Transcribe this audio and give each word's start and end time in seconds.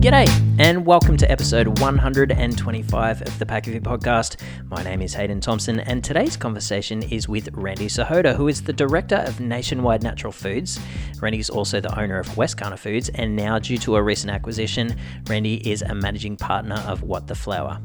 G'day, 0.00 0.26
and 0.58 0.86
welcome 0.86 1.18
to 1.18 1.30
episode 1.30 1.78
125 1.78 3.20
of 3.20 3.38
the 3.38 3.44
It 3.44 3.82
podcast. 3.82 4.40
My 4.70 4.82
name 4.82 5.02
is 5.02 5.12
Hayden 5.12 5.42
Thompson, 5.42 5.78
and 5.78 6.02
today's 6.02 6.38
conversation 6.38 7.02
is 7.02 7.28
with 7.28 7.50
Randy 7.52 7.86
Sihota, 7.86 8.34
who 8.34 8.48
is 8.48 8.62
the 8.62 8.72
director 8.72 9.16
of 9.16 9.40
Nationwide 9.40 10.02
Natural 10.02 10.32
Foods. 10.32 10.80
Randy 11.20 11.38
is 11.38 11.50
also 11.50 11.82
the 11.82 12.00
owner 12.00 12.18
of 12.18 12.26
Wescana 12.28 12.78
Foods, 12.78 13.10
and 13.10 13.36
now, 13.36 13.58
due 13.58 13.76
to 13.76 13.96
a 13.96 14.02
recent 14.02 14.30
acquisition, 14.30 14.96
Randy 15.28 15.56
is 15.70 15.82
a 15.82 15.94
managing 15.94 16.38
partner 16.38 16.76
of 16.86 17.02
What 17.02 17.26
The 17.26 17.34
Flour. 17.34 17.78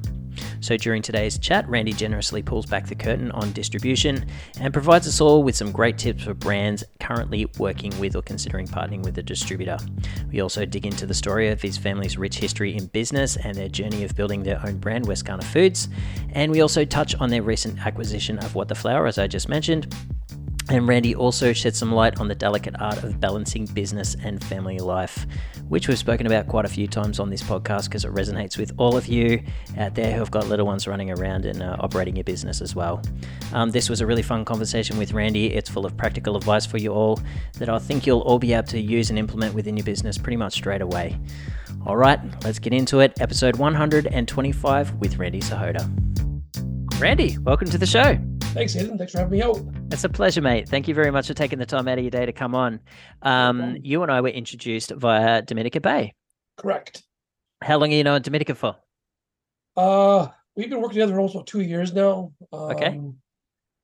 So 0.60 0.78
during 0.78 1.02
today's 1.02 1.38
chat, 1.38 1.68
Randy 1.70 1.94
generously 1.94 2.42
pulls 2.42 2.66
back 2.66 2.88
the 2.88 2.96
curtain 2.96 3.32
on 3.32 3.52
distribution 3.52 4.28
and 4.60 4.74
provides 4.74 5.08
us 5.08 5.22
all 5.22 5.44
with 5.44 5.56
some 5.56 5.72
great 5.72 5.98
tips 5.98 6.24
for 6.24 6.34
brands 6.34 6.84
currently 7.00 7.46
working 7.58 7.98
with 8.00 8.16
or 8.16 8.22
considering 8.22 8.68
partnering 8.68 9.04
with 9.04 9.18
a 9.18 9.24
distributor. 9.24 9.78
We 10.32 10.42
also 10.42 10.66
dig 10.66 10.86
into 10.86 11.06
the 11.06 11.14
story 11.14 11.50
of 11.50 11.62
his 11.62 11.78
family's 11.78 12.18
rich 12.18 12.38
history 12.38 12.76
in 12.76 12.88
business 12.88 13.38
and 13.38 13.56
their 13.56 13.70
journey 13.70 14.04
of 14.04 14.16
building 14.16 14.44
their 14.44 14.62
own 14.66 14.78
brand, 14.78 15.06
Wescana 15.06 15.44
Foods. 15.44 15.90
And 16.34 16.52
we 16.52 16.62
also 16.62 16.86
touch 16.86 17.16
on 17.16 17.30
their 17.30 17.44
recent 17.44 17.86
acquisition 17.86 18.40
of 18.40 18.56
What 18.56 18.68
The 18.68 18.76
Flour, 18.76 19.08
as 19.08 19.18
I 19.18 19.28
just 19.28 19.50
mentioned, 19.50 19.94
and 20.70 20.88
Randy 20.88 21.16
also 21.16 21.54
shed 21.54 21.76
some 21.76 21.92
light 21.92 22.20
on 22.20 22.28
the 22.28 22.34
delicate 22.34 22.76
art 22.80 23.04
of 23.04 23.20
balancing 23.20 23.66
business 23.66 24.16
and 24.24 24.44
family 24.44 24.80
life, 24.80 25.28
which 25.68 25.88
we've 25.88 25.98
spoken 25.98 26.26
about 26.26 26.48
quite 26.48 26.66
a 26.66 26.70
few 26.70 26.88
times 26.88 27.20
on 27.20 27.30
this 27.30 27.44
podcast 27.44 27.86
because 27.86 28.04
it 28.04 28.12
resonates 28.14 28.58
with 28.58 28.72
all 28.78 28.98
of 28.98 29.06
you 29.06 29.44
out 29.78 29.94
there 29.94 30.12
who 30.12 30.20
have 30.20 30.32
got 30.32 30.48
little 30.48 30.66
ones 30.66 30.88
running 30.88 31.12
around 31.12 31.46
and 31.46 31.62
uh, 31.62 31.76
operating 31.80 32.16
your 32.16 32.24
business 32.24 32.62
as 32.62 32.76
well. 32.76 33.02
Um, 33.54 33.70
this 33.70 33.90
was 33.90 34.02
a 34.02 34.08
really 34.08 34.24
fun 34.24 34.44
conversation 34.44 34.98
with 34.98 35.14
Randy. 35.14 35.54
It's 35.54 35.70
full 35.70 35.86
of 35.86 35.96
practical 35.98 36.36
advice 36.36 36.66
for 36.66 36.78
you 36.78 36.92
all 36.92 37.20
that 37.60 37.70
I 37.70 37.78
think 37.78 38.08
you'll 38.08 38.22
all 38.22 38.40
be 38.40 38.54
able 38.54 38.68
to 38.70 38.80
use 38.80 39.12
and 39.12 39.20
implement 39.20 39.54
within 39.54 39.78
your 39.78 39.86
business 39.86 40.18
pretty 40.18 40.38
much 40.38 40.54
straight 40.54 40.82
away. 40.82 41.20
All 41.86 41.96
right, 41.96 42.20
let's 42.44 42.58
get 42.58 42.74
into 42.74 43.02
it. 43.02 43.22
Episode 43.22 43.58
125 43.58 44.96
with 44.96 45.18
Randy 45.20 45.42
Sihota. 45.42 46.25
Randy, 47.00 47.38
welcome 47.40 47.70
to 47.70 47.78
the 47.78 47.86
show. 47.86 48.18
Thanks, 48.40 48.74
Hayden. 48.74 48.98
Thanks 48.98 49.12
for 49.12 49.20
having 49.20 49.38
me 49.38 49.44
out. 49.44 49.60
It's 49.92 50.06
a 50.06 50.10
pleasure, 50.10 50.42
mate. 50.42 50.70
Thank 50.70 50.88
you 50.88 50.94
very 50.94 51.12
much 51.12 51.28
for 51.28 51.34
taking 51.34 51.60
the 51.60 51.66
time 51.66 51.90
out 51.90 51.98
of 51.98 52.04
your 52.06 52.10
day 52.10 52.26
to 52.26 52.32
come 52.32 52.56
on. 52.56 52.80
Um, 53.22 53.78
you 53.82 54.02
and 54.02 54.10
I 54.10 54.22
were 54.22 54.30
introduced 54.30 54.92
via 54.92 55.42
Dominica 55.42 55.82
Bay. 55.82 56.14
Correct. 56.56 57.04
How 57.62 57.78
long 57.78 57.92
are 57.92 57.96
you 57.96 58.06
known 58.06 58.22
Dominica 58.22 58.56
for? 58.56 58.78
Uh, 59.76 60.30
we've 60.56 60.70
been 60.70 60.80
working 60.80 60.94
together 60.94 61.20
almost 61.20 61.36
about 61.36 61.48
two 61.48 61.62
years 61.62 61.94
now. 61.94 62.32
Um, 62.54 62.60
okay. 62.72 63.02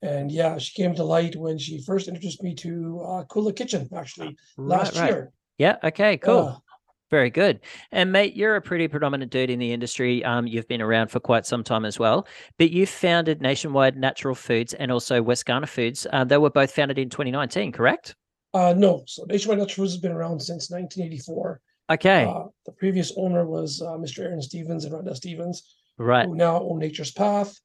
And 0.02 0.32
yeah, 0.32 0.58
she 0.58 0.82
came 0.82 0.96
to 0.96 1.04
light 1.04 1.36
when 1.36 1.58
she 1.58 1.84
first 1.84 2.08
introduced 2.08 2.42
me 2.42 2.56
to 2.56 3.02
uh, 3.06 3.24
Kula 3.26 3.54
Kitchen, 3.54 3.90
actually, 3.94 4.38
right, 4.56 4.80
last 4.80 4.98
right. 4.98 5.10
year. 5.10 5.32
Yeah. 5.58 5.76
Okay. 5.84 6.18
Cool. 6.18 6.64
Very 7.12 7.30
good. 7.30 7.60
And 7.92 8.12
mate, 8.12 8.36
you're 8.38 8.56
a 8.56 8.62
pretty 8.62 8.88
predominant 8.88 9.32
dude 9.32 9.50
in 9.50 9.60
the 9.60 9.74
industry. 9.74 10.24
Um, 10.24 10.48
you've 10.48 10.68
been 10.70 10.82
around 10.82 11.10
for 11.10 11.20
quite 11.20 11.46
some 11.46 11.62
time 11.62 11.84
as 11.84 12.00
well. 12.00 12.26
But 12.58 12.72
you 12.72 12.88
founded 12.88 13.42
Nationwide 13.42 13.98
Natural 13.98 14.34
Foods 14.34 14.74
and 14.74 14.92
also 14.92 15.22
Westkana 15.22 15.68
Foods. 15.68 16.08
Uh, 16.14 16.24
they 16.24 16.38
were 16.38 16.50
both 16.50 16.72
founded 16.72 16.98
in 16.98 17.10
2019, 17.10 17.74
correct? 17.74 18.16
uh, 18.54 18.74
no, 18.76 19.04
so 19.08 19.24
Nationwide 19.26 19.60
Natural 19.60 19.84
Foods 19.84 19.94
has 19.94 20.02
been 20.02 20.12
around 20.12 20.40
since 20.40 20.70
1984. 20.70 21.62
Okay. 21.92 22.26
Uh, 22.26 22.46
the 22.66 22.72
previous 22.74 23.14
owner 23.18 23.46
was 23.46 23.82
uh, 23.82 23.98
Mr. 23.98 24.20
Arran 24.20 24.42
Stephens 24.42 24.86
and 24.86 24.94
Ratana 24.94 25.16
Stephens, 25.16 25.76
right. 25.98 26.26
who 26.26 26.36
now 26.36 26.62
own 26.62 26.80
Nature's 26.80 27.12
Path. 27.12 27.60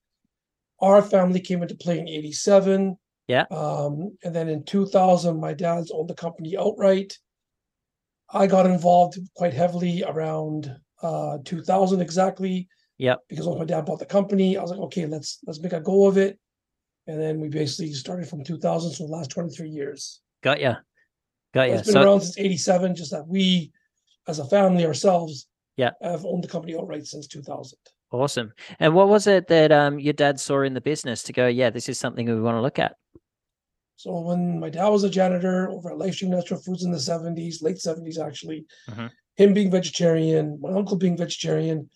Our 0.81 1.03
family 1.03 1.41
came 1.41 1.62
into 1.62 1.77
play 1.77 1.98
in 1.98 2.08
87. 2.08 2.97
Yeah. 3.28 3.44
Um, 3.50 4.16
and 4.25 4.34
then 4.34 4.48
in 4.48 4.64
2000, 4.64 5.41
my 5.41 5.55
dad's 5.55 5.91
owned 5.92 6.10
the 6.10 6.14
company 6.14 6.56
outright. 6.56 7.16
I 8.32 8.46
got 8.46 8.66
involved 8.66 9.19
quite 9.34 9.55
heavily 9.55 10.02
around 10.06 10.74
uh 11.02 11.38
2000 11.44 12.00
exactly. 12.00 12.69
Yeah. 12.98 13.16
Because 13.28 13.46
once 13.46 13.58
my 13.58 13.64
dad 13.66 13.84
bought 13.84 13.98
the 13.98 14.06
company, 14.06 14.56
I 14.56 14.62
was 14.62 14.70
like, 14.70 14.80
okay, 14.80 15.06
let's 15.06 15.38
let's 15.46 15.60
make 15.60 15.72
a 15.74 15.80
go 15.80 16.06
of 16.06 16.16
it. 16.16 16.38
And 17.06 17.20
then 17.20 17.41
we 17.41 17.48
basically 17.48 17.92
started 17.92 18.28
from 18.28 18.42
2000, 18.42 18.91
so 18.91 19.06
the 19.06 19.12
last 19.12 19.31
23 19.31 19.69
years. 19.69 20.20
Got 20.42 20.60
ya. 20.60 20.76
Got 21.54 21.69
ya. 21.69 21.75
It's 21.76 21.86
been 21.86 21.92
So, 21.92 22.03
around 22.03 22.20
since 22.22 22.38
87, 22.38 22.97
just 22.97 23.12
that 23.12 23.28
we, 23.28 23.70
as 24.26 24.41
a 24.41 24.44
family 24.44 24.84
ourselves, 24.84 25.47
Yeah. 25.76 25.91
have 26.03 26.25
owned 26.26 26.42
the 26.42 26.48
company 26.48 26.75
outright 26.76 27.06
since 27.06 27.28
2000. 27.28 27.78
awesome. 28.10 28.53
And 28.81 28.94
what 28.94 29.09
was 29.09 29.26
it 29.28 29.47
that 29.48 29.70
um, 29.70 30.00
your 30.00 30.15
dad 30.15 30.41
saw 30.41 30.62
in 30.62 30.75
the 30.75 30.81
business 30.81 31.22
to 31.25 31.32
go, 31.32 31.47
yeah, 31.47 31.70
this 31.70 31.88
is 31.88 31.98
something 31.98 32.26
we 32.26 32.41
want 32.41 32.56
to 32.56 32.62
look 32.62 32.78
at? 32.78 32.97
So 33.97 34.21
when 34.21 34.61
my 34.61 34.69
dad 34.71 34.89
was 34.89 35.05
a 35.05 35.11
janitor 35.11 35.71
over 35.71 35.91
at 35.91 35.99
Lifestream 35.99 36.29
Natural 36.29 36.61
Foods 36.61 36.84
in 36.84 36.93
the 36.93 36.99
70s, 36.99 37.62
late 37.62 37.79
70s 37.79 38.19
actually, 38.19 38.67
Mhm. 38.89 39.11
him 39.37 39.55
being 39.55 39.71
vegetarian, 39.71 40.61
my 40.61 40.71
uncle 40.71 40.97
being 40.97 41.17
vegetarian, 41.17 41.91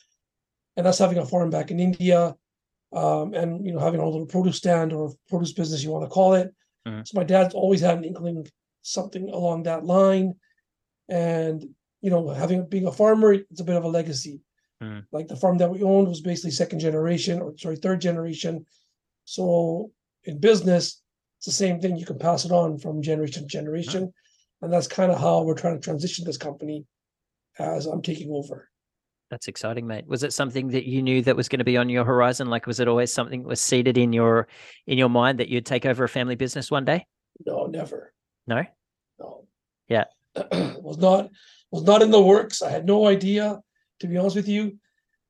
and 0.76 0.86
us 0.86 0.98
having 0.98 1.18
a 1.18 1.26
farm 1.26 1.50
back 1.50 1.70
in 1.70 1.78
India, 1.78 2.36
um, 2.92 3.34
and 3.34 3.64
you 3.64 3.72
know, 3.72 3.78
having 3.78 4.00
our 4.00 4.08
little 4.08 4.26
produce 4.26 4.56
stand 4.56 4.92
or 4.92 5.12
produce 5.28 5.52
business 5.52 5.82
you 5.84 5.90
want 5.90 6.04
to 6.04 6.10
call 6.10 6.34
it. 6.34 6.54
Mhm. 6.86 7.06
So 7.06 7.18
my 7.18 7.24
dad's 7.24 7.54
always 7.54 7.80
had 7.80 7.98
an 7.98 8.04
inkling 8.04 8.46
something 8.82 9.28
along 9.28 9.64
that 9.64 9.84
line. 9.84 10.34
And 11.08 11.74
you 12.00 12.08
know, 12.08 12.28
having 12.28 12.66
being 12.66 12.86
a 12.86 12.92
farmer, 12.92 13.34
it's 13.34 13.60
a 13.60 13.64
bit 13.64 13.76
of 13.76 13.84
a 13.84 13.88
legacy. 13.88 14.40
Mhm. 14.82 15.04
Like 15.12 15.28
the 15.28 15.36
farm 15.36 15.58
that 15.58 15.70
we 15.70 15.82
owned 15.82 16.08
was 16.08 16.22
basically 16.22 16.52
second 16.52 16.78
generation, 16.78 17.40
or 17.42 17.56
sorry, 17.58 17.76
third 17.76 18.00
generation. 18.00 18.64
So 19.26 19.92
in 20.24 20.38
business, 20.38 21.02
it's 21.40 21.46
the 21.46 21.52
same 21.52 21.80
thing. 21.80 21.96
You 21.96 22.04
can 22.04 22.18
pass 22.18 22.44
it 22.44 22.52
on 22.52 22.76
from 22.76 23.00
generation 23.00 23.44
to 23.44 23.48
generation. 23.48 24.12
And 24.60 24.70
that's 24.70 24.86
kind 24.86 25.10
of 25.10 25.18
how 25.18 25.42
we're 25.42 25.54
trying 25.54 25.76
to 25.76 25.80
transition 25.80 26.26
this 26.26 26.36
company 26.36 26.84
as 27.58 27.86
I'm 27.86 28.02
taking 28.02 28.30
over. 28.30 28.68
That's 29.30 29.48
exciting, 29.48 29.86
mate. 29.86 30.06
Was 30.06 30.22
it 30.22 30.34
something 30.34 30.68
that 30.68 30.84
you 30.84 31.02
knew 31.02 31.22
that 31.22 31.34
was 31.34 31.48
going 31.48 31.60
to 31.60 31.64
be 31.64 31.78
on 31.78 31.88
your 31.88 32.04
horizon? 32.04 32.48
Like, 32.48 32.66
was 32.66 32.78
it 32.78 32.88
always 32.88 33.10
something 33.10 33.40
that 33.40 33.48
was 33.48 33.58
seated 33.58 33.96
in 33.96 34.12
your 34.12 34.48
in 34.86 34.98
your 34.98 35.08
mind 35.08 35.40
that 35.40 35.48
you'd 35.48 35.64
take 35.64 35.86
over 35.86 36.04
a 36.04 36.08
family 36.10 36.34
business 36.34 36.70
one 36.70 36.84
day? 36.84 37.06
No, 37.46 37.64
never. 37.64 38.12
No. 38.46 38.64
No. 39.18 39.46
Yeah. 39.88 40.04
was 40.52 40.98
not 40.98 41.30
was 41.70 41.84
not 41.84 42.02
in 42.02 42.10
the 42.10 42.20
works. 42.20 42.60
I 42.60 42.68
had 42.68 42.84
no 42.84 43.06
idea, 43.06 43.60
to 44.00 44.06
be 44.06 44.18
honest 44.18 44.36
with 44.36 44.48
you. 44.48 44.78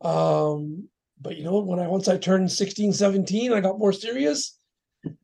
Um, 0.00 0.88
but 1.20 1.36
you 1.36 1.44
know, 1.44 1.60
when 1.60 1.78
I 1.78 1.86
once 1.86 2.08
I 2.08 2.18
turned 2.18 2.50
16, 2.50 2.94
17, 2.94 3.52
I 3.52 3.60
got 3.60 3.78
more 3.78 3.92
serious. 3.92 4.56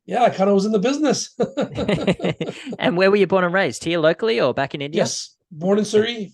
Yeah, 0.05 0.23
I 0.23 0.29
kind 0.29 0.49
of 0.49 0.55
was 0.55 0.65
in 0.65 0.71
the 0.71 0.79
business. 0.79 1.35
and 2.79 2.97
where 2.97 3.11
were 3.11 3.17
you 3.17 3.27
born 3.27 3.43
and 3.43 3.53
raised? 3.53 3.83
Here 3.83 3.99
locally 3.99 4.39
or 4.39 4.53
back 4.53 4.73
in 4.73 4.81
India? 4.81 5.01
Yes, 5.01 5.35
born 5.51 5.77
in 5.77 5.85
Surrey, 5.85 6.33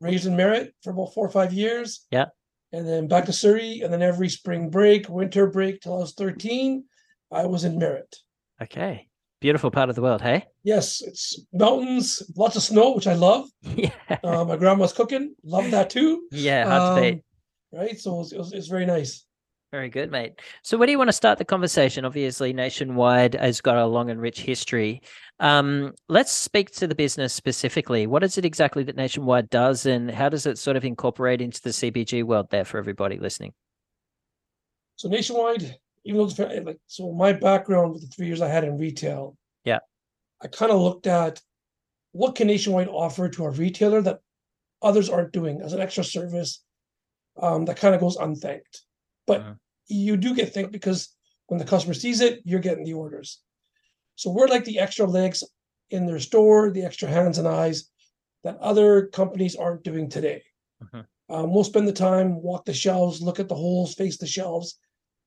raised 0.00 0.26
in 0.26 0.36
Merritt 0.36 0.74
for 0.82 0.90
about 0.90 1.14
four 1.14 1.26
or 1.26 1.30
five 1.30 1.52
years. 1.52 2.06
Yeah. 2.10 2.26
And 2.72 2.86
then 2.86 3.08
back 3.08 3.24
to 3.26 3.32
Surrey, 3.32 3.80
and 3.82 3.92
then 3.92 4.02
every 4.02 4.28
spring 4.28 4.68
break, 4.68 5.08
winter 5.08 5.46
break 5.46 5.80
till 5.80 5.94
I 5.94 5.98
was 5.98 6.14
13, 6.14 6.84
I 7.32 7.46
was 7.46 7.64
in 7.64 7.78
Merritt. 7.78 8.14
Okay. 8.60 9.08
Beautiful 9.40 9.70
part 9.70 9.88
of 9.88 9.94
the 9.94 10.02
world, 10.02 10.20
hey? 10.20 10.44
Yes, 10.64 11.00
it's 11.00 11.40
mountains, 11.52 12.22
lots 12.36 12.56
of 12.56 12.62
snow, 12.62 12.94
which 12.94 13.06
I 13.06 13.14
love. 13.14 13.48
yeah. 13.62 13.90
Uh, 14.24 14.44
my 14.44 14.56
grandma's 14.56 14.92
cooking, 14.92 15.34
love 15.44 15.70
that 15.70 15.90
too. 15.90 16.26
yeah, 16.32 16.66
hard 16.66 16.96
to 16.96 17.02
beat. 17.02 17.14
Um, 17.14 17.22
Right, 17.70 18.00
so 18.00 18.14
it 18.14 18.18
was, 18.18 18.32
it 18.32 18.38
was, 18.38 18.52
it's 18.54 18.68
very 18.68 18.86
nice. 18.86 19.26
Very 19.70 19.90
good, 19.90 20.10
mate. 20.10 20.40
So, 20.62 20.78
where 20.78 20.86
do 20.86 20.92
you 20.92 20.98
want 20.98 21.08
to 21.08 21.12
start 21.12 21.36
the 21.36 21.44
conversation? 21.44 22.06
Obviously, 22.06 22.54
Nationwide 22.54 23.34
has 23.34 23.60
got 23.60 23.76
a 23.76 23.84
long 23.84 24.08
and 24.08 24.18
rich 24.18 24.40
history. 24.40 25.02
Um, 25.40 25.92
let's 26.08 26.32
speak 26.32 26.70
to 26.72 26.86
the 26.86 26.94
business 26.94 27.34
specifically. 27.34 28.06
What 28.06 28.24
is 28.24 28.38
it 28.38 28.46
exactly 28.46 28.82
that 28.84 28.96
Nationwide 28.96 29.50
does, 29.50 29.84
and 29.84 30.10
how 30.10 30.30
does 30.30 30.46
it 30.46 30.56
sort 30.56 30.78
of 30.78 30.86
incorporate 30.86 31.42
into 31.42 31.60
the 31.60 31.70
CPG 31.70 32.24
world 32.24 32.48
there 32.50 32.64
for 32.64 32.78
everybody 32.78 33.18
listening? 33.18 33.52
So 34.96 35.10
nationwide, 35.10 35.76
even 36.04 36.18
though 36.18 36.26
it's 36.26 36.38
like 36.38 36.78
so, 36.86 37.12
my 37.12 37.34
background 37.34 37.92
with 37.92 38.02
the 38.02 38.08
three 38.08 38.26
years 38.26 38.40
I 38.40 38.48
had 38.48 38.64
in 38.64 38.78
retail, 38.78 39.36
Yeah. 39.64 39.80
I 40.42 40.46
kind 40.48 40.72
of 40.72 40.80
looked 40.80 41.06
at 41.06 41.42
what 42.12 42.36
can 42.36 42.46
nationwide 42.46 42.88
offer 42.88 43.28
to 43.28 43.44
a 43.44 43.50
retailer 43.50 44.00
that 44.00 44.20
others 44.80 45.10
aren't 45.10 45.32
doing 45.32 45.60
as 45.60 45.74
an 45.74 45.80
extra 45.80 46.04
service 46.04 46.64
um, 47.40 47.66
that 47.66 47.76
kind 47.76 47.94
of 47.94 48.00
goes 48.00 48.16
unthanked. 48.16 48.82
But 49.28 49.42
Mhm. 49.42 49.58
you 49.86 50.16
do 50.16 50.34
get 50.34 50.52
thanked 50.52 50.72
because 50.72 51.14
when 51.46 51.58
the 51.58 51.66
customer 51.66 51.94
sees 51.94 52.20
it, 52.20 52.40
you're 52.44 52.60
getting 52.68 52.84
the 52.84 52.94
orders. 52.94 53.40
So 54.16 54.30
we're 54.30 54.48
like 54.48 54.64
the 54.64 54.80
extra 54.80 55.06
legs 55.06 55.44
in 55.90 56.06
their 56.06 56.18
store, 56.20 56.72
the 56.72 56.82
extra 56.84 57.08
hands 57.08 57.38
and 57.38 57.46
eyes 57.46 57.88
that 58.42 58.58
other 58.58 59.06
companies 59.08 59.54
aren't 59.54 59.84
doing 59.84 60.08
today. 60.08 60.42
Mhm. 60.82 61.06
Um, 61.28 61.52
we'll 61.52 61.64
spend 61.64 61.86
the 61.86 61.92
time, 61.92 62.42
walk 62.42 62.64
the 62.64 62.74
shelves, 62.74 63.22
look 63.22 63.38
at 63.38 63.48
the 63.48 63.54
holes, 63.54 63.94
face 63.94 64.18
the 64.18 64.26
shelves, 64.26 64.78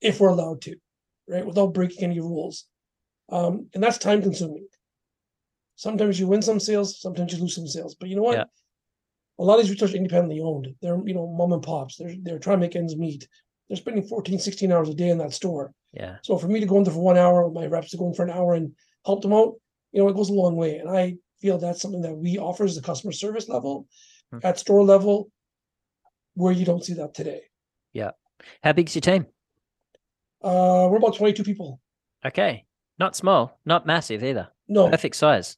if 0.01 0.19
we're 0.19 0.29
allowed 0.29 0.61
to, 0.63 0.75
right, 1.27 1.45
without 1.45 1.73
breaking 1.73 2.03
any 2.03 2.19
rules. 2.19 2.67
Um, 3.29 3.69
and 3.73 3.83
that's 3.83 3.97
time 3.99 4.21
consuming. 4.21 4.67
Sometimes 5.75 6.19
you 6.19 6.27
win 6.27 6.41
some 6.41 6.59
sales, 6.59 6.99
sometimes 6.99 7.33
you 7.33 7.39
lose 7.39 7.55
some 7.55 7.67
sales. 7.67 7.95
But 7.95 8.09
you 8.09 8.15
know 8.15 8.23
what? 8.23 8.37
Yeah. 8.37 8.45
A 9.39 9.43
lot 9.43 9.57
of 9.59 9.61
these 9.61 9.71
retailers 9.71 9.93
are 9.93 9.97
independently 9.97 10.39
owned. 10.39 10.75
They're, 10.81 11.01
you 11.05 11.13
know, 11.13 11.27
mom 11.27 11.53
and 11.53 11.63
pops. 11.63 11.97
They're 11.97 12.15
they're 12.21 12.39
trying 12.39 12.57
to 12.57 12.61
make 12.61 12.75
ends 12.75 12.95
meet. 12.95 13.27
They're 13.71 13.77
spending 13.77 14.03
14, 14.03 14.37
16 14.37 14.69
hours 14.69 14.89
a 14.89 14.93
day 14.93 15.07
in 15.07 15.17
that 15.19 15.31
store. 15.31 15.71
Yeah. 15.93 16.17
So 16.23 16.37
for 16.37 16.47
me 16.49 16.59
to 16.59 16.65
go 16.65 16.75
in 16.77 16.83
there 16.83 16.91
for 16.93 16.99
one 17.01 17.17
hour, 17.17 17.49
my 17.49 17.67
reps 17.67 17.91
to 17.91 17.97
go 17.97 18.07
in 18.07 18.13
for 18.13 18.23
an 18.23 18.29
hour 18.29 18.53
and 18.53 18.73
help 19.05 19.21
them 19.21 19.31
out, 19.31 19.53
you 19.93 20.01
know, 20.03 20.09
it 20.09 20.13
goes 20.17 20.29
a 20.29 20.33
long 20.33 20.57
way. 20.57 20.75
And 20.75 20.89
I 20.89 21.15
feel 21.39 21.57
that's 21.57 21.81
something 21.81 22.01
that 22.01 22.13
we 22.13 22.37
offer 22.37 22.65
as 22.65 22.75
a 22.75 22.81
customer 22.81 23.13
service 23.13 23.47
level, 23.47 23.87
Hmm. 24.29 24.39
at 24.43 24.59
store 24.59 24.83
level, 24.83 25.31
where 26.33 26.51
you 26.51 26.65
don't 26.65 26.83
see 26.83 26.95
that 26.95 27.13
today. 27.13 27.43
Yeah. 27.93 28.11
How 28.61 28.73
big's 28.73 28.93
your 28.93 29.01
team? 29.01 29.25
Uh, 30.41 30.89
we're 30.91 30.97
about 30.97 31.15
22 31.15 31.43
people. 31.45 31.79
Okay. 32.25 32.65
Not 32.99 33.15
small, 33.15 33.57
not 33.65 33.85
massive 33.85 34.21
either. 34.21 34.49
No, 34.67 34.89
Perfect 34.89 35.15
size. 35.15 35.55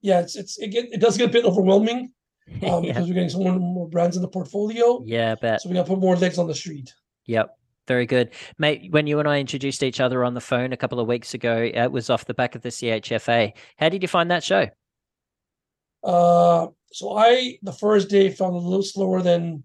yeah, 0.00 0.20
it's 0.20 0.36
it's 0.36 0.58
it, 0.58 0.68
get, 0.68 0.84
it 0.92 1.00
does 1.00 1.16
get 1.18 1.28
a 1.30 1.32
bit 1.32 1.44
overwhelming 1.44 2.12
um, 2.68 2.84
yeah. 2.84 2.92
because 2.92 3.08
we're 3.08 3.14
getting 3.14 3.28
some 3.28 3.42
more, 3.42 3.58
more 3.58 3.88
brands 3.88 4.16
in 4.16 4.22
the 4.22 4.28
portfolio. 4.28 5.02
yeah, 5.04 5.34
bet. 5.34 5.62
So 5.62 5.68
we 5.68 5.74
got 5.74 5.86
to 5.86 5.92
put 5.92 6.00
more 6.00 6.16
legs 6.16 6.38
on 6.38 6.46
the 6.46 6.54
street. 6.54 6.92
Yep. 7.26 7.56
Very 7.86 8.06
good. 8.06 8.30
Mate, 8.58 8.92
when 8.92 9.06
you 9.06 9.18
and 9.18 9.28
I 9.28 9.40
introduced 9.40 9.82
each 9.82 10.00
other 10.00 10.24
on 10.24 10.34
the 10.34 10.40
phone 10.40 10.72
a 10.72 10.76
couple 10.76 11.00
of 11.00 11.08
weeks 11.08 11.34
ago, 11.34 11.70
it 11.74 11.88
was 11.88 12.08
off 12.08 12.24
the 12.24 12.34
back 12.34 12.54
of 12.54 12.62
the 12.62 12.68
CHFA. 12.68 13.52
How 13.78 13.88
did 13.88 14.02
you 14.02 14.08
find 14.08 14.30
that 14.30 14.44
show? 14.44 14.68
Uh, 16.04 16.68
so 16.92 17.16
I 17.16 17.58
the 17.62 17.72
first 17.72 18.08
day 18.08 18.30
found 18.30 18.54
a 18.54 18.58
little 18.58 18.82
slower 18.82 19.22
than 19.22 19.64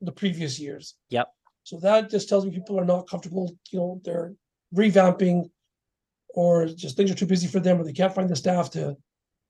the 0.00 0.12
previous 0.12 0.58
years. 0.58 0.94
Yep. 1.10 1.28
So 1.64 1.78
that 1.80 2.10
just 2.10 2.28
tells 2.28 2.46
me 2.46 2.52
people 2.52 2.80
are 2.80 2.84
not 2.84 3.08
comfortable. 3.08 3.54
You 3.70 3.78
know, 3.78 4.00
they're 4.04 4.32
revamping, 4.74 5.50
or 6.30 6.66
just 6.66 6.96
things 6.96 7.10
are 7.10 7.14
too 7.14 7.26
busy 7.26 7.46
for 7.46 7.60
them, 7.60 7.80
or 7.80 7.84
they 7.84 7.92
can't 7.92 8.14
find 8.14 8.28
the 8.28 8.36
staff 8.36 8.70
to, 8.70 8.96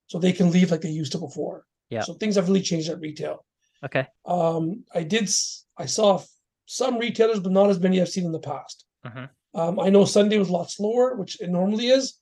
so 0.08 0.18
they 0.18 0.32
can 0.32 0.50
leave 0.50 0.70
like 0.70 0.80
they 0.80 0.90
used 0.90 1.12
to 1.12 1.18
before. 1.18 1.64
Yeah. 1.90 2.02
So 2.02 2.14
things 2.14 2.36
have 2.36 2.48
really 2.48 2.62
changed 2.62 2.88
at 2.90 3.00
retail. 3.00 3.44
Okay. 3.84 4.06
Um, 4.26 4.84
I 4.94 5.02
did. 5.04 5.28
I 5.76 5.86
saw 5.86 6.20
some 6.66 6.98
retailers, 6.98 7.40
but 7.40 7.52
not 7.52 7.70
as 7.70 7.80
many 7.80 8.00
I've 8.00 8.08
seen 8.08 8.24
in 8.26 8.32
the 8.32 8.40
past. 8.40 8.84
Mhm. 9.06 9.28
Um, 9.54 9.80
I 9.80 9.88
know 9.88 10.04
Sunday 10.04 10.38
was 10.38 10.48
a 10.50 10.52
lot 10.52 10.70
slower, 10.70 11.14
which 11.16 11.40
it 11.40 11.48
normally 11.48 11.88
is, 11.88 12.18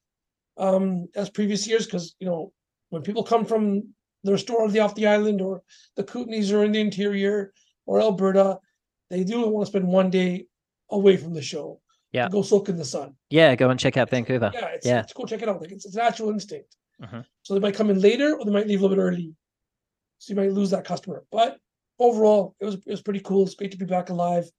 um, 0.56 1.08
as 1.16 1.30
previous 1.30 1.66
years, 1.66 1.84
because 1.86 2.14
you 2.20 2.26
know 2.26 2.52
when 2.90 3.02
people 3.02 3.22
come 3.24 3.44
from 3.44 3.94
their 4.22 4.38
store 4.38 4.62
on 4.64 4.72
the 4.72 4.80
off 4.80 4.94
the 4.94 5.06
island 5.06 5.40
or 5.40 5.62
the 5.96 6.04
Kootenays 6.04 6.52
or 6.52 6.64
in 6.64 6.72
the 6.72 6.80
interior 6.80 7.52
or 7.86 8.00
Alberta, 8.00 8.58
they 9.10 9.24
do 9.24 9.46
want 9.48 9.66
to 9.66 9.70
spend 9.70 9.86
one 9.88 10.10
day 10.10 10.46
away 10.90 11.16
from 11.16 11.34
the 11.34 11.42
show. 11.42 11.80
Yeah. 12.12 12.28
go 12.30 12.40
soak 12.40 12.68
in 12.70 12.76
the 12.76 12.84
sun. 12.84 13.14
Yeah, 13.28 13.54
go 13.56 13.68
and 13.68 13.78
check 13.78 13.96
out 13.98 14.08
Vancouver. 14.08 14.50
Yeah, 14.54 14.66
it's, 14.68 14.86
Yeah. 14.86 15.00
it's 15.00 15.12
go 15.12 15.24
check 15.26 15.42
it 15.42 15.48
out. 15.50 15.60
Like 15.60 15.72
it's, 15.72 15.84
it's 15.84 15.96
natural 15.96 16.30
instinct. 16.30 16.74
Mhm. 17.02 17.26
So 17.42 17.52
they 17.52 17.60
might 17.60 17.74
come 17.74 17.90
in 17.90 18.00
later 18.00 18.36
or 18.38 18.44
they 18.44 18.50
might 18.52 18.66
leave 18.66 18.78
a 18.80 18.82
little 18.82 18.96
bit 18.96 19.02
early. 19.02 19.34
So 20.18 20.32
you 20.32 20.36
might 20.36 20.52
lose 20.52 20.70
that 20.70 20.84
customer. 20.84 21.24
But 21.30 21.58
overall, 21.98 22.54
it 22.60 22.64
was 22.64 22.74
it 22.76 22.90
was 22.90 23.02
pretty 23.02 23.20
cool. 23.20 23.44
It's 23.44 23.54
great 23.54 23.70
to 23.72 23.78
be 23.78 23.84
back 23.86 24.10
alive, 24.10 24.50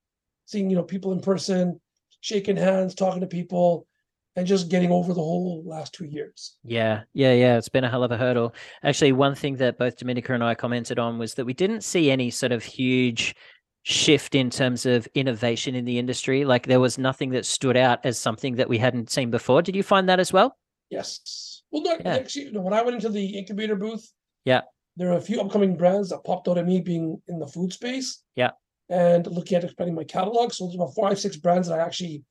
seeing 0.45 0.69
you 0.69 0.75
know 0.75 0.83
people 0.83 1.11
in 1.11 1.19
person, 1.21 1.79
shaking 2.21 2.57
hands, 2.57 2.95
talking 2.95 3.21
to 3.21 3.27
people, 3.27 3.87
and 4.35 4.45
just 4.47 4.69
getting 4.69 4.91
over 4.91 5.13
the 5.13 5.21
whole 5.21 5.63
last 5.65 5.93
two 5.93 6.05
years. 6.05 6.57
Yeah, 6.63 7.01
yeah, 7.13 7.33
yeah. 7.33 7.57
It's 7.57 7.69
been 7.69 7.83
a 7.83 7.89
hell 7.89 8.03
of 8.03 8.11
a 8.11 8.17
hurdle. 8.17 8.53
Actually, 8.83 9.11
one 9.13 9.35
thing 9.35 9.55
that 9.57 9.77
both 9.77 9.97
Dominica 9.97 10.33
and 10.33 10.43
I 10.43 10.55
commented 10.55 10.99
on 10.99 11.17
was 11.17 11.33
that 11.35 11.45
we 11.45 11.53
didn't 11.53 11.81
see 11.81 12.11
any 12.11 12.29
sort 12.29 12.51
of 12.51 12.63
huge 12.63 13.35
shift 13.83 14.35
in 14.35 14.49
terms 14.49 14.85
of 14.85 15.07
innovation 15.15 15.73
in 15.73 15.85
the 15.85 15.97
industry. 15.97 16.43
Like 16.43 16.67
there 16.67 16.79
was 16.81 16.97
nothing 16.97 17.29
that 17.29 17.45
stood 17.45 17.77
out 17.77 17.99
as 18.05 18.19
something 18.19 18.55
that 18.55 18.67
we 18.67 18.77
hadn't 18.77 19.09
seen 19.09 19.31
before. 19.31 19.61
Did 19.61 19.77
you 19.77 19.83
find 19.83 20.09
that 20.09 20.19
as 20.19 20.33
well? 20.33 20.57
Yes. 20.89 21.61
Well, 21.71 21.83
no, 21.83 21.93
Yeah. 21.93 22.15
actually, 22.17 22.45
you 22.45 22.51
know, 22.51 22.61
when 22.61 22.73
I 22.73 22.81
went 22.81 22.95
into 22.95 23.07
the 23.09 23.37
incubator 23.37 23.75
booth, 23.77 24.11
Yeah. 24.43 24.61
There 24.97 25.11
are 25.11 25.17
a 25.17 25.21
few 25.21 25.39
upcoming 25.39 25.77
brands 25.77 26.09
that 26.09 26.25
popped 26.25 26.47
out 26.47 26.57
at 26.57 26.65
me 26.65 26.81
being 26.81 27.21
in 27.27 27.39
the 27.39 27.47
food 27.47 27.71
space. 27.71 28.23
Yeah. 28.35 28.51
And 28.89 29.27
looking 29.27 29.57
at 29.57 29.63
expanding 29.63 29.95
my 29.95 30.03
catalog. 30.03 30.51
So 30.51 30.65
there's 30.65 30.75
about 30.75 30.95
five, 30.95 31.19
six 31.19 31.37
brands 31.37 31.67
that 31.67 31.79
I 31.79 31.83
actually 31.83 32.23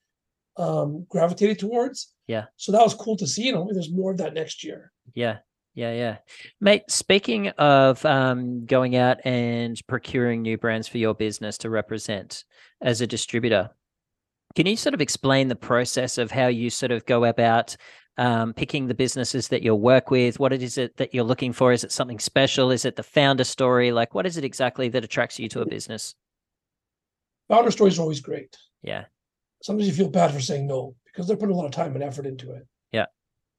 um 0.59 1.07
gravitated 1.09 1.59
towards. 1.59 2.13
Yeah. 2.27 2.47
So 2.57 2.73
that 2.73 2.83
was 2.83 2.95
cool 2.95 3.17
to 3.19 3.27
see. 3.27 3.49
And 3.49 3.57
hopefully 3.57 3.75
there's 3.75 3.93
more 3.93 4.11
of 4.11 4.19
that 4.19 4.35
next 4.35 4.65
year. 4.65 4.91
Yeah, 5.15 5.39
yeah, 5.75 5.93
yeah. 5.93 6.17
Mate, 6.61 6.85
speaking 6.89 7.49
of 7.51 8.05
um, 8.05 8.65
going 8.65 8.97
out 8.97 9.19
and 9.25 9.81
procuring 9.87 10.43
new 10.43 10.57
brands 10.59 10.89
for 10.89 10.99
your 10.99 11.15
business 11.15 11.59
to 11.59 11.71
represent 11.71 12.45
as 12.81 13.01
a 13.01 13.07
distributor, 13.07 13.71
can 14.55 14.67
you 14.67 14.77
sort 14.77 14.95
of 14.95 15.03
explain 15.03 15.49
the 15.49 15.55
process 15.55 16.17
of 16.17 16.31
how 16.31 16.47
you 16.47 16.71
sort 16.71 16.91
of 16.91 17.05
go 17.05 17.25
about 17.25 17.77
um, 18.19 18.55
picking 18.55 18.87
the 18.87 18.95
businesses 18.95 19.49
that 19.49 19.63
you'll 19.63 19.81
work 19.81 20.11
with? 20.11 20.39
What 20.39 20.53
is 20.53 20.79
it 20.79 20.97
that 20.97 21.15
you're 21.15 21.25
looking 21.25 21.53
for? 21.53 21.73
Is 21.73 21.85
it 21.85 21.93
something 21.93 22.19
special? 22.19 22.71
Is 22.71 22.85
it 22.85 22.97
the 22.97 23.03
founder 23.03 23.45
story? 23.45 23.93
Like, 23.93 24.15
what 24.15 24.27
is 24.27 24.37
it 24.37 24.45
exactly 24.45 24.89
that 24.91 25.05
attracts 25.05 25.39
you 25.39 25.49
to 25.51 25.61
a 25.61 25.67
business? 25.67 26.15
Founder 27.49 27.71
stories 27.71 27.99
are 27.99 28.03
always 28.03 28.21
great. 28.21 28.57
Yeah, 28.83 29.05
Sometimes 29.63 29.89
you 29.89 29.95
feel 29.95 30.09
bad 30.09 30.33
for 30.33 30.41
saying 30.41 30.67
no 30.67 30.95
because 31.07 31.27
they're 31.27 31.37
putting 31.37 31.55
a 31.55 31.59
lot 31.59 31.67
of 31.67 31.73
time 31.73 31.95
and 31.95 32.05
effort 32.05 32.27
into 32.27 32.53
it. 32.53 32.67
Yeah. 32.93 33.07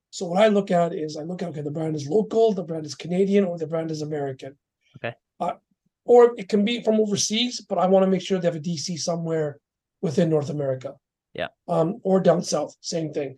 So 0.10 0.26
what 0.28 0.42
I 0.42 0.48
look 0.48 0.72
at 0.72 0.94
is 0.94 1.18
I 1.18 1.24
look 1.24 1.42
at 1.42 1.50
okay, 1.50 1.62
the 1.62 1.72
brand 1.72 1.96
is 1.96 2.08
local, 2.08 2.54
the 2.54 2.64
brand 2.64 2.86
is 2.86 2.96
Canadian, 2.96 3.46
or 3.46 3.58
the 3.58 3.68
brand 3.68 3.92
is 3.92 4.02
American. 4.02 4.58
Okay. 4.98 5.16
Uh, 5.40 5.54
or 6.06 6.34
it 6.38 6.48
can 6.48 6.64
be 6.64 6.82
from 6.82 7.00
overseas, 7.00 7.60
but 7.68 7.78
I 7.78 7.88
want 7.88 8.04
to 8.04 8.10
make 8.10 8.22
sure 8.22 8.40
they 8.40 8.48
have 8.48 8.56
a 8.56 8.60
DC 8.60 8.98
somewhere 9.00 9.60
within 10.02 10.30
North 10.30 10.50
America. 10.50 10.96
Yeah. 11.34 11.48
Um, 11.68 12.00
or 12.04 12.22
down 12.22 12.42
south, 12.42 12.76
same 12.80 13.12
thing. 13.12 13.38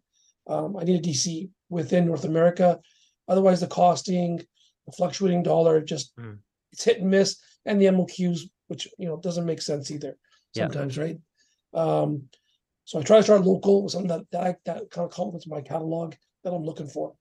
Um, 0.50 0.76
I 0.76 0.84
need 0.84 1.00
a 1.00 1.08
DC 1.08 1.50
within 1.70 2.08
North 2.08 2.26
America. 2.26 2.80
Otherwise, 3.28 3.60
the 3.62 3.68
costing, 3.68 4.38
the 4.86 4.92
fluctuating 4.92 5.44
dollar, 5.44 5.80
just 5.80 6.16
Mm. 6.18 6.40
it's 6.72 6.84
hit 6.84 7.00
and 7.00 7.10
miss, 7.10 7.40
and 7.66 7.80
the 7.80 7.86
MOQs, 7.86 8.42
which 8.68 8.88
you 8.98 9.08
know 9.08 9.18
doesn't 9.18 9.46
make 9.46 9.62
sense 9.62 9.92
either 9.92 10.18
Yeah. 10.56 10.64
sometimes, 10.66 10.98
right? 10.98 11.20
Um, 11.74 12.30
so 12.86 13.00
I 13.00 13.04
try 13.04 13.18
to 13.18 13.24
start 13.24 13.46
local 13.46 13.84
with 13.84 13.92
something 13.92 14.08
that 14.10 14.26
that, 14.32 14.44
I, 14.44 14.56
that 14.66 14.90
kind 14.90 15.06
of 15.06 15.12
complements 15.12 15.46
my 15.48 15.62
catalog 15.62 16.16
that 16.44 16.54
I'm 16.54 16.64
looking 16.64 16.88
for. 16.88 17.16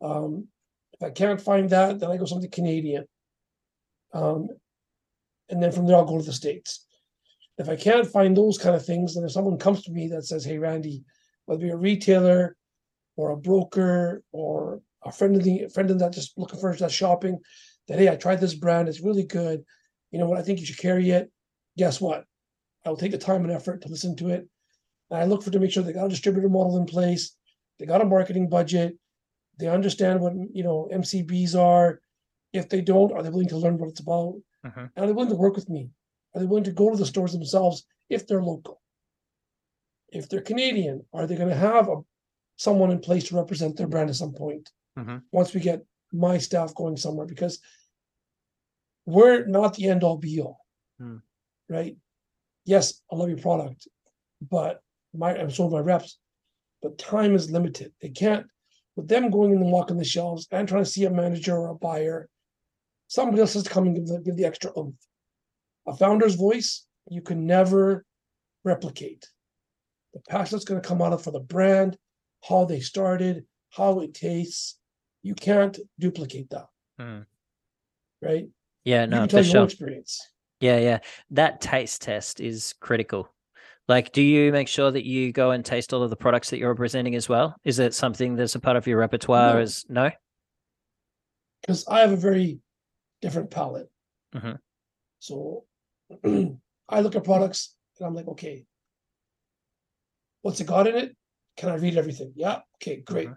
Um, 0.00 0.48
if 0.94 1.02
I 1.02 1.10
can't 1.10 1.40
find 1.40 1.68
that, 1.70 2.00
then 2.00 2.10
I 2.10 2.16
go 2.16 2.24
something 2.24 2.50
Canadian. 2.50 3.06
Um, 4.14 4.48
and 5.50 5.62
then 5.62 5.72
from 5.72 5.86
there 5.86 5.96
I'll 5.96 6.06
go 6.06 6.18
to 6.18 6.24
the 6.24 6.32
states. 6.32 6.86
If 7.58 7.68
I 7.68 7.76
can't 7.76 8.06
find 8.06 8.34
those 8.34 8.56
kind 8.56 8.74
of 8.74 8.84
things, 8.86 9.14
then 9.14 9.24
if 9.24 9.32
someone 9.32 9.58
comes 9.58 9.82
to 9.82 9.92
me 9.92 10.08
that 10.08 10.24
says, 10.24 10.44
"Hey, 10.44 10.56
Randy," 10.58 11.04
whether 11.44 11.66
you're 11.66 11.76
a 11.76 11.78
retailer 11.78 12.56
or 13.16 13.30
a 13.30 13.36
broker 13.36 14.22
or 14.32 14.80
a 15.04 15.12
friend 15.12 15.36
of 15.36 15.44
the 15.44 15.68
friend 15.72 15.90
of 15.90 15.98
that 15.98 16.12
just 16.12 16.36
looking 16.38 16.60
for 16.60 16.74
that 16.74 16.90
shopping, 16.90 17.38
that 17.88 17.98
hey, 17.98 18.08
I 18.08 18.16
tried 18.16 18.40
this 18.40 18.54
brand, 18.54 18.88
it's 18.88 19.00
really 19.00 19.24
good. 19.24 19.64
You 20.10 20.18
know 20.18 20.26
what? 20.26 20.38
I 20.38 20.42
think 20.42 20.60
you 20.60 20.66
should 20.66 20.78
carry 20.78 21.10
it. 21.10 21.30
Guess 21.76 22.00
what? 22.00 22.24
I 22.84 22.90
will 22.90 22.96
take 22.96 23.12
the 23.12 23.18
time 23.18 23.44
and 23.44 23.52
effort 23.52 23.82
to 23.82 23.88
listen 23.88 24.16
to 24.16 24.28
it. 24.28 24.46
And 25.10 25.20
I 25.20 25.24
look 25.24 25.42
for 25.42 25.50
to 25.50 25.60
make 25.60 25.70
sure 25.70 25.82
they 25.82 25.92
got 25.92 26.06
a 26.06 26.10
distributor 26.10 26.48
model 26.48 26.78
in 26.78 26.86
place, 26.86 27.36
they 27.78 27.86
got 27.86 28.02
a 28.02 28.06
marketing 28.06 28.48
budget, 28.48 28.96
they 29.58 29.68
understand 29.68 30.20
what 30.20 30.32
you 30.52 30.64
know 30.64 30.88
MCBs 30.92 31.54
are. 31.54 32.00
If 32.52 32.68
they 32.68 32.82
don't, 32.82 33.12
are 33.12 33.22
they 33.22 33.30
willing 33.30 33.48
to 33.48 33.56
learn 33.56 33.78
what 33.78 33.88
it's 33.88 34.00
about? 34.00 34.34
Mhm. 34.64 34.90
Are 34.96 35.06
they 35.06 35.12
willing 35.12 35.30
to 35.30 35.36
work 35.36 35.56
with 35.56 35.70
me? 35.70 35.90
Are 36.34 36.40
they 36.40 36.46
willing 36.46 36.64
to 36.64 36.72
go 36.72 36.90
to 36.90 36.96
the 36.96 37.06
stores 37.06 37.32
themselves 37.32 37.84
if 38.08 38.26
they're 38.26 38.42
local? 38.42 38.80
If 40.08 40.28
they're 40.28 40.42
Canadian, 40.42 41.06
are 41.12 41.26
they 41.26 41.36
going 41.36 41.48
to 41.48 41.54
have 41.54 41.88
a, 41.88 41.96
someone 42.56 42.90
in 42.90 43.00
place 43.00 43.24
to 43.28 43.36
represent 43.36 43.76
their 43.76 43.86
brand 43.86 44.10
at 44.10 44.16
some 44.16 44.32
point? 44.32 44.70
Mhm. 44.98 45.22
Once 45.32 45.54
we 45.54 45.60
get 45.60 45.84
my 46.12 46.38
staff 46.38 46.74
going 46.74 46.96
somewhere, 46.96 47.26
because 47.26 47.60
we're 49.06 49.46
not 49.46 49.74
the 49.74 49.88
end 49.88 50.02
all 50.04 50.16
be 50.18 50.40
all, 50.40 50.58
Hmm. 50.98 51.18
right? 51.68 51.96
Yes, 52.64 53.02
I 53.10 53.16
love 53.16 53.28
your 53.28 53.38
product, 53.38 53.88
but 54.40 54.82
my 55.12 55.36
I'm 55.36 55.50
so 55.50 55.68
my 55.68 55.80
reps, 55.80 56.18
but 56.80 56.98
time 56.98 57.34
is 57.34 57.50
limited. 57.50 57.92
They 58.00 58.10
can't 58.10 58.46
with 58.94 59.08
them 59.08 59.30
going 59.30 59.52
in 59.52 59.62
and 59.62 59.72
walking 59.72 59.96
the 59.96 60.04
shelves 60.04 60.46
and 60.50 60.68
trying 60.68 60.84
to 60.84 60.90
see 60.90 61.04
a 61.04 61.10
manager 61.10 61.56
or 61.56 61.68
a 61.70 61.74
buyer. 61.74 62.28
Somebody 63.08 63.40
else 63.40 63.54
has 63.54 63.64
to 63.64 63.70
come 63.70 63.86
and 63.86 63.96
give 63.96 64.06
the 64.06 64.20
give 64.20 64.36
the 64.36 64.44
extra 64.44 64.78
oomph. 64.78 64.96
A 65.86 65.96
founder's 65.96 66.34
voice 66.36 66.86
you 67.08 67.22
can 67.22 67.46
never 67.46 68.04
replicate. 68.64 69.28
The 70.14 70.20
passion 70.28 70.56
that's 70.56 70.64
going 70.64 70.80
to 70.80 70.86
come 70.88 71.02
out 71.02 71.12
of 71.12 71.22
for 71.22 71.30
the 71.32 71.40
brand, 71.40 71.98
how 72.48 72.64
they 72.64 72.80
started, 72.80 73.44
how 73.70 74.00
it 74.00 74.14
tastes, 74.14 74.78
you 75.22 75.34
can't 75.34 75.78
duplicate 75.98 76.50
that, 76.50 76.66
Mm. 77.00 77.26
right? 78.20 78.48
yeah, 78.84 79.04
you 79.04 79.10
no, 79.10 79.20
can 79.20 79.28
for 79.28 79.42
sure. 79.44 79.64
experience. 79.64 80.20
Yeah, 80.60 80.78
yeah. 80.78 80.98
That 81.30 81.60
taste 81.60 82.02
test 82.02 82.40
is 82.40 82.74
critical. 82.80 83.28
Like, 83.88 84.12
do 84.12 84.22
you 84.22 84.52
make 84.52 84.68
sure 84.68 84.90
that 84.92 85.04
you 85.04 85.32
go 85.32 85.50
and 85.50 85.64
taste 85.64 85.92
all 85.92 86.02
of 86.04 86.10
the 86.10 86.16
products 86.16 86.50
that 86.50 86.58
you're 86.58 86.74
presenting 86.74 87.16
as 87.16 87.28
well? 87.28 87.56
Is 87.64 87.78
it 87.80 87.94
something 87.94 88.36
that's 88.36 88.54
a 88.54 88.60
part 88.60 88.76
of 88.76 88.86
your 88.86 88.98
repertoire? 88.98 89.54
No. 89.54 89.60
As 89.60 89.84
no? 89.88 90.10
because 91.60 91.86
I 91.86 92.00
have 92.00 92.10
a 92.12 92.16
very 92.16 92.58
different 93.20 93.50
palate. 93.50 93.88
Mhm. 94.34 94.58
So 95.20 95.64
I 96.88 97.00
look 97.00 97.14
at 97.16 97.24
products 97.24 97.74
and 97.98 98.06
I'm 98.06 98.14
like, 98.14 98.28
okay, 98.28 98.66
what's 100.42 100.60
it 100.60 100.66
got 100.66 100.86
in 100.86 100.96
it? 100.96 101.16
Can 101.56 101.68
I 101.68 101.74
read 101.74 101.96
everything? 101.96 102.32
Yeah. 102.34 102.60
Okay, 102.76 102.96
great. 102.96 103.28
Mhm. 103.28 103.36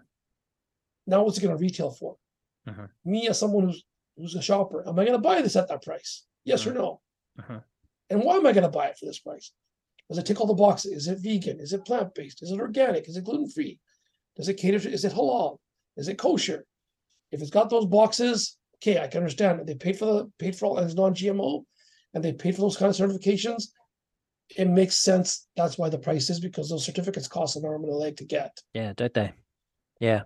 Now 1.06 1.24
what's 1.24 1.38
it 1.38 1.42
going 1.42 1.56
to 1.56 1.60
retail 1.60 1.90
for? 1.90 2.16
Mhm. 2.66 2.90
Me 3.04 3.28
as 3.28 3.38
someone 3.38 3.64
who's 3.64 3.84
who's 4.16 4.34
a 4.34 4.42
shopper, 4.42 4.80
am 4.88 4.98
I 4.98 5.04
going 5.04 5.12
to 5.12 5.18
buy 5.18 5.42
this 5.42 5.56
at 5.56 5.68
that 5.68 5.82
price? 5.82 6.24
Yes 6.44 6.66
or 6.66 6.72
no? 6.72 7.02
Mhm. 7.38 7.62
And 8.08 8.24
why 8.24 8.36
am 8.36 8.46
I 8.46 8.52
going 8.52 8.64
to 8.64 8.70
buy 8.70 8.86
it 8.86 8.96
for 8.96 9.04
this 9.04 9.18
price? 9.18 9.52
Does 10.08 10.18
it 10.18 10.24
tick 10.26 10.40
all 10.40 10.46
the 10.46 10.54
boxes? 10.54 10.92
Is 10.92 11.08
it 11.08 11.18
vegan? 11.18 11.60
Is 11.60 11.72
it 11.72 11.84
plant 11.84 12.14
based? 12.14 12.42
Is 12.42 12.50
it 12.50 12.60
organic? 12.60 13.08
Is 13.08 13.16
it 13.16 13.24
gluten 13.24 13.50
free? 13.50 13.78
Does 14.36 14.48
it 14.48 14.54
cater 14.54 14.78
to? 14.80 14.90
Is 14.90 15.04
it 15.04 15.12
halal? 15.12 15.58
Is 15.96 16.08
it 16.08 16.16
kosher? 16.18 16.64
If 17.30 17.42
it's 17.42 17.50
got 17.50 17.68
those 17.68 17.86
boxes, 17.86 18.56
okay, 18.76 18.98
I 19.00 19.08
can 19.08 19.18
understand 19.18 19.66
they 19.66 19.74
paid 19.74 19.98
for 19.98 20.06
the 20.06 20.32
paid 20.38 20.56
for 20.56 20.66
all 20.66 20.78
and 20.78 20.86
it's 20.86 20.94
non-GMO, 20.94 21.66
and 22.14 22.24
they 22.24 22.32
paid 22.32 22.54
for 22.54 22.62
those 22.62 22.76
kind 22.76 22.88
of 22.88 22.96
certifications, 22.96 23.64
it 24.50 24.68
makes 24.68 24.96
sense. 24.98 25.46
That's 25.56 25.78
why 25.78 25.88
the 25.88 25.98
price 25.98 26.30
is 26.30 26.40
because 26.40 26.68
those 26.68 26.84
certificates 26.84 27.28
cost 27.28 27.56
an 27.56 27.64
arm 27.64 27.82
and 27.84 27.92
a 27.92 27.96
leg 27.96 28.16
to 28.18 28.24
get. 28.24 28.60
Yeah, 28.74 28.92
don't 28.96 29.12
they? 29.14 29.32
Yeah. 30.00 30.22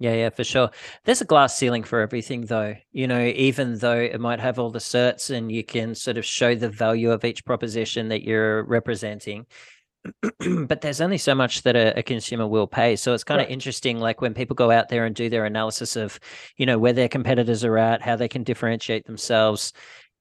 Yeah, 0.00 0.14
yeah, 0.14 0.30
for 0.30 0.42
sure. 0.44 0.70
There's 1.04 1.20
a 1.20 1.24
glass 1.24 1.56
ceiling 1.56 1.84
for 1.84 2.00
everything, 2.00 2.42
though. 2.42 2.74
You 2.90 3.06
know, 3.06 3.24
even 3.24 3.78
though 3.78 3.98
it 3.98 4.20
might 4.20 4.40
have 4.40 4.58
all 4.58 4.70
the 4.70 4.80
certs 4.80 5.30
and 5.34 5.50
you 5.52 5.62
can 5.64 5.94
sort 5.94 6.18
of 6.18 6.24
show 6.24 6.54
the 6.54 6.68
value 6.68 7.12
of 7.12 7.24
each 7.24 7.44
proposition 7.44 8.08
that 8.08 8.22
you're 8.24 8.64
representing, 8.64 9.46
but 10.66 10.80
there's 10.80 11.00
only 11.00 11.16
so 11.16 11.34
much 11.34 11.62
that 11.62 11.76
a, 11.76 11.98
a 11.98 12.02
consumer 12.02 12.46
will 12.46 12.66
pay. 12.66 12.96
So 12.96 13.14
it's 13.14 13.24
kind 13.24 13.40
of 13.40 13.46
Right. 13.46 13.52
interesting, 13.52 13.98
like 13.98 14.20
when 14.20 14.34
people 14.34 14.54
go 14.54 14.70
out 14.70 14.88
there 14.88 15.06
and 15.06 15.14
do 15.14 15.30
their 15.30 15.44
analysis 15.46 15.96
of, 15.96 16.18
you 16.56 16.66
know, 16.66 16.78
where 16.78 16.92
their 16.92 17.08
competitors 17.08 17.64
are 17.64 17.78
at, 17.78 18.02
how 18.02 18.16
they 18.16 18.28
can 18.28 18.42
differentiate 18.42 19.06
themselves. 19.06 19.72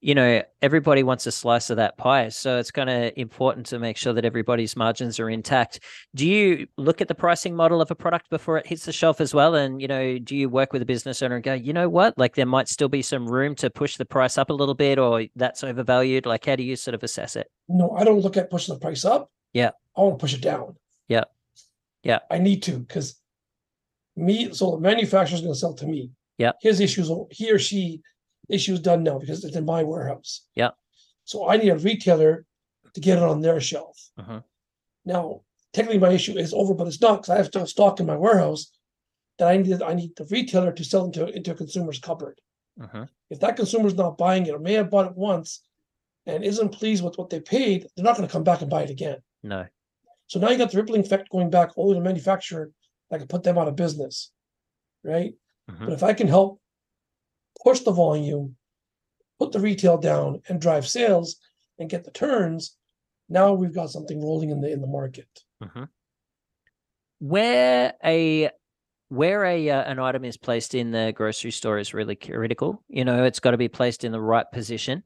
You 0.05 0.15
know, 0.15 0.43
everybody 0.61 1.01
wants 1.01 1.25
a 1.27 1.31
slice 1.31 1.69
of 1.69 1.77
that 1.77 1.95
pie. 1.95 2.27
So 2.27 2.57
it's 2.57 2.71
kind 2.71 2.89
of 2.89 3.13
important 3.15 3.65
to 3.67 3.79
make 3.79 3.95
sure 3.95 4.11
that 4.11 4.25
everybody's 4.25 4.75
margins 4.75 5.17
are 5.17 5.29
intact. 5.29 5.79
Do 6.13 6.27
you 6.27 6.67
look 6.77 6.99
at 6.99 7.07
the 7.07 7.15
pricing 7.15 7.55
model 7.55 7.81
of 7.81 7.89
a 7.89 7.95
product 7.95 8.29
before 8.29 8.57
it 8.57 8.67
hits 8.67 8.83
the 8.83 8.91
shelf 8.91 9.21
as 9.21 9.33
well? 9.33 9.55
And, 9.55 9.81
you 9.81 9.87
know, 9.87 10.19
do 10.19 10.35
you 10.35 10.49
work 10.49 10.73
with 10.73 10.81
a 10.81 10.85
business 10.85 11.21
owner 11.21 11.35
and 11.35 11.43
go, 11.43 11.53
you 11.53 11.71
know 11.71 11.87
what, 11.87 12.17
like 12.17 12.35
there 12.35 12.45
might 12.45 12.67
still 12.67 12.89
be 12.89 13.01
some 13.01 13.25
room 13.25 13.55
to 13.55 13.69
push 13.69 13.95
the 13.95 14.03
price 14.03 14.37
up 14.37 14.49
a 14.49 14.53
little 14.53 14.75
bit 14.75 14.99
or 14.99 15.23
that's 15.37 15.63
overvalued? 15.63 16.25
Like, 16.25 16.45
how 16.45 16.57
do 16.57 16.63
you 16.63 16.75
sort 16.75 16.95
of 16.95 17.03
assess 17.03 17.37
it? 17.37 17.49
No, 17.69 17.91
I 17.91 18.03
don't 18.03 18.19
look 18.19 18.35
at 18.35 18.49
pushing 18.49 18.73
the 18.73 18.81
price 18.81 19.05
up. 19.05 19.31
Yeah. 19.53 19.71
I 19.95 20.01
want 20.01 20.19
to 20.19 20.21
push 20.21 20.33
it 20.33 20.41
down. 20.41 20.75
Yeah. 21.07 21.23
Yeah. 22.03 22.19
I 22.29 22.39
need 22.39 22.61
to 22.63 22.73
because 22.79 23.21
me, 24.17 24.53
so 24.53 24.71
the 24.71 24.79
manufacturer's 24.79 25.39
going 25.39 25.53
to 25.53 25.59
sell 25.59 25.75
to 25.75 25.85
me. 25.85 26.09
Yeah. 26.37 26.51
His 26.61 26.81
issues, 26.81 27.09
he 27.31 27.49
or 27.49 27.57
she 27.57 28.01
issues 28.49 28.79
done 28.79 29.03
now 29.03 29.19
because 29.19 29.43
it's 29.43 29.55
in 29.55 29.65
my 29.65 29.83
warehouse. 29.83 30.45
Yeah. 30.55 30.71
So 31.23 31.47
I 31.49 31.57
need 31.57 31.69
a 31.69 31.77
retailer 31.77 32.45
to 32.93 32.99
get 33.01 33.17
it 33.17 33.23
on 33.23 33.41
their 33.41 33.59
shelf. 33.61 34.09
Mhm. 34.19 34.43
Now, 35.05 35.41
technically, 35.71 35.99
my 35.99 36.11
issue 36.11 36.37
is 36.37 36.53
over, 36.53 36.73
but 36.73 36.87
it's 36.87 37.01
not 37.01 37.17
because 37.21 37.29
I 37.29 37.37
have 37.37 37.47
still 37.47 37.65
stock 37.67 37.99
in 37.99 38.05
my 38.05 38.17
warehouse 38.17 38.71
that 39.37 39.47
I 39.47 39.57
need. 39.57 39.81
I 39.81 39.93
need 39.93 40.15
the 40.15 40.25
retailer 40.25 40.71
to 40.73 40.83
sell 40.83 41.05
into 41.05 41.27
into 41.27 41.51
a 41.51 41.55
consumer's 41.55 41.99
cupboard. 41.99 42.39
Mhm. 42.79 43.09
If 43.29 43.39
that 43.39 43.55
consumer's 43.55 43.95
not 43.95 44.17
buying 44.17 44.45
it 44.45 44.53
or 44.53 44.59
may 44.59 44.73
have 44.73 44.89
bought 44.89 45.07
it 45.11 45.17
once 45.17 45.61
and 46.25 46.43
isn't 46.43 46.69
pleased 46.69 47.03
with 47.03 47.17
what 47.17 47.29
they 47.29 47.39
paid, 47.39 47.87
they're 47.95 48.05
not 48.05 48.15
going 48.15 48.27
to 48.27 48.31
come 48.31 48.43
back 48.43 48.61
and 48.61 48.69
buy 48.69 48.83
it 48.83 48.89
again. 48.89 49.21
No. 49.41 49.67
So 50.27 50.39
now 50.39 50.49
you 50.49 50.57
got 50.57 50.71
the 50.71 50.77
rippling 50.77 51.01
effect 51.01 51.29
going 51.29 51.49
back 51.49 51.77
all 51.77 51.85
the 51.85 51.89
way 51.89 51.95
to 51.95 51.99
the 51.99 52.05
manufacturer 52.05 52.71
that 53.09 53.19
could 53.19 53.29
put 53.29 53.43
them 53.43 53.57
out 53.57 53.67
of 53.67 53.75
business, 53.75 54.31
right? 55.03 55.35
Mhm. 55.69 55.85
But 55.85 55.93
if 55.93 56.03
I 56.03 56.13
can 56.13 56.27
help 56.27 56.61
push 57.63 57.79
the 57.81 57.91
volume, 57.91 58.55
put 59.39 59.51
the 59.51 59.59
retail 59.59 59.97
down, 59.97 60.41
and 60.49 60.59
drive 60.61 60.87
sales 60.87 61.37
and 61.79 61.89
get 61.89 62.03
the 62.03 62.11
turns, 62.11 62.75
now 63.29 63.53
we've 63.53 63.73
got 63.73 63.89
something 63.89 64.21
rolling 64.21 64.49
in 64.49 64.61
the 64.61 64.71
in 64.71 64.81
the 64.81 64.87
market. 64.87 65.27
Mhm. 65.63 65.87
Where 67.19 67.93
a 68.03 68.49
where 69.09 69.45
a 69.45 69.69
uh, 69.69 69.83
an 69.83 69.99
item 69.99 70.25
is 70.25 70.37
placed 70.37 70.75
in 70.75 70.91
the 70.91 71.13
grocery 71.15 71.51
store 71.51 71.77
is 71.77 71.93
really 71.93 72.15
critical. 72.15 72.83
You 72.89 73.05
know, 73.05 73.23
it's 73.23 73.39
got 73.39 73.51
to 73.51 73.57
be 73.57 73.67
placed 73.69 74.03
in 74.03 74.11
the 74.11 74.21
right 74.21 74.45
position. 74.51 75.03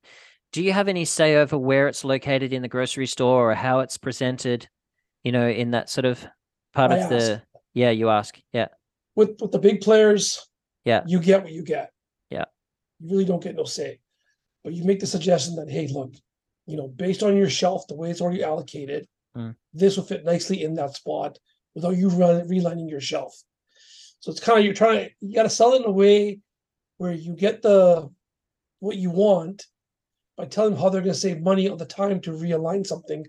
Do 0.54 0.64
you 0.64 0.72
have 0.72 0.88
any 0.88 1.06
say 1.06 1.36
over 1.36 1.58
where 1.58 1.88
it's 1.88 2.04
located 2.06 2.54
in 2.54 2.62
the 2.62 2.68
grocery 2.70 3.06
store 3.06 3.52
or 3.52 3.56
how 3.56 3.80
it's 3.80 3.98
presented? 3.98 4.68
You 5.24 5.32
know, 5.32 5.48
in 5.48 5.72
that 5.72 5.90
sort 5.90 6.06
of 6.06 6.26
part 6.74 6.92
I 6.92 6.98
of 6.98 7.10
the 7.10 7.42
yeah, 7.74 7.92
you 7.92 8.10
ask. 8.10 8.40
Yeah. 8.54 8.70
With 9.16 9.40
with 9.42 9.52
the 9.52 9.60
big 9.60 9.82
players, 9.82 10.48
Yeah. 10.86 11.04
you 11.06 11.20
get 11.20 11.44
what 11.44 11.52
you 11.52 11.64
get. 11.64 11.92
You 13.00 13.10
really 13.12 13.26
don't 13.26 13.44
get 13.44 13.56
no 13.56 13.64
say. 13.66 14.00
But 14.64 14.74
you 14.74 14.84
make 14.84 15.00
the 15.00 15.08
suggestion 15.08 15.56
that, 15.56 15.70
hey, 15.70 15.88
look, 15.88 16.14
you 16.66 16.76
know, 16.78 16.88
based 16.88 17.24
on 17.24 17.38
your 17.38 17.50
shelf, 17.50 17.88
the 17.88 17.96
way 17.96 18.10
it's 18.12 18.22
already 18.22 18.44
allocated, 18.44 19.08
Mm. 19.36 19.56
this 19.72 19.96
will 19.98 20.04
fit 20.04 20.26
nicely 20.26 20.64
in 20.64 20.74
that 20.76 20.96
spot 20.96 21.38
without 21.76 21.96
you 21.96 22.10
run, 22.10 22.48
relining 22.48 22.90
your 22.90 23.00
shelf. 23.02 23.40
So 24.20 24.32
it's 24.32 24.40
kind 24.40 24.58
of 24.58 24.66
you're 24.66 24.74
trying 24.74 25.10
you 25.20 25.36
got 25.36 25.44
to 25.44 25.50
sell 25.50 25.74
it 25.74 25.82
in 25.82 25.86
a 25.88 25.92
way 25.92 26.40
where 26.98 27.12
you 27.14 27.36
get 27.36 27.62
the 27.62 28.10
what 28.80 28.98
you 28.98 29.12
want 29.12 29.68
by 30.38 30.46
telling 30.46 30.72
them 30.74 30.82
how 30.82 30.90
they're 30.90 31.02
going 31.02 31.14
to 31.14 31.20
save 31.20 31.42
money 31.42 31.70
on 31.70 31.78
the 31.78 31.86
time 31.86 32.20
to 32.22 32.32
realign 32.32 32.86
something 32.86 33.28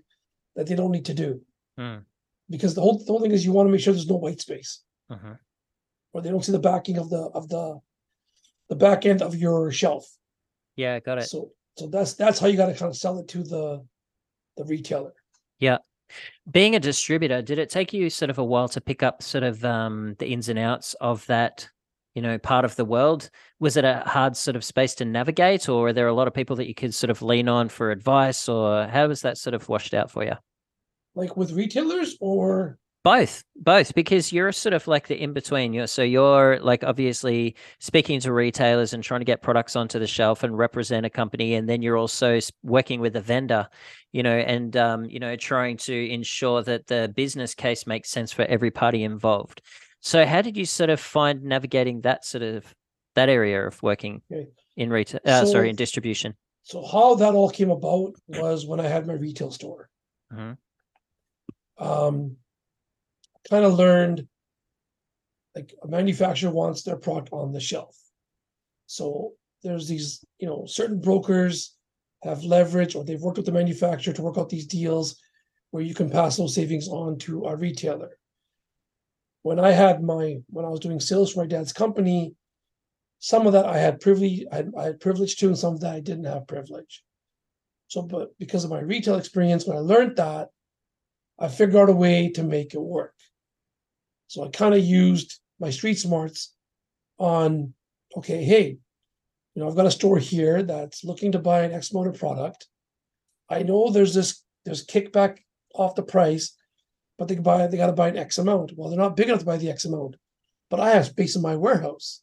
that 0.55 0.65
they 0.65 0.73
don't 0.75 0.89
need 0.91 1.05
to 1.05 1.13
do. 1.13 1.41
Mm. 1.79 2.05
Because 2.49 2.73
the 2.73 2.81
whole 2.81 2.97
the 2.97 3.05
whole 3.11 3.21
thing 3.21 3.31
is 3.31 3.45
you 3.45 3.51
want 3.51 3.67
to 3.67 3.71
make 3.71 3.81
sure 3.81 3.93
there's 3.93 4.09
no 4.09 4.15
white 4.15 4.41
space 4.41 4.81
Mhm. 5.11 5.37
or 6.13 6.21
they 6.23 6.29
don't 6.31 6.43
see 6.43 6.51
the 6.53 6.59
backing 6.59 6.97
of 6.97 7.11
the 7.11 7.21
of 7.35 7.49
the 7.49 7.79
the 8.69 8.75
back 8.75 9.05
end 9.05 9.21
of 9.21 9.35
your 9.35 9.71
shelf. 9.71 10.07
Yeah, 10.75 10.99
got 10.99 11.17
it. 11.17 11.23
So 11.23 11.51
so 11.77 11.87
that's 11.87 12.13
that's 12.13 12.39
how 12.39 12.47
you 12.47 12.57
got 12.57 12.67
to 12.67 12.73
kind 12.73 12.89
of 12.89 12.95
sell 12.97 13.19
it 13.19 13.27
to 13.29 13.43
the 13.43 13.85
the 14.57 14.65
retailer. 14.65 15.13
Yeah. 15.59 15.77
Being 16.49 16.75
a 16.75 16.79
distributor, 16.79 17.41
did 17.41 17.59
it 17.59 17.69
take 17.69 17.93
you 17.93 18.09
sort 18.09 18.31
of 18.31 18.39
a 18.39 18.43
while 18.43 18.67
to 18.69 18.81
pick 18.81 19.03
up 19.03 19.21
sort 19.21 19.43
of 19.43 19.63
um, 19.63 20.15
the 20.17 20.27
ins 20.27 20.49
and 20.49 20.57
outs 20.57 20.95
of 20.95 21.25
that, 21.27 21.69
you 22.15 22.21
know, 22.21 22.39
part 22.39 22.65
of 22.65 22.75
the 22.75 22.85
world? 22.85 23.29
Was 23.59 23.77
it 23.77 23.85
a 23.85 24.03
hard 24.07 24.35
sort 24.35 24.55
of 24.55 24.63
space 24.63 24.95
to 24.95 25.05
navigate, 25.05 25.69
or 25.69 25.89
are 25.89 25.93
there 25.93 26.07
a 26.07 26.13
lot 26.13 26.27
of 26.27 26.33
people 26.33 26.55
that 26.55 26.67
you 26.67 26.73
could 26.73 26.95
sort 26.95 27.11
of 27.11 27.21
lean 27.21 27.47
on 27.47 27.69
for 27.69 27.91
advice, 27.91 28.49
or 28.49 28.87
how 28.87 29.07
was 29.07 29.21
that 29.21 29.37
sort 29.37 29.53
of 29.53 29.69
washed 29.69 29.93
out 29.93 30.09
for 30.09 30.23
you? 30.23 30.33
Like 31.13 31.37
with 31.37 31.51
retailers 31.51 32.17
or 32.19 32.79
Both, 33.03 33.45
both, 33.55 33.95
because 33.95 34.33
you're 34.33 34.51
sort 34.51 34.73
of 34.73 34.85
like 34.85 35.07
the 35.07 35.15
in 35.15 35.31
between. 35.31 35.71
You're 35.71 35.87
so 35.87 36.03
you're 36.03 36.59
like 36.59 36.83
obviously 36.83 37.55
speaking 37.79 38.19
to 38.19 38.33
retailers 38.33 38.93
and 38.93 39.01
trying 39.01 39.21
to 39.21 39.25
get 39.25 39.41
products 39.41 39.77
onto 39.77 39.99
the 39.99 40.05
shelf 40.07 40.43
and 40.43 40.57
represent 40.57 41.05
a 41.05 41.09
company, 41.09 41.53
and 41.53 41.69
then 41.69 41.81
you're 41.81 41.95
also 41.95 42.39
working 42.61 42.99
with 42.99 43.15
a 43.15 43.21
vendor, 43.21 43.69
you 44.11 44.21
know, 44.21 44.37
and 44.37 44.75
um, 44.75 45.05
you 45.05 45.17
know, 45.17 45.37
trying 45.37 45.77
to 45.77 46.09
ensure 46.09 46.61
that 46.63 46.87
the 46.87 47.11
business 47.15 47.55
case 47.55 47.87
makes 47.87 48.09
sense 48.09 48.33
for 48.33 48.43
every 48.45 48.69
party 48.69 49.03
involved. 49.03 49.61
So, 50.01 50.25
how 50.25 50.41
did 50.41 50.57
you 50.57 50.65
sort 50.65 50.89
of 50.89 50.99
find 50.99 51.41
navigating 51.43 52.01
that 52.01 52.25
sort 52.25 52.43
of 52.43 52.65
that 53.15 53.29
area 53.29 53.65
of 53.65 53.81
working 53.81 54.21
Okay. 54.29 54.49
in 54.75 54.89
retail? 54.89 55.21
Uh, 55.25 55.45
sorry, 55.45 55.69
in 55.69 55.77
distribution. 55.77 56.35
so 56.63 56.85
how 56.85 57.15
that 57.15 57.33
all 57.33 57.49
came 57.49 57.71
about 57.71 58.11
was 58.27 58.67
when 58.67 58.81
I 58.81 58.87
had 58.87 59.07
my 59.07 59.13
retail 59.13 59.51
store. 59.51 59.89
Mhm. 60.33 60.57
Um 61.77 62.35
kind 63.49 63.65
of 63.65 63.73
learned 63.73 64.27
like 65.55 65.73
a 65.83 65.87
manufacturer 65.87 66.51
wants 66.51 66.83
their 66.83 66.97
product 66.97 67.29
on 67.31 67.51
the 67.51 67.59
shelf. 67.59 67.97
So 68.85 69.33
there's 69.63 69.87
these, 69.87 70.23
you 70.39 70.47
know, 70.47 70.65
certain 70.65 70.99
brokers 70.99 71.75
have 72.23 72.43
leverage 72.43 72.95
or 72.95 73.03
they've 73.03 73.21
worked 73.21 73.37
with 73.37 73.45
the 73.45 73.51
manufacturer 73.51 74.13
to 74.13 74.21
work 74.21 74.37
out 74.37 74.49
these 74.49 74.67
deals 74.67 75.19
where 75.71 75.83
you 75.83 75.93
can 75.93 76.09
pass 76.09 76.37
those 76.37 76.55
savings 76.55 76.87
on 76.87 77.17
to 77.19 77.45
a 77.45 77.55
retailer. 77.55 78.17
When 79.43 79.59
I 79.59 79.71
had 79.71 80.03
my 80.03 80.37
when 80.47 80.65
I 80.65 80.69
was 80.69 80.79
doing 80.79 80.99
sales 80.99 81.33
for 81.33 81.41
my 81.41 81.45
dad's 81.45 81.71
company, 81.71 82.35
some 83.19 83.47
of 83.47 83.53
that 83.53 83.65
I 83.65 83.77
had 83.77 84.01
privilege 84.01 84.45
I 84.51 84.57
had, 84.57 84.71
I 84.77 84.83
had 84.83 84.99
privilege 84.99 85.37
to, 85.37 85.47
and 85.47 85.57
some 85.57 85.75
of 85.75 85.81
that 85.81 85.93
I 85.93 85.99
didn't 85.99 86.25
have 86.25 86.47
privilege. 86.47 87.03
So, 87.87 88.01
but 88.01 88.37
because 88.37 88.63
of 88.63 88.69
my 88.69 88.81
retail 88.81 89.15
experience, 89.15 89.65
when 89.65 89.77
I 89.77 89.81
learned 89.81 90.17
that, 90.17 90.49
I 91.39 91.47
figured 91.47 91.77
out 91.77 91.89
a 91.89 91.93
way 91.93 92.29
to 92.31 92.43
make 92.43 92.73
it 92.73 92.81
work. 92.81 93.13
So 94.29 94.45
I 94.45 94.49
kind 94.49 94.75
of 94.75 94.85
used 94.85 95.39
my 95.59 95.71
street 95.71 95.97
smarts 95.97 96.53
on, 97.17 97.73
okay, 98.15 98.43
hey, 98.43 98.77
you 99.55 99.61
know, 99.61 99.67
I've 99.67 99.75
got 99.75 99.87
a 99.87 99.91
store 99.91 100.19
here 100.19 100.61
that's 100.61 101.03
looking 101.03 101.31
to 101.31 101.39
buy 101.39 101.63
an 101.63 101.73
X 101.73 101.91
amount 101.91 102.09
of 102.09 102.19
product. 102.19 102.67
I 103.49 103.63
know 103.63 103.89
there's 103.89 104.13
this 104.13 104.43
there's 104.65 104.85
kickback 104.85 105.39
off 105.73 105.95
the 105.95 106.03
price, 106.03 106.55
but 107.17 107.27
they 107.27 107.33
can 107.33 107.43
buy 107.43 107.65
they 107.65 107.75
got 107.75 107.87
to 107.87 107.93
buy 107.93 108.09
an 108.09 108.17
X 108.17 108.37
amount. 108.37 108.73
Well, 108.77 108.89
they're 108.89 108.99
not 108.99 109.17
big 109.17 109.29
enough 109.29 109.39
to 109.39 109.45
buy 109.45 109.57
the 109.57 109.71
X 109.71 109.85
amount, 109.85 110.15
but 110.69 110.79
I 110.79 110.91
have 110.91 111.07
space 111.07 111.35
in 111.35 111.41
my 111.41 111.55
warehouse, 111.55 112.21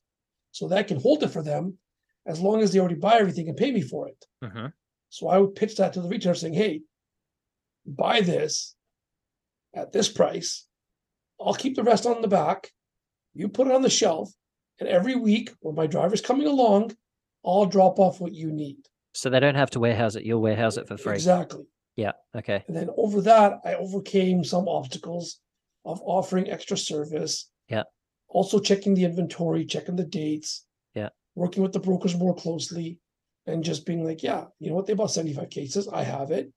so 0.52 0.68
that 0.68 0.86
can 0.86 1.00
hold 1.00 1.24
it 1.24 1.32
for 1.32 1.42
them 1.42 1.76
as 2.24 2.40
long 2.40 2.62
as 2.62 2.72
they 2.72 2.78
already 2.78 2.94
buy 2.94 3.16
everything 3.18 3.48
and 3.48 3.56
pay 3.56 3.72
me 3.72 3.82
for 3.82 4.06
it. 4.06 4.24
Mhm. 4.44 4.72
So 5.08 5.26
I 5.26 5.38
would 5.38 5.56
pitch 5.56 5.76
that 5.76 5.92
to 5.94 6.00
the 6.00 6.08
retailer 6.08 6.36
saying, 6.36 6.54
hey, 6.54 6.82
buy 7.84 8.20
this 8.20 8.76
at 9.74 9.90
this 9.90 10.08
price. 10.08 10.65
I'll 11.40 11.54
keep 11.54 11.76
the 11.76 11.82
rest 11.82 12.06
on 12.06 12.22
the 12.22 12.28
back. 12.28 12.70
You 13.34 13.48
put 13.48 13.66
it 13.66 13.74
on 13.74 13.82
the 13.82 13.90
shelf. 13.90 14.32
And 14.78 14.88
every 14.88 15.14
week 15.14 15.52
when 15.60 15.74
my 15.74 15.86
driver's 15.86 16.20
coming 16.20 16.46
along, 16.46 16.94
I'll 17.44 17.66
drop 17.66 17.98
off 17.98 18.20
what 18.20 18.34
you 18.34 18.52
need. 18.52 18.78
So 19.14 19.30
they 19.30 19.40
don't 19.40 19.54
have 19.54 19.70
to 19.70 19.80
warehouse 19.80 20.16
it; 20.16 20.24
you'll 20.24 20.42
warehouse 20.42 20.76
it 20.76 20.86
for 20.86 20.98
free. 20.98 21.14
Exactly. 21.14 21.64
Yeah. 21.96 22.12
Okay. 22.36 22.62
And 22.68 22.76
then 22.76 22.90
over 22.98 23.22
that, 23.22 23.60
I 23.64 23.74
overcame 23.74 24.44
some 24.44 24.68
obstacles 24.68 25.40
of 25.86 26.02
offering 26.04 26.50
extra 26.50 26.76
service. 26.76 27.50
Yeah. 27.68 27.84
Also 28.28 28.58
checking 28.58 28.94
the 28.94 29.04
inventory, 29.04 29.64
checking 29.64 29.96
the 29.96 30.04
dates. 30.04 30.66
Yeah. 30.94 31.08
Working 31.34 31.62
with 31.62 31.72
the 31.72 31.80
brokers 31.80 32.16
more 32.16 32.34
closely 32.34 32.98
and 33.46 33.64
just 33.64 33.86
being 33.86 34.04
like, 34.04 34.22
yeah, 34.22 34.44
you 34.58 34.68
know 34.68 34.76
what? 34.76 34.86
They 34.86 34.94
bought 34.94 35.12
75 35.12 35.48
cases. 35.48 35.88
I 35.88 36.02
have 36.02 36.30
it. 36.30 36.52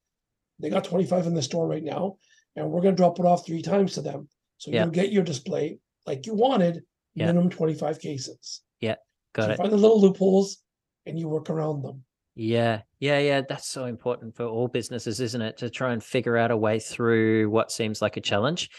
They 0.60 0.70
got 0.70 0.84
25 0.84 1.28
in 1.28 1.36
the 1.36 1.42
store 1.42 1.68
right 1.68 1.84
now. 1.84 2.18
And 2.56 2.70
we're 2.70 2.82
going 2.82 2.96
to 2.96 3.00
drop 3.02 3.20
it 3.20 3.26
off 3.26 3.46
three 3.46 3.62
times 3.62 3.94
to 3.94 4.02
them. 4.02 4.28
So 4.60 4.72
Yeah. 4.72 4.84
you'll 4.84 4.92
get 4.92 5.12
your 5.12 5.24
display 5.24 5.80
like 6.06 6.26
you 6.28 6.34
wanted, 6.36 6.84
Yeah. 7.16 7.28
minimum 7.28 7.50
25 7.50 8.00
cases. 8.00 8.62
Yeah, 8.82 8.96
got 9.34 9.44
so 9.44 9.48
you 9.48 9.54
it. 9.54 9.58
find 9.58 9.72
the 9.72 9.78
little 9.78 10.00
loopholes 10.00 10.62
and 11.06 11.18
you 11.18 11.28
work 11.28 11.50
around 11.50 11.82
them. 11.82 12.04
Yeah, 12.36 12.82
yeah, 13.00 13.20
yeah. 13.20 13.42
That's 13.48 13.68
so 13.68 13.86
important 13.86 14.36
for 14.36 14.46
all 14.46 14.68
businesses, 14.68 15.20
isn't 15.20 15.42
it? 15.42 15.58
To 15.58 15.70
try 15.70 15.94
and 15.94 16.04
figure 16.04 16.38
out 16.38 16.52
a 16.52 16.58
way 16.58 16.80
through 16.80 17.50
what 17.50 17.72
seems 17.72 18.02
like 18.02 18.18
a 18.18 18.22
challenge. 18.22 18.70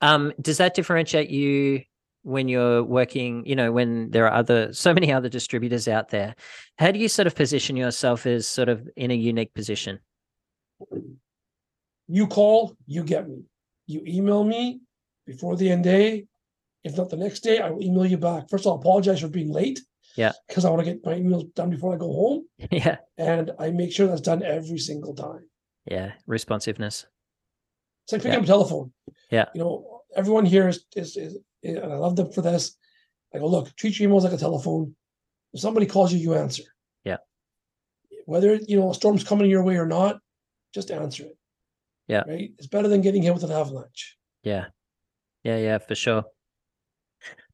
Um, 0.00 0.32
does 0.40 0.58
that 0.58 0.74
differentiate 0.74 1.28
you 1.30 1.82
when 2.22 2.48
you're 2.48 2.82
working, 2.84 3.44
you 3.46 3.56
know, 3.56 3.72
when 3.72 4.10
there 4.10 4.26
are 4.26 4.32
other 4.34 4.72
so 4.74 4.92
many 4.94 5.10
other 5.12 5.28
distributors 5.28 5.88
out 5.88 6.10
there? 6.10 6.34
How 6.78 6.90
do 6.92 6.98
you 6.98 7.08
sort 7.08 7.26
of 7.26 7.34
position 7.34 7.76
yourself 7.76 8.26
as 8.26 8.46
sort 8.46 8.68
of 8.68 8.86
in 8.96 9.10
a 9.10 9.14
unique 9.14 9.54
position? 9.54 10.00
You 12.08 12.26
call, 12.26 12.76
you 12.86 13.04
get 13.04 13.28
me. 13.28 13.42
You 13.86 14.02
email 14.06 14.44
me 14.44 14.80
before 15.30 15.56
the 15.56 15.70
end 15.70 15.84
day. 15.84 16.26
If 16.82 16.96
not 16.96 17.10
the 17.10 17.16
next 17.16 17.40
day, 17.40 17.58
I 17.60 17.70
will 17.70 17.82
email 17.82 18.06
you 18.06 18.16
back. 18.18 18.48
First 18.48 18.64
of 18.66 18.72
all, 18.72 18.78
apologize 18.78 19.20
for 19.20 19.28
being 19.28 19.52
late. 19.52 19.80
Yeah. 20.16 20.32
Because 20.48 20.64
I 20.64 20.70
want 20.70 20.84
to 20.84 20.90
get 20.92 21.04
my 21.04 21.14
emails 21.14 21.52
done 21.54 21.70
before 21.70 21.94
I 21.94 21.98
go 21.98 22.12
home. 22.12 22.44
yeah, 22.70 22.96
And 23.18 23.52
I 23.58 23.70
make 23.70 23.92
sure 23.92 24.06
that's 24.06 24.20
done 24.22 24.42
every 24.42 24.78
single 24.78 25.14
time. 25.14 25.44
yeah. 25.86 26.12
Responsiveness. 26.26 27.06
It's 28.04 28.12
like 28.12 28.22
picking 28.22 28.32
Yeah. 28.32 28.38
up 28.38 28.44
a 28.44 28.46
telephone. 28.46 28.92
Yeah. 29.30 29.46
You 29.54 29.60
know, 29.60 30.00
everyone 30.16 30.46
here 30.46 30.68
is, 30.68 30.84
is, 30.96 31.16
is, 31.16 31.38
and 31.62 31.78
I 31.92 31.96
love 31.96 32.16
them 32.16 32.32
for 32.32 32.42
this. 32.42 32.76
I 33.34 33.38
go, 33.38 33.46
look, 33.46 33.74
treat 33.76 34.00
your 34.00 34.10
emails 34.10 34.22
like 34.22 34.32
a 34.32 34.36
telephone. 34.38 34.96
If 35.52 35.60
somebody 35.60 35.86
calls 35.86 36.12
you, 36.12 36.18
you 36.18 36.34
answer. 36.34 36.64
Yeah. 37.04 37.18
Whether, 38.24 38.54
you 38.56 38.80
know, 38.80 38.90
a 38.90 38.94
storm's 38.94 39.22
coming 39.22 39.50
your 39.50 39.62
way 39.62 39.76
or 39.76 39.86
not, 39.86 40.18
just 40.74 40.90
answer 40.90 41.24
it. 41.24 41.36
Yeah. 42.08 42.24
Right? 42.26 42.50
It's 42.58 42.66
better 42.66 42.88
than 42.88 43.02
getting 43.02 43.22
hit 43.22 43.34
with 43.34 43.44
an 43.44 43.52
avalanche. 43.52 44.16
Yeah. 44.42 44.66
Yeah, 45.42 45.56
yeah, 45.56 45.78
for 45.78 45.94
sure. 45.94 46.24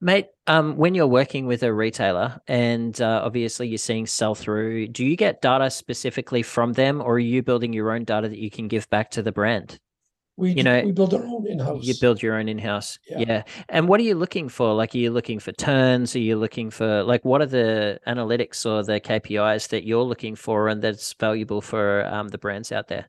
Mate, 0.00 0.26
um, 0.46 0.76
when 0.76 0.94
you're 0.94 1.06
working 1.06 1.46
with 1.46 1.62
a 1.62 1.72
retailer 1.72 2.40
and 2.46 3.00
uh, 3.00 3.22
obviously 3.24 3.68
you're 3.68 3.78
seeing 3.78 4.06
sell 4.06 4.34
through, 4.34 4.88
do 4.88 5.04
you 5.04 5.16
get 5.16 5.42
data 5.42 5.70
specifically 5.70 6.42
from 6.42 6.74
them 6.74 7.00
or 7.00 7.14
are 7.14 7.18
you 7.18 7.42
building 7.42 7.72
your 7.72 7.90
own 7.90 8.04
data 8.04 8.28
that 8.28 8.38
you 8.38 8.50
can 8.50 8.68
give 8.68 8.88
back 8.90 9.10
to 9.12 9.22
the 9.22 9.32
brand? 9.32 9.80
We, 10.36 10.52
You 10.52 10.62
know, 10.62 10.82
we 10.84 10.92
build 10.92 11.14
our 11.14 11.24
own 11.24 11.46
in-house. 11.46 11.82
You 11.82 11.94
build 11.98 12.22
your 12.22 12.36
own 12.36 12.48
in 12.48 12.58
house. 12.58 12.98
Yeah. 13.08 13.18
Yeah. 13.20 13.42
And 13.70 13.88
what 13.88 14.00
are 14.00 14.02
you 14.02 14.14
looking 14.14 14.50
for? 14.50 14.74
Like, 14.74 14.94
are 14.94 14.98
you 14.98 15.10
looking 15.10 15.38
for 15.38 15.52
turns? 15.52 16.14
Are 16.14 16.20
you 16.20 16.36
looking 16.36 16.70
for, 16.70 17.02
like, 17.04 17.24
what 17.24 17.40
are 17.40 17.46
the 17.46 17.98
analytics 18.06 18.66
or 18.66 18.84
the 18.84 19.00
KPIs 19.00 19.68
that 19.68 19.86
you're 19.86 20.02
looking 20.02 20.36
for 20.36 20.68
and 20.68 20.82
that's 20.82 21.14
valuable 21.14 21.62
for 21.62 22.04
um, 22.04 22.28
the 22.28 22.38
brands 22.38 22.70
out 22.70 22.88
there? 22.88 23.08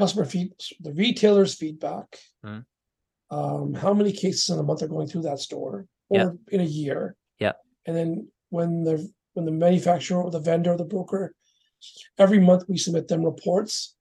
customer 0.00 0.24
feed, 0.24 0.52
the 0.80 0.92
retailer's 0.94 1.54
feedback. 1.54 2.18
Mm. 2.44 2.64
Um, 3.30 3.74
how 3.74 3.94
many 3.94 4.12
cases 4.12 4.48
in 4.50 4.58
a 4.58 4.62
month 4.62 4.82
are 4.82 4.88
going 4.88 5.06
through 5.06 5.22
that 5.22 5.38
store 5.38 5.86
or 6.08 6.18
Yeah. 6.18 6.30
in 6.50 6.60
a 6.60 6.64
year? 6.64 7.14
Yeah. 7.38 7.52
And 7.86 7.96
then 7.96 8.28
when 8.50 8.84
the 8.84 9.08
when 9.34 9.44
the 9.44 9.52
manufacturer 9.52 10.20
or 10.22 10.30
the 10.30 10.40
vendor 10.40 10.72
or 10.72 10.76
the 10.76 10.84
broker, 10.84 11.32
every 12.18 12.40
month 12.40 12.64
we 12.68 12.76
submit 12.76 13.06
them 13.06 13.24
reports. 13.24 13.94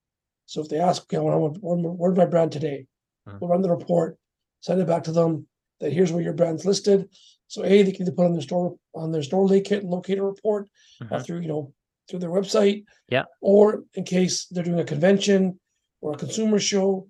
So 0.47 0.61
if 0.61 0.69
they 0.69 0.79
ask, 0.79 1.03
okay, 1.03 1.17
I 1.17 1.19
want, 1.35 1.59
where's 1.61 2.17
my- 2.17 2.25
brand 2.25 2.51
today? 2.51 2.87
Mm. 3.27 3.39
We'll 3.39 3.51
run 3.51 3.61
the 3.61 3.69
report, 3.69 4.17
send 4.61 4.81
it 4.81 4.87
back 4.87 5.03
to 5.03 5.11
them. 5.11 5.47
That 5.79 5.93
here's 5.93 6.11
where 6.11 6.23
your 6.23 6.33
brand's 6.33 6.65
listed. 6.65 7.09
So 7.47 7.63
a 7.63 7.83
they 7.83 7.91
can 7.91 8.01
either 8.01 8.11
put 8.11 8.25
on 8.25 8.33
their 8.33 8.41
store 8.41 8.75
on 8.95 9.11
their 9.11 9.21
store 9.23 9.47
locator 9.47 9.83
locator 9.85 10.23
report 10.25 10.67
or 11.01 11.07
Mhm. 11.19 11.23
through 11.25 11.41
you 11.41 11.47
know 11.47 11.73
through 12.09 12.19
their 12.19 12.31
website. 12.31 12.85
Yeah. 13.07 13.25
Or 13.41 13.83
in 13.93 14.03
case 14.03 14.47
they're 14.47 14.63
doing 14.63 14.79
a 14.79 14.83
convention 14.83 15.59
or 16.01 16.13
a 16.13 16.17
consumer 16.17 16.57
show, 16.57 17.07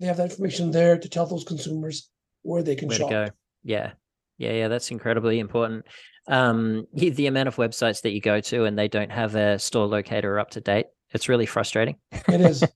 they 0.00 0.06
have 0.06 0.16
that 0.16 0.30
information 0.30 0.70
there 0.70 0.98
to 0.98 1.08
tell 1.08 1.26
those 1.26 1.44
consumers 1.44 2.10
where 2.42 2.62
they 2.62 2.74
can 2.76 2.88
Where 2.88 2.98
shop. 2.98 3.08
to 3.10 3.14
go. 3.14 3.28
Yeah. 3.62 3.92
Yeah. 4.38 4.52
Yeah. 4.52 4.68
That's 4.68 4.90
incredibly 4.90 5.38
important. 5.38 5.86
Um, 6.26 6.86
the, 6.92 7.10
the 7.10 7.26
amount 7.26 7.48
of 7.48 7.56
websites 7.56 8.02
that 8.02 8.12
you 8.12 8.20
go 8.20 8.40
to 8.40 8.64
and 8.64 8.78
they 8.78 8.88
don't 8.88 9.12
have 9.12 9.34
a 9.34 9.58
store 9.58 9.86
locator 9.86 10.38
up 10.38 10.50
to 10.50 10.60
date, 10.60 10.86
it's 11.12 11.28
really 11.28 11.46
frustrating. 11.46 11.96
It 12.28 12.40
is. 12.40 12.64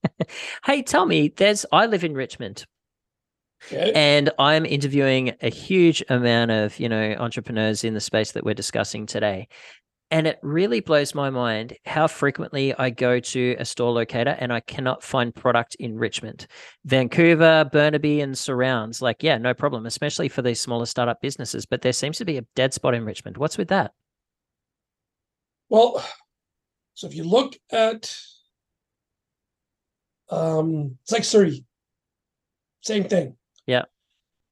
Hey, 0.64 0.82
tell 0.82 1.06
me, 1.06 1.32
there's, 1.34 1.64
I 1.72 1.86
live 1.86 2.04
in 2.04 2.12
Richmond. 2.14 2.66
Okay. 3.72 3.92
and 3.94 4.30
I'm 4.38 4.64
interviewing 4.64 5.32
a 5.40 5.48
huge 5.48 6.04
amount 6.08 6.50
of, 6.52 6.78
you 6.78 6.88
know, 6.88 7.16
entrepreneurs 7.18 7.82
in 7.82 7.94
the 7.94 8.00
space 8.00 8.32
that 8.32 8.44
we're 8.44 8.54
discussing 8.54 9.06
today. 9.06 9.48
And 10.10 10.26
it 10.26 10.38
really 10.42 10.80
blows 10.80 11.14
my 11.14 11.28
mind 11.28 11.76
how 11.84 12.06
frequently 12.06 12.74
I 12.74 12.88
go 12.88 13.20
to 13.20 13.56
a 13.58 13.64
store 13.64 13.92
locator 13.92 14.36
and 14.38 14.50
I 14.52 14.60
cannot 14.60 15.02
find 15.02 15.34
product 15.34 15.76
in 15.78 15.98
Richmond, 15.98 16.46
Vancouver, 16.86 17.68
Burnaby, 17.70 18.22
and 18.22 18.36
surrounds. 18.36 19.02
Like, 19.02 19.22
yeah, 19.22 19.36
no 19.36 19.52
problem, 19.52 19.84
especially 19.84 20.30
for 20.30 20.40
these 20.40 20.62
smaller 20.62 20.86
startup 20.86 21.20
businesses. 21.20 21.66
But 21.66 21.82
there 21.82 21.92
seems 21.92 22.16
to 22.18 22.24
be 22.24 22.38
a 22.38 22.46
dead 22.56 22.72
spot 22.72 22.94
in 22.94 23.04
Richmond. 23.04 23.36
What's 23.36 23.58
with 23.58 23.68
that? 23.68 23.92
Well, 25.68 26.02
so 26.94 27.06
if 27.06 27.14
you 27.14 27.24
look 27.24 27.54
at 27.70 28.14
um 30.30 30.96
it's 31.02 31.12
like 31.12 31.24
Surrey. 31.24 31.64
Same 32.80 33.04
thing. 33.04 33.37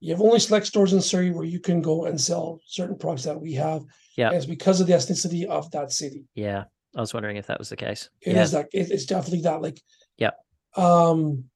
You 0.06 0.12
have 0.12 0.22
only 0.22 0.38
select 0.38 0.66
stores 0.66 0.92
in 0.92 1.00
Surrey 1.00 1.32
where 1.32 1.44
you 1.44 1.58
can 1.58 1.82
go 1.82 2.04
and 2.04 2.20
sell 2.20 2.60
certain 2.64 2.96
products 2.96 3.24
that 3.24 3.40
we 3.40 3.54
have. 3.54 3.82
Yeah. 4.16 4.28
And 4.28 4.36
it's 4.36 4.46
because 4.46 4.80
of 4.80 4.86
the 4.86 4.92
ethnicity 4.92 5.44
of 5.46 5.68
that 5.72 5.90
city. 5.90 6.26
Yeah, 6.36 6.64
I 6.94 7.00
was 7.00 7.12
wondering 7.12 7.38
if 7.38 7.48
that 7.48 7.58
was 7.58 7.70
the 7.70 7.76
case. 7.76 8.08
It 8.20 8.36
is 8.36 8.52
yeah. 8.52 8.60
that 8.60 8.68
it- 8.72 8.92
it's 8.92 9.04
definitely 9.06 9.40
that 9.42 9.60
like 9.62 9.82
Yeah. 10.16 10.30
um 10.76 11.50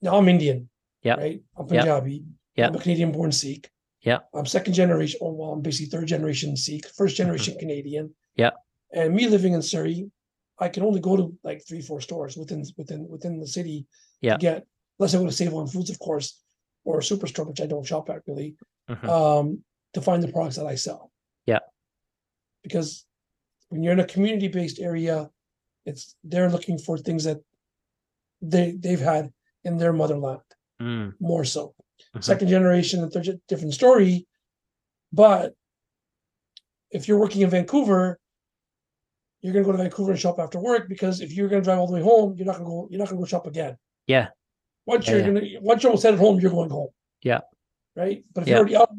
now 0.00 0.16
I'm 0.16 0.26
Indian. 0.30 0.70
Yeah. 1.02 1.16
Right. 1.16 1.42
I'm 1.54 1.66
Punjabi. 1.66 2.24
Yeah. 2.56 2.68
I'm 2.68 2.74
a 2.74 2.78
Canadian 2.78 3.12
born 3.12 3.30
Sikh. 3.30 3.70
Yeah. 4.00 4.20
I'm 4.34 4.46
second 4.46 4.72
generation, 4.72 5.18
oh 5.22 5.32
well, 5.32 5.50
I'm 5.52 5.60
basically 5.60 5.90
third 5.90 6.08
generation 6.08 6.56
Sikh, 6.56 6.86
first 6.96 7.14
generation 7.14 7.58
Canadian. 7.58 8.06
Mm-hmm. 8.06 8.40
Yeah. 8.42 8.52
And 8.94 9.14
me 9.14 9.28
living 9.28 9.52
in 9.52 9.60
Surrey, 9.60 10.10
I 10.58 10.70
can 10.70 10.82
only 10.82 11.00
go 11.00 11.14
to 11.18 11.36
like 11.44 11.60
three, 11.68 11.82
four 11.82 12.00
stores 12.00 12.38
within 12.38 12.64
within 12.78 13.06
within 13.14 13.38
the 13.38 13.46
city 13.46 13.84
Yeah. 14.22 14.36
to 14.36 14.38
get 14.38 14.66
unless 14.98 15.14
I 15.14 15.18
go 15.18 15.26
to 15.26 15.32
Save 15.40 15.52
On 15.52 15.66
Foods, 15.66 15.90
of 15.90 15.98
course, 15.98 16.40
or 16.84 16.98
a 16.98 17.02
superstore, 17.02 17.46
which 17.46 17.60
I 17.60 17.66
don't 17.66 17.86
shop 17.86 18.10
at 18.10 18.22
really, 18.26 18.56
Mhm. 18.88 19.08
um, 19.08 19.64
to 19.94 20.00
find 20.00 20.22
the 20.22 20.28
products 20.32 20.56
that 20.56 20.66
I 20.66 20.74
sell. 20.74 21.12
Yeah. 21.46 21.60
Because 22.62 23.06
when 23.68 23.82
you're 23.82 23.92
in 23.92 24.00
a 24.00 24.06
community-based 24.06 24.78
area, 24.80 25.30
it's 25.84 26.14
they're 26.24 26.50
looking 26.50 26.78
for 26.78 26.96
things 26.98 27.24
that 27.24 27.40
they 28.40 28.72
they've 28.72 29.00
had 29.00 29.32
in 29.64 29.76
their 29.78 29.92
motherland 29.92 30.42
Mm, 30.80 31.14
more 31.20 31.44
so. 31.44 31.74
mhm. 32.14 32.24
Second 32.24 32.48
generation, 32.48 33.08
they're 33.08 33.22
just 33.22 33.38
different 33.46 33.74
story. 33.74 34.26
But 35.12 35.54
if 36.90 37.06
you're 37.06 37.18
working 37.20 37.42
in 37.42 37.50
Vancouver, 37.50 38.18
you're 39.40 39.52
gonna 39.52 39.64
go 39.64 39.72
to 39.72 39.78
Vancouver 39.78 40.10
and 40.12 40.20
shop 40.20 40.38
after 40.40 40.58
work 40.58 40.88
because 40.88 41.20
if 41.20 41.32
you're 41.32 41.48
gonna 41.48 41.62
drive 41.62 41.78
all 41.78 41.86
the 41.86 41.92
way 41.94 42.02
home, 42.02 42.34
you're 42.36 42.46
not 42.46 42.56
gonna 42.58 42.68
go. 42.68 42.88
You're 42.90 42.98
not 42.98 43.08
gonna 43.08 43.20
go 43.20 43.26
shop 43.26 43.46
again. 43.46 43.76
Yeah. 44.06 44.28
Once 44.86 45.08
you're 45.08 45.22
gonna, 45.22 45.42
once 45.60 45.82
you're 45.82 45.90
almost 45.90 46.04
headed 46.04 46.18
home, 46.20 46.40
you're 46.40 46.50
going 46.50 46.70
home. 46.70 46.88
Yeah. 47.22 47.40
Right. 47.94 48.24
But 48.32 48.42
if 48.42 48.48
Yeah. 48.48 48.54
you're 48.54 48.60
already 48.60 48.76
out, 48.76 48.90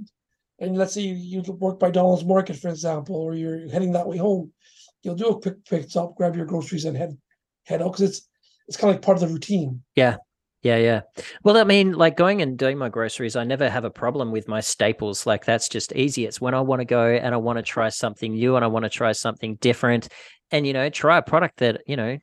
and 0.60 0.78
let's 0.78 0.94
say 0.94 1.02
you, 1.02 1.16
you 1.16 1.54
work 1.54 1.80
by 1.80 1.92
Donald's 1.92 2.24
Market, 2.24 2.56
for 2.56 2.70
example, 2.70 3.16
or 3.16 3.34
you're 3.34 3.68
heading 3.70 3.92
that 3.94 4.08
way 4.08 4.18
home, 4.18 4.54
you'll 5.02 5.16
do 5.16 5.28
a 5.28 5.42
quick 5.42 5.66
pick 5.66 5.90
stop, 5.90 6.16
grab 6.16 6.36
your 6.36 6.46
groceries, 6.46 6.86
and 6.86 6.96
head 6.96 7.18
head 7.66 7.82
out 7.82 7.92
because 7.92 8.10
it's 8.10 8.28
it's 8.68 8.78
kind 8.78 8.90
of 8.90 8.96
like 8.96 9.06
part 9.06 9.22
of 9.22 9.28
the 9.28 9.34
routine. 9.34 9.84
Yeah. 9.96 10.18
Yeah, 10.62 10.78
yeah. 10.78 11.02
Well, 11.44 11.58
I 11.58 11.66
mean, 11.66 11.92
like 11.92 12.16
going 12.16 12.42
and 12.42 12.58
doing 12.58 12.78
my 12.78 12.88
groceries, 12.88 13.36
I 13.36 13.44
never 13.44 13.70
have 13.70 13.84
a 13.84 13.90
problem 13.90 14.32
with 14.32 14.48
my 14.48 14.62
staples. 14.62 15.26
Like 15.26 15.44
that's 15.44 15.68
just 15.68 15.92
easy. 15.94 16.26
It's 16.26 16.40
when 16.40 16.54
I 16.54 16.62
want 16.62 16.80
to 16.80 16.86
go 16.86 17.10
and 17.10 17.36
I 17.36 17.38
want 17.38 17.58
to 17.58 17.64
try 17.64 17.90
something 17.90 18.32
new 18.32 18.56
and 18.56 18.64
I 18.64 18.70
want 18.70 18.84
to 18.84 18.90
try 18.90 19.12
something 19.12 19.56
different 19.56 20.08
and, 20.52 20.66
you 20.66 20.72
know, 20.72 20.90
try 20.90 21.18
a 21.18 21.22
product 21.22 21.58
that, 21.58 21.82
you 21.86 21.98
know, 21.98 22.18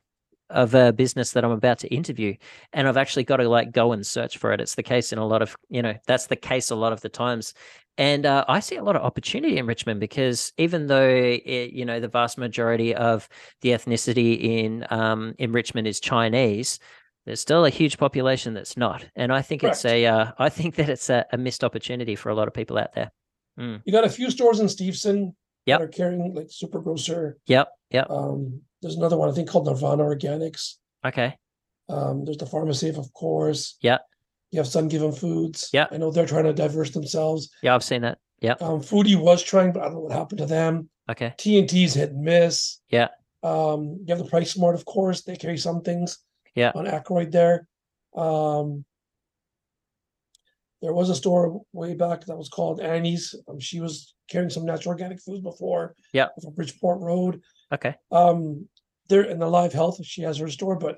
of 0.51 0.73
a 0.73 0.93
business 0.93 1.31
that 1.31 1.43
I'm 1.43 1.51
about 1.51 1.79
to 1.79 1.87
interview. 1.93 2.35
And 2.73 2.87
I've 2.87 2.97
actually 2.97 3.23
got 3.23 3.37
to 3.37 3.49
like 3.49 3.71
go 3.71 3.91
and 3.91 4.05
search 4.05 4.37
for 4.37 4.51
it. 4.53 4.61
It's 4.61 4.75
the 4.75 4.83
case 4.83 5.11
in 5.11 5.19
a 5.19 5.25
lot 5.25 5.41
of, 5.41 5.55
you 5.69 5.81
know, 5.81 5.95
that's 6.07 6.27
the 6.27 6.35
case 6.35 6.71
a 6.71 6.75
lot 6.75 6.93
of 6.93 7.01
the 7.01 7.09
times. 7.09 7.53
And 7.97 8.25
uh, 8.25 8.45
I 8.47 8.61
see 8.61 8.77
a 8.77 8.83
lot 8.83 8.95
of 8.95 9.01
opportunity 9.01 9.57
in 9.57 9.65
Richmond 9.65 9.99
because 9.99 10.53
even 10.57 10.87
though 10.87 11.07
it, 11.09 11.71
you 11.71 11.85
know 11.85 11.99
the 11.99 12.07
vast 12.07 12.37
majority 12.37 12.95
of 12.95 13.27
the 13.61 13.69
ethnicity 13.69 14.41
in 14.41 14.85
um, 14.89 15.35
in 15.37 15.51
Richmond 15.51 15.87
is 15.87 15.99
Chinese, 15.99 16.79
there's 17.25 17.41
still 17.41 17.65
a 17.65 17.69
huge 17.69 17.97
population 17.97 18.53
that's 18.53 18.77
not, 18.77 19.05
and 19.15 19.31
I 19.33 19.41
think 19.41 19.63
it's 19.63 19.81
Correct. 19.81 19.95
a 19.95 20.05
uh, 20.05 20.31
I 20.39 20.49
think 20.49 20.75
that 20.75 20.89
it's 20.89 21.09
a, 21.09 21.25
a 21.33 21.37
missed 21.37 21.63
opportunity 21.63 22.15
for 22.15 22.29
a 22.29 22.33
lot 22.33 22.47
of 22.47 22.53
people 22.53 22.77
out 22.77 22.93
there. 22.93 23.11
Mm. 23.59 23.81
You 23.83 23.91
got 23.91 24.05
a 24.05 24.09
few 24.09 24.31
stores 24.31 24.61
in 24.61 24.67
Steveston 24.67 25.33
Yep. 25.67 25.79
that 25.79 25.85
are 25.85 25.89
carrying 25.89 26.33
like 26.33 26.47
Super 26.49 26.79
Grocer. 26.79 27.37
Yep, 27.45 27.69
yep. 27.91 28.09
Um, 28.09 28.61
there's 28.81 28.95
another 28.95 29.17
one 29.17 29.29
I 29.29 29.33
think 29.33 29.49
called 29.49 29.67
Nirvana 29.67 30.03
Organics. 30.03 30.75
Okay. 31.05 31.35
Um, 31.89 32.25
there's 32.25 32.37
the 32.37 32.45
Pharmasave, 32.45 32.97
of 32.97 33.11
course. 33.13 33.77
Yeah. 33.81 33.99
You 34.51 34.59
have 34.59 34.67
Sungiven 34.67 35.17
Foods. 35.17 35.69
Yeah. 35.71 35.87
I 35.91 35.97
know 35.97 36.11
they're 36.11 36.25
trying 36.25 36.45
to 36.45 36.53
diverse 36.53 36.91
themselves. 36.91 37.49
Yeah, 37.61 37.75
I've 37.75 37.83
seen 37.83 38.01
that. 38.01 38.17
Yep. 38.41 38.61
Um, 38.61 38.81
Foodie 38.81 39.19
was 39.19 39.43
trying, 39.43 39.71
but 39.71 39.81
I 39.81 39.85
don't 39.85 39.95
know 39.95 39.99
what 40.01 40.11
happened 40.11 40.39
to 40.39 40.45
them. 40.45 40.89
Okay. 41.09 41.33
T&T's 41.37 41.93
hit 41.93 42.11
and 42.11 42.23
miss. 42.23 42.79
Yeah. 42.89 43.09
Um, 43.43 43.99
you 43.99 44.05
have 44.09 44.19
the 44.19 44.29
Price 44.29 44.51
Smart, 44.51 44.75
of 44.75 44.85
course. 44.85 45.21
They 45.21 45.35
carry 45.35 45.57
some 45.57 45.81
things. 45.81 46.19
Yeah. 46.55 46.71
On 46.75 46.87
Ackroyd 46.87 47.31
there. 47.31 47.67
Um, 48.15 48.83
there 50.81 50.93
was 50.93 51.09
a 51.09 51.15
store 51.15 51.61
way 51.73 51.93
back 51.93 52.25
that 52.25 52.37
was 52.37 52.49
called 52.49 52.81
Annie's. 52.81 53.35
Um, 53.47 53.59
she 53.59 53.79
was 53.79 54.15
carrying 54.29 54.49
some 54.49 54.65
natural 54.65 54.93
organic 54.93 55.21
foods 55.21 55.41
before. 55.41 55.95
Yeah. 56.13 56.27
Off 56.37 56.45
of 56.45 56.55
Bridgeport 56.55 57.01
Road. 57.01 57.41
Okay. 57.73 57.95
Um, 58.11 58.67
there 59.09 59.23
in 59.23 59.39
the 59.39 59.47
live 59.47 59.73
health, 59.73 60.03
she 60.05 60.21
has 60.23 60.37
her 60.37 60.49
store, 60.49 60.77
but 60.77 60.97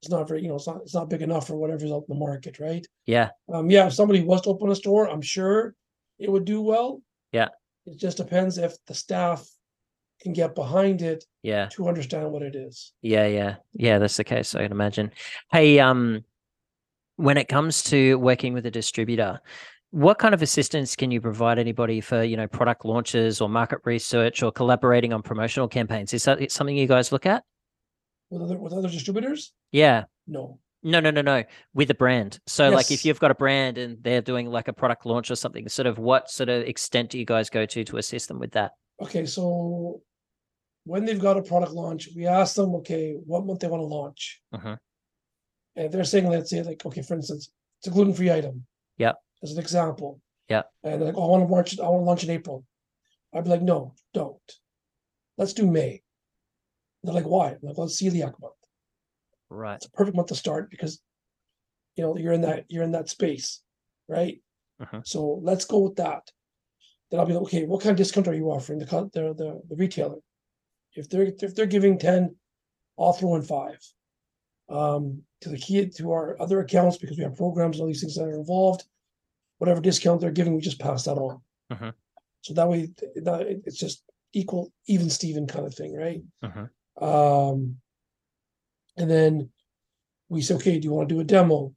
it's 0.00 0.10
not 0.10 0.26
very, 0.26 0.42
you 0.42 0.48
know, 0.48 0.56
it's 0.56 0.66
not, 0.66 0.78
it's 0.82 0.94
not 0.94 1.10
big 1.10 1.22
enough 1.22 1.46
for 1.46 1.56
whatever's 1.56 1.92
out 1.92 2.04
in 2.08 2.14
the 2.14 2.14
market, 2.14 2.58
right? 2.58 2.86
Yeah. 3.06 3.30
Um, 3.52 3.70
yeah, 3.70 3.86
if 3.86 3.92
somebody 3.92 4.22
was 4.22 4.40
to 4.42 4.50
open 4.50 4.70
a 4.70 4.74
store, 4.74 5.08
I'm 5.08 5.22
sure 5.22 5.74
it 6.18 6.30
would 6.30 6.44
do 6.44 6.60
well. 6.60 7.02
Yeah. 7.30 7.48
It 7.86 7.98
just 7.98 8.16
depends 8.16 8.58
if 8.58 8.74
the 8.86 8.94
staff 8.94 9.48
can 10.20 10.32
get 10.32 10.54
behind 10.54 11.02
it 11.02 11.24
Yeah. 11.42 11.66
to 11.72 11.88
understand 11.88 12.30
what 12.30 12.42
it 12.42 12.54
is. 12.54 12.92
Yeah, 13.02 13.26
yeah, 13.26 13.56
yeah. 13.74 13.98
That's 13.98 14.16
the 14.16 14.24
case. 14.24 14.54
I 14.54 14.62
can 14.62 14.72
imagine. 14.72 15.12
Hey, 15.50 15.78
um, 15.80 16.24
when 17.16 17.36
it 17.36 17.48
comes 17.48 17.82
to 17.84 18.18
working 18.18 18.54
with 18.54 18.66
a 18.66 18.70
distributor, 18.70 19.40
what 19.92 20.18
kind 20.18 20.34
of 20.34 20.40
assistance 20.40 20.96
can 20.96 21.10
you 21.10 21.20
provide 21.20 21.58
anybody 21.58 22.00
for 22.00 22.22
you 22.24 22.36
know 22.36 22.48
product 22.48 22.84
launches 22.84 23.40
or 23.40 23.48
market 23.48 23.78
research 23.84 24.42
or 24.42 24.50
collaborating 24.50 25.12
on 25.12 25.22
promotional 25.22 25.68
campaigns? 25.68 26.12
Is 26.12 26.24
that 26.24 26.50
something 26.50 26.76
you 26.76 26.88
guys 26.88 27.12
look 27.12 27.26
at? 27.26 27.44
With 28.30 28.42
other 28.42 28.58
with 28.58 28.72
other 28.72 28.88
distributors? 28.88 29.52
Yeah. 29.70 30.04
No. 30.26 30.58
No, 30.82 30.98
no, 30.98 31.10
no, 31.10 31.22
no. 31.22 31.44
With 31.74 31.90
a 31.90 31.94
brand. 31.94 32.40
So, 32.48 32.70
like, 32.70 32.90
if 32.90 33.04
you've 33.04 33.20
got 33.20 33.30
a 33.30 33.36
brand 33.36 33.78
and 33.78 34.02
they're 34.02 34.22
doing 34.22 34.48
like 34.48 34.66
a 34.66 34.72
product 34.72 35.06
launch 35.06 35.30
or 35.30 35.36
something, 35.36 35.68
sort 35.68 35.86
of 35.86 35.98
what 35.98 36.28
sort 36.28 36.48
of 36.48 36.62
extent 36.62 37.10
do 37.10 37.18
you 37.20 37.24
guys 37.24 37.50
go 37.50 37.66
to 37.66 37.84
to 37.84 37.98
assist 37.98 38.26
them 38.26 38.40
with 38.40 38.50
that? 38.52 38.72
Okay, 39.00 39.24
so 39.24 40.02
when 40.84 41.04
they've 41.04 41.20
got 41.20 41.36
a 41.36 41.42
product 41.42 41.72
launch, 41.72 42.08
we 42.16 42.26
ask 42.26 42.56
them, 42.56 42.74
okay, 42.76 43.12
what 43.26 43.46
month 43.46 43.60
they 43.60 43.68
want 43.68 43.82
to 43.82 43.86
launch. 43.86 44.40
Mhm. 44.52 44.76
And 45.76 45.92
they're 45.92 46.02
saying, 46.02 46.28
let's 46.28 46.50
say, 46.50 46.62
like, 46.62 46.84
okay, 46.84 47.02
for 47.02 47.14
instance, 47.14 47.50
it's 47.78 47.86
a 47.86 47.90
gluten-free 47.90 48.32
item. 48.32 48.66
Yep. 48.98 49.16
As 49.42 49.52
an 49.52 49.58
example. 49.58 50.20
Yeah. 50.48 50.62
And 50.84 51.00
they're 51.00 51.08
like, 51.08 51.16
oh, 51.16 51.24
I 51.24 51.28
want 51.38 51.48
to 51.48 51.52
launch 51.54 51.80
I 51.80 51.88
want 51.88 52.02
to 52.02 52.06
launch 52.06 52.24
in 52.24 52.30
April. 52.30 52.64
I'd 53.34 53.44
be 53.44 53.50
like, 53.50 53.62
no, 53.62 53.94
don't. 54.12 54.36
Let's 55.38 55.54
do 55.54 55.66
May. 55.66 56.02
They're 57.02 57.14
like, 57.14 57.24
why? 57.26 57.48
I'm 57.48 57.58
like, 57.62 57.76
well, 57.76 57.86
it's 57.86 58.00
celiac 58.00 58.38
month. 58.40 58.54
Right. 59.50 59.76
It's 59.76 59.86
a 59.86 59.90
perfect 59.90 60.16
month 60.16 60.28
to 60.28 60.34
start 60.34 60.70
because 60.70 61.00
you 61.96 62.04
know 62.04 62.16
you're 62.16 62.32
in 62.32 62.42
that 62.42 62.64
you're 62.68 62.84
in 62.84 62.92
that 62.92 63.08
space, 63.08 63.62
right? 64.08 64.40
Mhm. 64.80 65.06
So 65.06 65.40
let's 65.42 65.64
go 65.64 65.78
with 65.80 65.96
that. 65.96 66.30
Then 67.10 67.20
I'll 67.20 67.26
be 67.26 67.34
like, 67.34 67.42
okay, 67.44 67.64
what 67.66 67.82
kind 67.82 67.90
of 67.90 67.96
discount 67.98 68.28
are 68.28 68.34
you 68.34 68.50
offering 68.50 68.78
the 68.78 68.86
the 68.86 69.34
the, 69.34 69.60
the 69.68 69.76
retailer? 69.76 70.18
If 70.94 71.08
they're 71.08 71.32
if 71.42 71.54
they're 71.54 71.66
giving 71.66 71.98
ten, 71.98 72.36
I'll 72.98 73.12
throw 73.12 73.34
in 73.34 73.42
five. 73.42 73.78
Um, 74.68 75.22
to 75.42 75.48
the 75.50 75.58
key 75.58 75.86
to 75.86 76.12
our 76.12 76.40
other 76.40 76.60
accounts 76.60 76.96
because 76.96 77.18
we 77.18 77.24
have 77.24 77.36
programs 77.36 77.76
and 77.76 77.82
all 77.82 77.88
these 77.88 78.00
things 78.00 78.14
that 78.14 78.24
are 78.24 78.38
involved. 78.38 78.84
Whatever 79.62 79.80
discount 79.80 80.20
they're 80.20 80.32
giving, 80.32 80.56
we 80.56 80.60
just 80.60 80.80
pass 80.80 81.04
that 81.04 81.14
on. 81.18 81.40
Mhm. 81.70 81.92
So 82.40 82.52
that 82.54 82.68
way, 82.68 82.86
that 83.14 83.46
it's 83.64 83.78
just 83.78 84.02
equal, 84.32 84.72
even 84.88 85.08
Steven 85.08 85.46
kind 85.46 85.64
of 85.64 85.72
thing, 85.72 85.94
right? 85.94 86.20
Mhm. 86.42 86.68
Um, 87.00 87.76
and 88.96 89.08
then 89.08 89.50
we 90.28 90.42
say, 90.42 90.56
okay, 90.56 90.80
do 90.80 90.86
you 90.88 90.92
want 90.92 91.08
to 91.08 91.14
do 91.14 91.20
a 91.20 91.24
demo? 91.24 91.72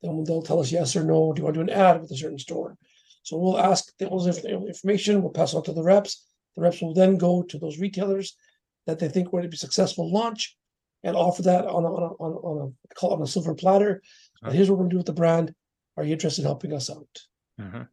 Then 0.00 0.24
they'll 0.24 0.40
tell 0.40 0.60
us 0.60 0.72
yes 0.72 0.96
or 0.96 1.04
no. 1.04 1.34
Do 1.34 1.40
you 1.40 1.44
want 1.44 1.56
to 1.56 1.64
do 1.64 1.70
an 1.70 1.78
ad 1.78 2.00
with 2.00 2.10
a 2.10 2.16
certain 2.16 2.38
store? 2.38 2.78
So 3.22 3.36
we'll 3.36 3.58
ask 3.58 3.94
those 3.98 4.26
inf- 4.26 4.46
information. 4.46 5.20
We'll 5.20 5.32
pass 5.32 5.52
on 5.52 5.62
to 5.64 5.74
the 5.74 5.82
reps. 5.82 6.24
The 6.54 6.62
reps 6.62 6.80
will 6.80 6.94
then 6.94 7.18
go 7.18 7.42
to 7.42 7.58
those 7.58 7.78
retailers 7.78 8.34
that 8.86 8.98
they 8.98 9.10
think 9.10 9.30
would 9.34 9.50
be 9.50 9.58
successful 9.58 10.10
launch, 10.10 10.56
and 11.02 11.14
offer 11.14 11.42
that 11.42 11.66
on 11.66 11.84
a, 11.84 11.92
on 11.92 12.02
a, 12.02 12.14
on 12.24 12.32
a, 12.32 12.36
on 12.36 12.74
a 12.90 12.94
call 12.94 13.12
on 13.12 13.20
a 13.20 13.26
silver 13.26 13.54
platter. 13.54 14.00
And 14.42 14.54
here's 14.54 14.70
what 14.70 14.78
we're 14.78 14.84
gonna 14.84 14.92
do 14.96 14.96
with 14.96 15.12
the 15.12 15.12
brand. 15.12 15.54
Are 15.96 16.04
you 16.04 16.12
interested 16.12 16.42
in 16.42 16.46
helping 16.46 16.72
us 16.72 16.90
out? 16.90 17.26
Mhm. 17.60 17.88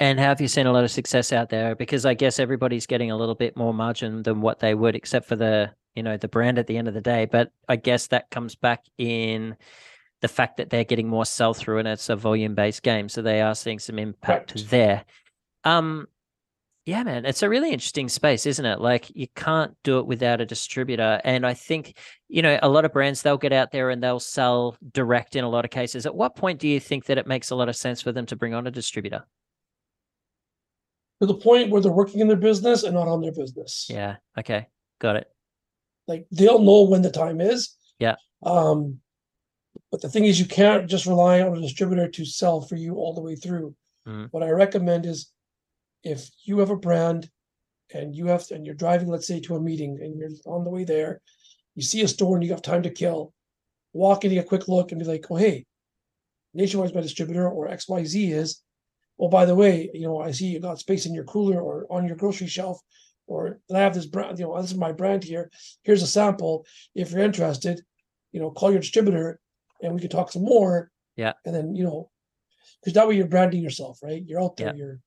And 0.00 0.18
have 0.20 0.40
you 0.40 0.48
seen 0.48 0.66
a 0.66 0.72
lot 0.72 0.84
of 0.84 0.90
success 0.90 1.32
out 1.32 1.48
there? 1.48 1.74
Because 1.74 2.06
I 2.06 2.14
guess 2.14 2.38
everybody's 2.38 2.86
getting 2.86 3.10
a 3.10 3.16
little 3.16 3.34
bit 3.34 3.56
more 3.56 3.74
margin 3.74 4.22
than 4.22 4.40
what 4.40 4.60
they 4.60 4.74
would, 4.74 4.94
except 4.94 5.26
for 5.26 5.36
the 5.36 5.72
you 5.94 6.02
know 6.02 6.16
the 6.16 6.28
brand 6.28 6.58
at 6.58 6.66
the 6.68 6.76
end 6.76 6.86
of 6.88 6.94
the 6.94 7.00
day. 7.00 7.24
But 7.26 7.50
I 7.68 7.76
guess 7.76 8.06
that 8.08 8.30
comes 8.30 8.54
back 8.54 8.84
in 8.98 9.56
the 10.20 10.28
fact 10.28 10.56
that 10.56 10.70
they're 10.70 10.84
getting 10.84 11.08
more 11.08 11.24
sell 11.24 11.54
through 11.54 11.78
and 11.78 11.88
it's 11.88 12.08
a 12.08 12.16
volume 12.16 12.54
based 12.54 12.82
game, 12.82 13.08
so 13.08 13.22
they 13.22 13.40
are 13.40 13.54
seeing 13.54 13.78
some 13.78 13.98
impact 13.98 14.52
Correct. 14.54 14.70
there. 14.70 15.04
Um, 15.64 16.06
yeah, 16.88 17.02
man, 17.02 17.26
it's 17.26 17.42
a 17.42 17.50
really 17.50 17.70
interesting 17.70 18.08
space, 18.08 18.46
isn't 18.46 18.64
it? 18.64 18.80
Like 18.80 19.14
you 19.14 19.26
can't 19.36 19.76
do 19.84 19.98
it 19.98 20.06
without 20.06 20.40
a 20.40 20.46
distributor, 20.46 21.20
and 21.22 21.44
I 21.44 21.52
think 21.52 21.98
you 22.28 22.40
know 22.40 22.58
a 22.62 22.68
lot 22.70 22.86
of 22.86 22.94
brands 22.94 23.20
they'll 23.20 23.36
get 23.36 23.52
out 23.52 23.72
there 23.72 23.90
and 23.90 24.02
they'll 24.02 24.18
sell 24.18 24.74
direct 24.94 25.36
in 25.36 25.44
a 25.44 25.50
lot 25.50 25.66
of 25.66 25.70
cases. 25.70 26.06
At 26.06 26.14
what 26.14 26.34
point 26.34 26.58
do 26.58 26.66
you 26.66 26.80
think 26.80 27.04
that 27.04 27.18
it 27.18 27.26
makes 27.26 27.50
a 27.50 27.56
lot 27.56 27.68
of 27.68 27.76
sense 27.76 28.00
for 28.00 28.10
them 28.10 28.24
to 28.24 28.36
bring 28.36 28.54
on 28.54 28.66
a 28.66 28.70
distributor? 28.70 29.26
To 31.20 31.26
the 31.26 31.34
point 31.34 31.68
where 31.68 31.82
they're 31.82 31.92
working 31.92 32.20
in 32.22 32.28
their 32.28 32.38
business 32.38 32.84
and 32.84 32.94
not 32.94 33.06
on 33.06 33.20
their 33.20 33.32
business. 33.32 33.86
Yeah. 33.90 34.16
Okay. 34.38 34.68
Got 34.98 35.16
it. 35.16 35.28
like 36.06 36.26
they'll 36.32 36.58
know 36.58 36.84
when 36.84 37.02
the 37.02 37.10
time 37.10 37.42
is. 37.42 37.76
Yeah. 37.98 38.16
Um, 38.42 39.00
but 39.90 40.00
the 40.00 40.08
thing 40.08 40.24
is, 40.24 40.40
you 40.40 40.46
can't 40.46 40.88
just 40.88 41.04
rely 41.04 41.42
on 41.42 41.54
a 41.54 41.60
distributor 41.60 42.08
to 42.08 42.24
sell 42.24 42.62
for 42.62 42.76
you 42.76 42.94
all 42.94 43.12
the 43.12 43.20
way 43.20 43.36
through. 43.36 43.74
Mhm. 44.06 44.28
What 44.30 44.42
I 44.42 44.48
recommend 44.48 45.04
is, 45.04 45.30
if 46.08 46.30
you 46.44 46.58
have 46.58 46.70
a 46.70 46.76
brand, 46.76 47.30
and 47.94 48.14
you 48.14 48.26
have 48.26 48.44
and 48.50 48.66
you're 48.66 48.74
driving, 48.74 49.08
let's 49.08 49.26
say, 49.26 49.40
to 49.40 49.56
a 49.56 49.60
meeting, 49.60 49.98
and 50.02 50.16
you're 50.18 50.30
on 50.46 50.64
the 50.64 50.70
way 50.70 50.84
there, 50.84 51.20
you 51.74 51.82
see 51.82 52.02
a 52.02 52.08
store 52.08 52.36
and 52.36 52.44
you 52.44 52.50
have 52.50 52.62
time 52.62 52.82
to 52.82 52.90
kill, 52.90 53.32
walk 53.92 54.24
in, 54.24 54.30
take 54.30 54.40
a 54.40 54.44
quick 54.44 54.68
look, 54.68 54.90
and 54.90 54.98
be 54.98 55.06
like, 55.06 55.26
"Oh, 55.30 55.36
hey, 55.36 55.66
Nationwide's 56.54 56.94
my 56.94 57.00
distributor, 57.00 57.48
or 57.48 57.68
X 57.68 57.88
Y 57.88 58.04
Z 58.04 58.32
is." 58.32 58.62
Well, 59.16 59.30
by 59.30 59.44
the 59.46 59.54
way, 59.54 59.90
you 59.94 60.06
know, 60.06 60.20
I 60.20 60.30
see 60.30 60.46
you 60.46 60.60
got 60.60 60.78
space 60.78 61.04
in 61.06 61.14
your 61.14 61.24
cooler 61.24 61.60
or 61.60 61.86
on 61.90 62.06
your 62.06 62.16
grocery 62.16 62.46
shelf, 62.46 62.80
or 63.26 63.58
I 63.74 63.78
have 63.80 63.94
this 63.94 64.06
brand. 64.06 64.38
You 64.38 64.46
know, 64.46 64.60
this 64.60 64.70
is 64.72 64.78
my 64.78 64.92
brand 64.92 65.24
here 65.24 65.50
here's 65.82 66.02
a 66.02 66.06
sample. 66.06 66.66
If 66.94 67.10
you're 67.10 67.20
interested, 67.20 67.80
you 68.32 68.40
know, 68.40 68.50
call 68.50 68.70
your 68.70 68.80
distributor 68.80 69.40
and 69.82 69.94
we 69.94 70.00
can 70.00 70.10
talk 70.10 70.32
some 70.32 70.44
more. 70.44 70.90
Yeah. 71.16 71.32
And 71.44 71.54
then, 71.54 71.74
you 71.74 71.84
know, 71.84 72.10
because 72.80 72.94
that 72.94 73.08
way 73.08 73.16
you're 73.16 73.26
branding 73.26 73.62
yourself, 73.62 73.98
right? 74.02 74.22
You're 74.24 74.42
out 74.42 74.56
there, 74.56 74.68
Yeah. 74.68 74.74
you're 74.74 75.00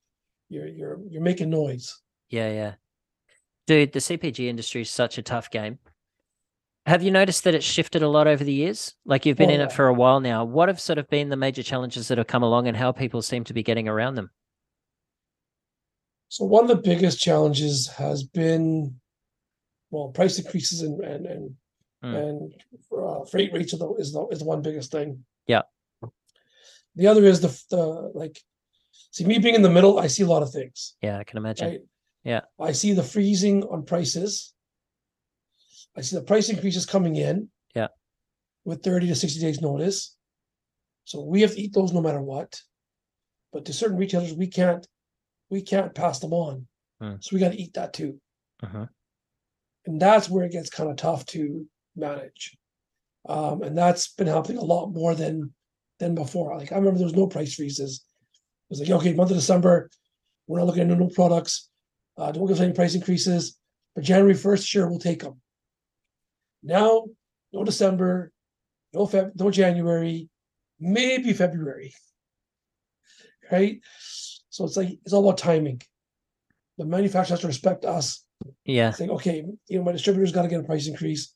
you're 0.52 0.68
you're 0.68 1.00
you're 1.10 1.22
making 1.22 1.50
noise. 1.50 2.00
Yeah. 2.30 2.52
Yeah. 2.52 2.74
Dude, 3.68 3.94
the 3.94 4.00
CPG 4.00 4.48
industry 4.48 4.82
is 4.82 4.90
such 4.90 5.18
a 5.18 5.22
tough 5.22 5.50
game. 5.50 5.80
Have 6.86 7.04
you 7.04 7.12
noticed 7.12 7.44
that 7.44 7.54
it's 7.56 7.66
shifted 7.66 8.02
a 8.02 8.08
lot 8.10 8.28
over 8.28 8.44
the 8.44 8.52
years? 8.54 8.96
Like 9.06 9.26
you've 9.26 9.38
been 9.38 9.52
Oh, 9.52 9.54
in 9.54 9.62
it 9.62 9.72
for 9.72 9.88
a 9.88 9.94
while 9.94 10.20
now. 10.20 10.44
What 10.44 10.68
have 10.68 10.80
sort 10.80 10.98
of 10.98 11.08
been 11.10 11.30
the 11.30 11.38
major 11.38 11.62
challenges 11.64 12.08
that 12.08 12.18
have 12.18 12.28
come 12.28 12.44
along 12.44 12.68
and 12.68 12.76
how 12.76 12.92
people 12.92 13.22
seem 13.22 13.44
to 13.46 13.54
be 13.54 13.64
getting 13.64 13.88
around 13.88 14.16
them? 14.16 14.32
So 16.30 16.46
one 16.46 16.64
of 16.64 16.70
the 16.70 16.82
biggest 16.82 17.20
challenges 17.20 17.88
has 17.88 18.24
been 18.24 18.96
well, 19.92 20.10
price 20.10 20.40
increases 20.40 20.82
and 20.82 21.00
and 21.02 21.26
and 21.26 21.56
Mm. 22.04 22.18
and 22.18 22.54
uh, 23.00 23.24
freight 23.26 23.54
rates 23.54 23.76
are 23.76 23.78
the, 23.78 23.94
is 24.00 24.12
the 24.12 24.26
is 24.30 24.40
the 24.40 24.46
one 24.46 24.64
biggest 24.64 24.92
thing. 24.92 25.24
Yeah. 25.46 25.62
The 26.96 27.06
other 27.06 27.24
is 27.26 27.42
the 27.42 27.50
the 27.70 27.86
like 28.16 28.42
see 29.12 29.26
me 29.26 29.38
being 29.38 29.56
in 29.56 29.62
the 29.62 29.70
middle, 29.70 30.00
I 30.00 30.08
see 30.08 30.24
a 30.24 30.28
lot 30.28 30.44
of 30.44 30.52
things. 30.52 30.96
Yeah, 31.02 31.18
I 31.18 31.24
can 31.24 31.38
imagine. 31.38 31.68
Right. 31.68 31.82
Yeah. 32.24 32.42
I 32.60 32.72
see 32.72 32.94
the 32.94 33.04
freezing 33.04 33.64
on 33.64 33.84
prices. 33.84 34.54
I 35.96 36.02
see 36.02 36.16
the 36.16 36.24
price 36.24 36.50
increases 36.50 36.86
coming 36.86 37.16
in. 37.16 37.50
Yeah. 37.76 37.88
With 38.64 38.84
30 38.84 39.08
to 39.08 39.16
60 39.16 39.40
days 39.40 39.62
notice. 39.62 40.16
So 41.06 41.24
we 41.24 41.42
have 41.42 41.54
to 41.54 41.62
eat 41.62 41.74
those 41.74 41.94
no 41.94 42.02
matter 42.02 42.22
what. 42.22 42.60
But 43.52 43.66
to 43.66 43.74
certain 43.74 43.98
retailers, 43.98 44.34
we 44.34 44.48
can't 44.48 44.88
we 45.50 45.62
can't 45.62 45.94
pass 45.94 46.20
them 46.20 46.32
on. 46.32 46.68
Hmm. 47.02 47.16
So 47.20 47.36
we 47.36 47.42
got 47.42 47.52
to 47.52 47.62
eat 47.62 47.74
that 47.74 47.92
too. 47.94 48.22
Mhm. 48.64 48.88
And 49.86 50.02
that's 50.02 50.30
where 50.30 50.46
it 50.46 50.54
gets 50.54 50.70
kind 50.70 50.90
of 50.90 50.96
tough 50.96 51.26
to 51.28 51.68
manage. 51.96 52.58
Um, 53.28 53.62
and 53.62 53.78
that's 53.78 54.14
been 54.14 54.28
happening 54.28 54.60
a 54.60 54.64
lot 54.64 54.94
more 54.94 55.16
than 55.16 55.54
than 56.00 56.16
before. 56.16 56.58
Like 56.58 56.72
I 56.72 56.76
remember 56.76 57.00
there 57.00 57.06
was 57.06 57.16
no 57.16 57.28
price 57.28 57.56
freezes. 57.56 58.06
Was 58.72 58.80
like, 58.80 58.90
okay, 58.90 59.14
month 59.14 59.30
of 59.32 59.36
December, 59.38 59.90
we're 60.48 60.60
not 60.60 60.68
looking 60.68 60.90
at 60.90 60.98
new 60.98 61.10
products. 61.10 61.70
Uh, 62.18 62.32
don't 62.32 62.48
give 62.48 62.56
us 62.56 62.62
any 62.62 62.74
price 62.74 62.96
increases. 62.96 63.58
But 63.96 64.06
January 64.06 64.34
1st, 64.34 64.66
sure, 64.66 64.90
we'll 64.90 64.98
take 65.00 65.22
them. 65.22 65.42
Now, 66.64 67.06
no 67.52 67.64
December, 67.66 68.32
no 68.94 69.06
Feb, 69.08 69.32
no 69.36 69.52
January, 69.52 70.30
maybe 70.80 71.34
February. 71.34 71.94
Right? 73.52 73.82
So 74.50 74.64
it's 74.64 74.78
like 74.78 74.98
it's 75.04 75.12
all 75.12 75.26
about 75.28 75.38
timing. 75.38 75.82
The 76.78 76.86
manufacturer 76.86 77.34
has 77.34 77.42
to 77.42 77.48
respect 77.48 77.84
us. 77.84 78.24
Yeah. 78.64 78.92
Saying, 78.92 79.10
okay, 79.12 79.44
you 79.68 79.78
know, 79.78 79.84
my 79.84 79.92
distributor's 79.92 80.32
got 80.32 80.44
to 80.44 80.48
get 80.48 80.62
a 80.62 80.64
price 80.64 80.88
increase. 80.88 81.36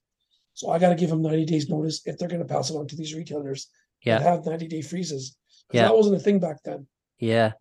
So 0.54 0.70
I 0.72 0.80
got 0.80 0.90
to 0.90 0.96
give 0.96 1.10
them 1.10 1.22
90 1.22 1.44
days 1.44 1.68
notice 1.68 2.02
if 2.06 2.18
they're 2.18 2.30
going 2.30 2.40
to 2.42 2.48
pass 2.48 2.70
it 2.70 2.76
on 2.76 2.88
to 2.88 2.96
these 2.96 3.14
retailers 3.14 3.68
Yeah. 4.06 4.22
have 4.22 4.46
90 4.46 4.70
day 4.70 4.82
freezes. 4.82 5.36
Yeah. 5.74 5.82
That 5.82 5.96
wasn't 5.98 6.16
a 6.16 6.20
thing 6.20 6.40
back 6.40 6.64
then. 6.64 6.88
Yeah. 7.20 7.54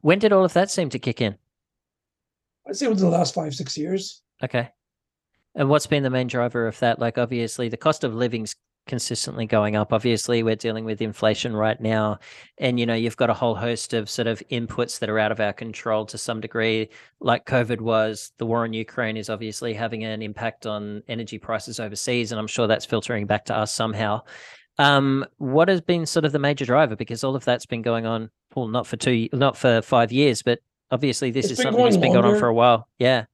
When 0.00 0.18
did 0.18 0.32
all 0.32 0.44
of 0.44 0.52
that 0.54 0.70
seem 0.70 0.90
to 0.90 0.98
kick 0.98 1.20
in? 1.20 1.36
I'd 2.66 2.76
say 2.76 2.88
within 2.88 3.04
the 3.04 3.10
last 3.10 3.34
five, 3.34 3.54
six 3.54 3.78
years. 3.78 4.22
Okay. 4.42 4.70
And 5.54 5.68
what's 5.68 5.86
been 5.86 6.02
the 6.02 6.10
main 6.10 6.26
driver 6.26 6.66
of 6.66 6.78
that? 6.80 6.98
Like, 6.98 7.18
obviously, 7.18 7.68
the 7.68 7.76
cost 7.76 8.04
of 8.04 8.14
living's 8.14 8.54
consistently 8.86 9.46
going 9.46 9.76
up. 9.76 9.92
Obviously, 9.92 10.42
we're 10.42 10.56
dealing 10.56 10.84
with 10.84 11.00
inflation 11.00 11.54
right 11.54 11.80
now. 11.80 12.18
And, 12.58 12.80
you 12.80 12.86
know, 12.86 12.94
you've 12.94 13.16
got 13.16 13.30
a 13.30 13.34
whole 13.34 13.54
host 13.54 13.94
of 13.94 14.10
sort 14.10 14.26
of 14.26 14.42
inputs 14.50 14.98
that 14.98 15.10
are 15.10 15.18
out 15.18 15.32
of 15.32 15.40
our 15.40 15.52
control 15.52 16.06
to 16.06 16.18
some 16.18 16.40
degree, 16.40 16.88
like 17.20 17.46
COVID 17.46 17.80
was. 17.80 18.32
The 18.38 18.46
war 18.46 18.64
in 18.64 18.72
Ukraine 18.72 19.16
is 19.16 19.30
obviously 19.30 19.74
having 19.74 20.04
an 20.04 20.22
impact 20.22 20.66
on 20.66 21.02
energy 21.08 21.38
prices 21.38 21.80
overseas. 21.80 22.32
And 22.32 22.38
I'm 22.38 22.46
sure 22.46 22.66
that's 22.66 22.86
filtering 22.86 23.26
back 23.26 23.44
to 23.46 23.56
us 23.56 23.72
somehow. 23.72 24.22
Um, 24.78 25.24
what 25.38 25.68
has 25.68 25.80
been 25.80 26.06
sort 26.06 26.24
of 26.24 26.32
the 26.32 26.38
major 26.38 26.64
driver? 26.64 26.94
Because 26.96 27.24
all 27.24 27.34
of 27.34 27.44
that's 27.44 27.66
been 27.66 27.82
going 27.82 28.06
on, 28.06 28.30
well, 28.54 28.68
not 28.68 28.86
for 28.86 28.96
two, 28.96 29.28
not 29.32 29.56
for 29.56 29.82
five 29.82 30.12
years, 30.12 30.42
but 30.42 30.60
obviously 30.90 31.30
this 31.30 31.46
It's 31.50 31.52
is 31.58 31.62
something 31.62 31.82
that's 31.82 31.96
been 31.96 32.12
going 32.12 32.24
on 32.24 32.38
for 32.38 32.46
a 32.46 32.54
while. 32.54 32.88
Yeah. 32.98 33.24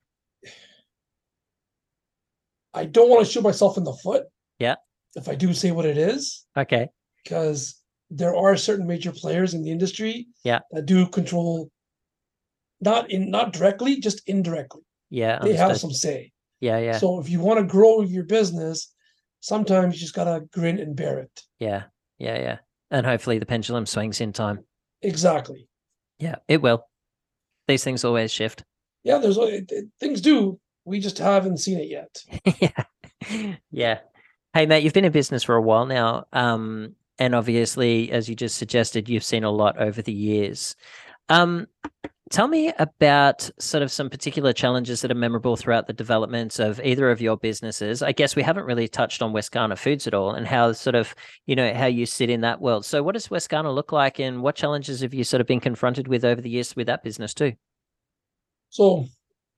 I 2.73 2.85
don't 2.87 3.09
want 3.09 3.25
to 3.25 3.31
shoot 3.31 3.43
myself 3.43 3.77
in 3.77 3.85
the 3.85 3.93
foot. 3.93 4.25
Yeah. 4.59 4.77
If 5.15 5.29
I 5.29 5.35
do 5.35 5.53
say 5.55 5.71
what 5.71 5.85
it 5.87 5.97
is, 5.97 6.45
Okay. 6.57 6.89
because 7.23 7.81
there 8.11 8.35
are 8.35 8.57
certain 8.57 8.87
major 8.87 9.13
players 9.13 9.55
in 9.55 9.63
the 9.63 9.71
industry 9.71 10.27
Yeah. 10.45 10.61
that 10.73 10.87
do 10.87 11.07
control 11.07 11.71
not 12.81 13.11
in 13.11 13.31
not 13.31 13.53
directly, 13.53 14.01
just 14.01 14.23
indirectly. 14.29 14.83
Yeah. 15.11 15.39
They 15.41 15.55
have 15.55 15.77
some 15.79 15.93
say. 15.93 16.33
Yeah. 16.61 16.79
Yeah. 16.79 16.99
So 16.99 17.21
if 17.21 17.29
you 17.29 17.41
want 17.41 17.61
to 17.61 17.65
grow 17.65 18.01
your 18.03 18.25
business, 18.25 18.93
sometimes 19.45 19.95
you 19.95 20.01
just 20.01 20.15
gotta 20.15 20.47
grin 20.53 20.79
and 20.79 20.97
bear 20.97 21.19
it. 21.19 21.43
yeah. 21.59 21.85
Yeah. 22.19 22.39
Yeah. 22.39 22.59
And 22.91 23.05
hopefully 23.05 23.39
the 23.39 23.47
pendulum 23.47 23.85
swings 23.85 24.21
in 24.21 24.33
time. 24.33 24.65
Exactly. 25.03 25.69
Yeah. 26.19 26.37
It 26.49 26.63
will. 26.63 26.87
These 27.69 27.85
things 27.85 28.05
always 28.05 28.33
shift. 28.33 28.65
Yeah, 29.03 29.19
there's 29.19 29.39
things 30.01 30.23
do. 30.23 30.59
We 30.87 30.99
just 30.99 31.19
haven't 31.19 31.59
seen 31.59 31.79
it 31.79 31.89
yet. 31.89 32.25
yeah. 33.29 33.57
Yeah. 33.71 33.99
Hey, 34.55 34.65
mate, 34.65 34.83
you've 34.83 34.95
been 34.95 35.05
in 35.05 35.13
business 35.13 35.43
for 35.43 35.57
a 35.57 35.63
while 35.63 35.85
now. 35.85 36.27
Um, 36.33 36.95
and 37.19 37.35
obviously, 37.35 38.11
as 38.13 38.29
you 38.29 38.35
just 38.35 38.57
suggested, 38.57 39.09
you've 39.09 39.25
seen 39.25 39.45
a 39.45 39.51
lot 39.51 39.79
over 39.79 40.01
the 40.01 40.13
years. 40.13 40.75
Um, 41.29 41.67
tell 42.35 42.49
me 42.49 42.73
about 42.81 43.49
sort 43.61 43.81
of 43.85 43.93
some 43.93 44.11
particular 44.11 44.53
challenges 44.53 45.03
that 45.03 45.11
are 45.13 45.15
memorable 45.15 45.57
throughout 45.57 45.87
the 45.87 45.93
development 45.93 46.59
of 46.59 46.81
either 46.83 47.09
of 47.13 47.21
your 47.21 47.37
businesses. 47.37 48.03
I 48.03 48.11
guess 48.11 48.35
we 48.35 48.43
haven't 48.43 48.65
really 48.65 48.89
touched 48.89 49.23
on 49.23 49.33
Wescana 49.33 49.79
Foods 49.79 50.09
at 50.09 50.15
all 50.15 50.33
and 50.33 50.45
how 50.45 50.73
sort 50.73 50.97
of, 50.97 51.15
you 51.47 51.55
know, 51.55 51.73
how 51.73 51.87
you 51.87 52.07
sit 52.07 52.31
in 52.31 52.41
that 52.41 52.61
world. 52.61 52.85
So 52.85 53.05
what 53.05 53.13
does 53.13 53.29
Wescana 53.29 53.73
look 53.73 53.93
like 53.93 54.19
and 54.19 54.43
what 54.43 54.57
challenges 54.57 55.01
have 55.03 55.15
you 55.15 55.23
sort 55.23 55.41
of 55.41 55.47
been 55.47 55.61
confronted 55.61 56.09
with 56.09 56.25
over 56.25 56.41
the 56.41 56.51
years 56.51 56.75
with 56.75 56.89
that 56.89 57.05
business 57.05 57.35
too? 57.35 57.53
So 58.71 59.07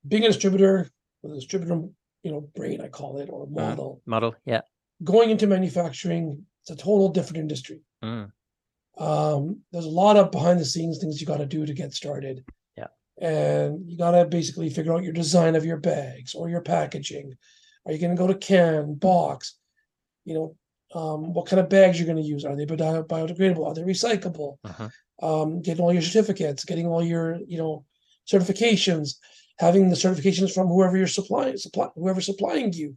being 0.06 0.24
a 0.24 0.28
distributor 0.28 0.90
with 1.22 1.32
a 1.32 1.36
distributor, 1.36 1.80
you 2.22 2.30
know, 2.30 2.42
brain 2.54 2.82
I 2.82 2.88
call 2.88 3.20
it 3.20 3.30
or 3.32 3.46
Mm. 3.46 3.52
model, 3.52 4.02
Model. 4.04 4.34
Yeah. 4.44 4.60
going 5.02 5.30
into 5.30 5.46
manufacturing, 5.46 6.44
it's 6.60 6.70
a 6.72 6.76
total 6.76 7.08
different 7.08 7.38
industry. 7.38 7.80
Mm. 8.04 8.32
Um, 8.98 9.60
there's 9.72 9.86
a 9.86 9.90
lot 9.90 10.18
of 10.18 10.30
behind 10.30 10.60
the 10.60 10.64
scenes 10.66 10.98
things 10.98 11.22
you 11.22 11.26
got 11.26 11.38
to 11.38 11.46
do 11.46 11.64
to 11.64 11.72
get 11.72 11.94
started. 11.94 12.44
And 13.18 13.90
you 13.90 13.96
got 13.96 14.10
to 14.12 14.24
basically 14.26 14.68
figure 14.70 14.92
out 14.92 15.02
your 15.02 15.12
design 15.12 15.56
of 15.56 15.64
your 15.64 15.78
bags 15.78 16.34
or 16.34 16.48
your 16.48 16.60
packaging. 16.60 17.34
Are 17.86 17.92
you 17.92 17.98
going 17.98 18.14
to 18.14 18.18
go 18.18 18.26
to 18.26 18.34
can, 18.34 18.94
box? 18.94 19.56
You 20.24 20.34
know, 20.34 20.56
um, 21.00 21.32
what 21.32 21.46
kind 21.46 21.60
of 21.60 21.68
bags 21.68 21.98
you're 21.98 22.06
going 22.06 22.22
to 22.22 22.28
use? 22.28 22.44
Are 22.44 22.56
they 22.56 22.64
bio- 22.66 23.02
biodegradable? 23.04 23.66
Are 23.66 23.74
they 23.74 23.82
recyclable? 23.82 24.58
Mhm. 24.66 24.90
Um, 25.22 25.62
getting 25.62 25.82
all 25.82 25.92
your 25.92 26.02
certificates, 26.02 26.64
getting 26.64 26.86
all 26.86 27.02
your, 27.02 27.38
you 27.46 27.56
know, 27.56 27.84
certifications, 28.30 29.16
having 29.58 29.88
the 29.88 29.96
certifications 29.96 30.52
from 30.52 30.66
whoever 30.68 30.96
you're 30.96 31.06
supplying, 31.06 31.56
supply, 31.56 31.88
whoever's 31.94 32.26
supplying 32.26 32.72
you, 32.72 32.96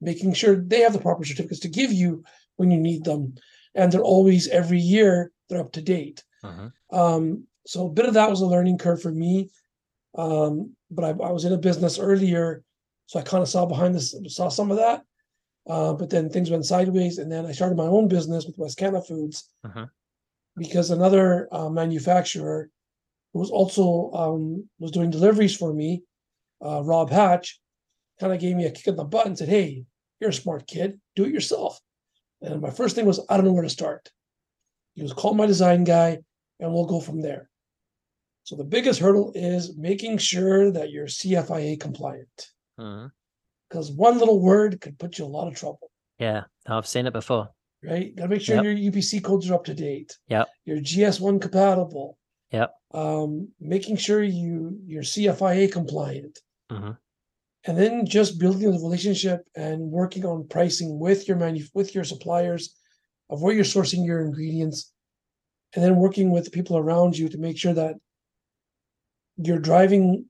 making 0.00 0.32
sure 0.32 0.56
they 0.56 0.80
have 0.80 0.92
the 0.92 0.98
proper 0.98 1.24
certificates 1.24 1.60
to 1.60 1.68
give 1.68 1.92
you 1.92 2.24
when 2.56 2.70
you 2.70 2.80
need 2.80 3.04
them 3.04 3.34
and 3.74 3.92
they're 3.92 4.02
always 4.02 4.48
every 4.48 4.80
year 4.80 5.30
they're 5.48 5.60
up 5.60 5.72
to 5.72 5.82
date. 5.82 6.24
Mhm. 6.44 6.72
Um, 6.90 7.46
so 7.66 7.86
a 7.86 7.90
bit 7.90 8.06
of 8.06 8.14
that 8.14 8.30
was 8.30 8.40
a 8.40 8.46
learning 8.46 8.78
curve 8.78 9.00
for 9.00 9.12
me. 9.12 9.50
Um, 10.16 10.74
but 10.90 11.04
I, 11.04 11.08
I 11.10 11.30
was 11.30 11.44
in 11.44 11.52
a 11.52 11.58
business 11.58 11.98
earlier, 11.98 12.62
so 13.06 13.18
I 13.18 13.22
kind 13.22 13.42
of 13.42 13.48
saw 13.48 13.66
behind 13.66 13.94
this, 13.94 14.14
saw 14.28 14.48
some 14.48 14.70
of 14.70 14.76
that. 14.78 15.04
Uh, 15.68 15.92
but 15.92 16.10
then 16.10 16.28
things 16.30 16.50
went 16.50 16.64
sideways, 16.66 17.18
and 17.18 17.30
then 17.30 17.46
I 17.46 17.52
started 17.52 17.76
my 17.76 17.84
own 17.86 18.08
business 18.08 18.46
with 18.46 18.56
Wescana 18.56 19.06
Foods 19.06 19.48
Mhm. 19.64 19.88
because 20.56 20.90
another 20.90 21.48
uh, 21.52 21.68
manufacturer 21.68 22.70
who 23.32 23.40
was 23.40 23.50
also 23.50 24.10
um, 24.12 24.68
was 24.78 24.90
doing 24.90 25.10
deliveries 25.10 25.56
for 25.56 25.72
me, 25.72 26.02
uh, 26.64 26.82
Rob 26.82 27.10
Hatch, 27.10 27.60
kind 28.18 28.32
of 28.32 28.40
gave 28.40 28.56
me 28.56 28.64
a 28.66 28.70
kick 28.70 28.88
in 28.88 28.96
the 28.96 29.04
butt 29.04 29.26
and 29.26 29.36
said, 29.38 29.48
"Hey, 29.48 29.84
you're 30.18 30.30
a 30.30 30.34
smart 30.34 30.66
kid, 30.66 31.00
do 31.14 31.24
it 31.24 31.32
yourself." 31.32 31.78
And 32.42 32.60
my 32.62 32.70
first 32.70 32.96
thing 32.96 33.04
was, 33.06 33.20
I 33.28 33.36
don't 33.36 33.44
know 33.44 33.52
where 33.52 33.62
to 33.62 33.68
start. 33.68 34.10
He 34.94 35.02
was 35.02 35.12
call 35.12 35.34
my 35.34 35.46
design 35.46 35.84
guy, 35.84 36.18
and 36.58 36.72
we'll 36.72 36.86
go 36.86 37.00
from 37.00 37.20
there. 37.20 37.49
So 38.44 38.56
the 38.56 38.64
biggest 38.64 39.00
hurdle 39.00 39.32
is 39.34 39.76
making 39.76 40.18
sure 40.18 40.70
that 40.72 40.90
you're 40.90 41.06
CFIA 41.06 41.78
compliant, 41.78 42.48
because 42.76 43.92
one 43.92 44.18
little 44.18 44.40
word 44.40 44.80
could 44.80 44.98
put 44.98 45.18
you 45.18 45.24
in 45.26 45.30
a 45.30 45.34
lot 45.34 45.48
of 45.48 45.54
trouble. 45.54 45.90
Yeah. 46.18 46.44
I've 46.66 46.86
seen 46.86 47.06
it 47.06 47.12
before. 47.12 47.48
Right? 47.82 48.14
Got 48.14 48.24
to 48.24 48.28
make 48.28 48.42
sure 48.42 48.56
Yep. 48.56 48.64
your 48.64 48.74
UPC 48.92 49.20
codes 49.22 49.48
are 49.50 49.54
up 49.54 49.64
to 49.64 49.74
date. 49.74 50.18
Yep. 50.28 50.48
Your 50.66 50.78
GS1 50.78 51.40
compatible. 51.40 52.18
Yeah. 52.50 52.66
Um, 52.92 53.48
making 53.60 53.96
sure 53.96 54.22
you 54.22 54.78
you're 54.86 55.02
CFIA 55.04 55.70
compliant. 55.72 56.38
Mhm. 56.70 56.96
and 57.66 57.76
then 57.76 58.06
just 58.06 58.38
building 58.38 58.70
the 58.70 58.78
relationship 58.78 59.40
and 59.54 59.90
working 59.90 60.24
on 60.24 60.46
pricing 60.48 60.98
with 60.98 61.28
your 61.28 61.36
manu- 61.36 61.66
with 61.74 61.94
your 61.94 62.04
suppliers 62.04 62.74
of 63.28 63.42
where 63.42 63.52
you're 63.54 63.64
sourcing 63.64 64.06
your 64.06 64.20
ingredients 64.24 64.90
and 65.74 65.84
then 65.84 65.96
working 65.96 66.30
with 66.30 66.44
the 66.46 66.50
people 66.50 66.78
around 66.78 67.18
you 67.18 67.28
to 67.28 67.36
make 67.38 67.58
sure 67.58 67.74
that 67.74 67.96
you're 69.42 69.58
driving 69.58 70.26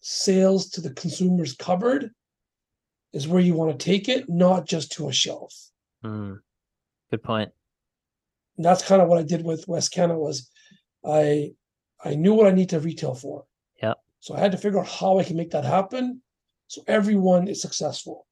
sales 0.00 0.68
to 0.70 0.80
the 0.80 0.90
consumer's 0.94 1.54
cupboard 1.54 2.10
is 3.12 3.28
where 3.28 3.40
you 3.40 3.54
want 3.54 3.78
to 3.78 3.84
take 3.84 4.08
it 4.08 4.28
not 4.28 4.66
just 4.66 4.92
to 4.92 5.08
a 5.08 5.12
shelf 5.12 5.52
Mm. 6.04 6.40
Good 7.10 7.22
point. 7.22 7.50
and 8.58 8.64
that's 8.66 8.86
kind 8.86 9.00
of 9.00 9.08
what 9.08 9.18
i 9.18 9.22
did 9.22 9.42
with 9.42 9.66
Wescana 9.66 10.16
was 10.18 10.50
i 11.06 11.52
i 12.04 12.14
knew 12.14 12.34
what 12.34 12.46
i 12.46 12.50
need 12.50 12.68
to 12.70 12.80
retail 12.80 13.14
for 13.14 13.44
Yeah. 13.82 13.94
so 14.20 14.34
i 14.34 14.38
had 14.38 14.52
to 14.52 14.58
figure 14.58 14.80
out 14.80 14.88
how 14.88 15.18
i 15.18 15.24
can 15.24 15.36
make 15.36 15.50
that 15.52 15.64
happen 15.64 16.20
so 16.66 16.82
everyone 16.86 17.48
is 17.48 17.62
successful 17.62 18.26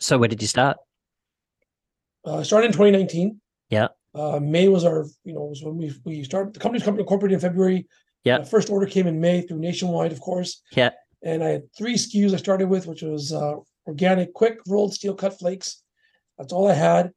So 0.00 0.18
where 0.18 0.28
did 0.28 0.42
you 0.42 0.48
start? 0.48 0.76
Uh, 2.24 2.42
started 2.42 2.66
in 2.68 2.72
2019. 2.72 3.40
Yeah. 3.70 3.88
Uh, 4.14 4.38
May 4.40 4.66
was 4.68 4.84
our, 4.84 5.06
you 5.24 5.34
know, 5.34 5.44
was 5.52 5.62
when 5.62 5.76
we 5.76 5.86
we 6.04 6.24
started 6.24 6.52
the 6.54 6.60
company's 6.60 6.82
company 6.84 7.02
incorporated 7.02 7.36
in 7.36 7.40
February. 7.48 7.86
Yeah. 8.24 8.38
My 8.38 8.44
first 8.44 8.70
order 8.70 8.86
came 8.86 9.06
in 9.06 9.20
May 9.20 9.42
through 9.42 9.58
Nationwide, 9.58 10.12
of 10.12 10.20
course. 10.20 10.62
Yeah. 10.72 10.90
And 11.22 11.42
I 11.44 11.48
had 11.48 11.62
three 11.76 11.94
SKUs 11.94 12.34
I 12.34 12.36
started 12.36 12.68
with, 12.68 12.86
which 12.86 13.02
was 13.02 13.32
uh, 13.32 13.54
organic, 13.86 14.32
quick 14.34 14.58
rolled 14.66 14.92
steel 14.94 15.14
cut 15.14 15.38
flakes. 15.38 15.82
That's 16.38 16.52
all 16.52 16.68
I 16.68 16.74
had, 16.74 17.12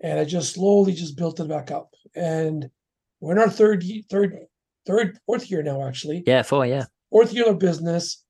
and 0.00 0.18
I 0.20 0.24
just 0.24 0.54
slowly 0.54 0.92
just 0.92 1.16
built 1.16 1.40
it 1.40 1.48
back 1.48 1.70
up. 1.70 1.90
And 2.14 2.70
we're 3.20 3.32
in 3.32 3.38
our 3.38 3.50
third, 3.50 3.84
third, 4.10 4.38
third, 4.86 5.18
fourth 5.26 5.50
year 5.50 5.62
now, 5.62 5.86
actually 5.86 6.22
Yeah, 6.26 6.42
four. 6.42 6.64
Yeah. 6.66 6.84
fourth 7.10 7.32
year 7.32 7.48
of 7.48 7.58
business. 7.58 8.22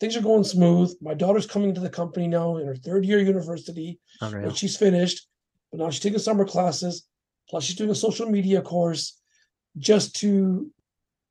Things 0.00 0.16
are 0.16 0.22
going 0.22 0.44
smooth. 0.44 0.94
My 1.00 1.14
daughter's 1.14 1.46
coming 1.46 1.74
to 1.74 1.80
the 1.80 1.90
company 1.90 2.28
now 2.28 2.56
in 2.56 2.66
her 2.66 2.76
third 2.76 3.04
year 3.04 3.18
university 3.20 3.98
Unreal. 4.20 4.46
which 4.48 4.56
she's 4.58 4.76
finished, 4.76 5.26
but 5.70 5.80
now 5.80 5.90
she's 5.90 6.00
taking 6.02 6.18
summer 6.18 6.44
classes. 6.44 7.06
Plus, 7.48 7.64
she's 7.64 7.76
doing 7.76 7.90
a 7.90 7.94
social 7.94 8.26
media 8.28 8.60
course 8.62 9.18
just 9.78 10.14
to, 10.16 10.70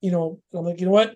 you 0.02 0.12
know, 0.12 0.40
I'm 0.54 0.66
like, 0.66 0.80
you 0.80 0.86
know 0.86 0.92
what? 0.92 1.16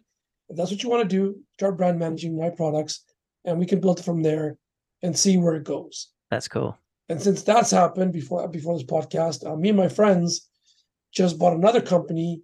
If 0.50 0.58
that's 0.58 0.72
what 0.72 0.84
you 0.84 0.90
want 0.90 1.10
to 1.10 1.16
do, 1.16 1.38
start 1.58 1.78
brand 1.78 2.00
managing 2.00 2.38
my 2.38 2.50
products, 2.50 3.06
and 3.46 3.58
we 3.58 3.66
can 3.66 3.80
build 3.80 4.00
it 4.00 4.06
from 4.06 4.22
there 4.22 4.58
and 5.02 5.18
see 5.18 5.38
where 5.38 5.56
it 5.56 5.64
goes. 5.64 6.10
That's 6.30 6.48
cool. 6.48 6.78
And 7.10 7.22
since 7.22 7.44
that's 7.44 7.72
happened 7.72 8.14
before 8.14 8.48
before 8.48 8.78
this 8.78 8.86
podcast, 8.86 9.46
uh, 9.46 9.56
me 9.56 9.70
and 9.70 9.78
my 9.78 9.90
friends 9.90 10.50
just 11.14 11.38
bought 11.38 11.54
another 11.54 11.82
company. 11.82 12.42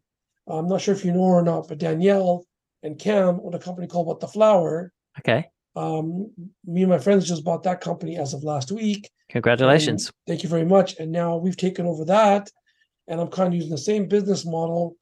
I'm 0.47 0.67
not 0.67 0.81
sure 0.81 0.93
if 0.93 1.05
you 1.05 1.11
know 1.11 1.19
or 1.19 1.41
not, 1.41 1.67
but 1.67 1.77
Danielle 1.77 2.45
and 2.83 2.97
Cam 2.97 3.39
own 3.43 3.53
a 3.53 3.59
company 3.59 3.87
called 3.87 4.07
What 4.07 4.19
The 4.19 4.27
Flour. 4.27 4.91
Okay. 5.19 5.49
Um, 5.75 6.31
me 6.65 6.81
and 6.81 6.89
my 6.89 6.97
friends 6.97 7.27
just 7.27 7.43
bought 7.43 7.63
that 7.63 7.81
company 7.81 8.17
as 8.17 8.33
of 8.33 8.43
last 8.43 8.71
week. 8.71 9.09
Congratulations. 9.29 10.07
and 10.07 10.13
thank 10.25 10.43
you 10.43 10.49
very 10.49 10.65
much. 10.65 10.95
And 10.97 11.11
now 11.11 11.37
we've 11.37 11.57
taken 11.57 11.85
over 11.85 12.05
that, 12.05 12.49
and 13.07 13.19
I'm 13.21 13.27
kind 13.27 13.49
of 13.49 13.55
using 13.55 13.71
the 13.71 13.77
same 13.77 14.07
business 14.07 14.45
model 14.45 14.95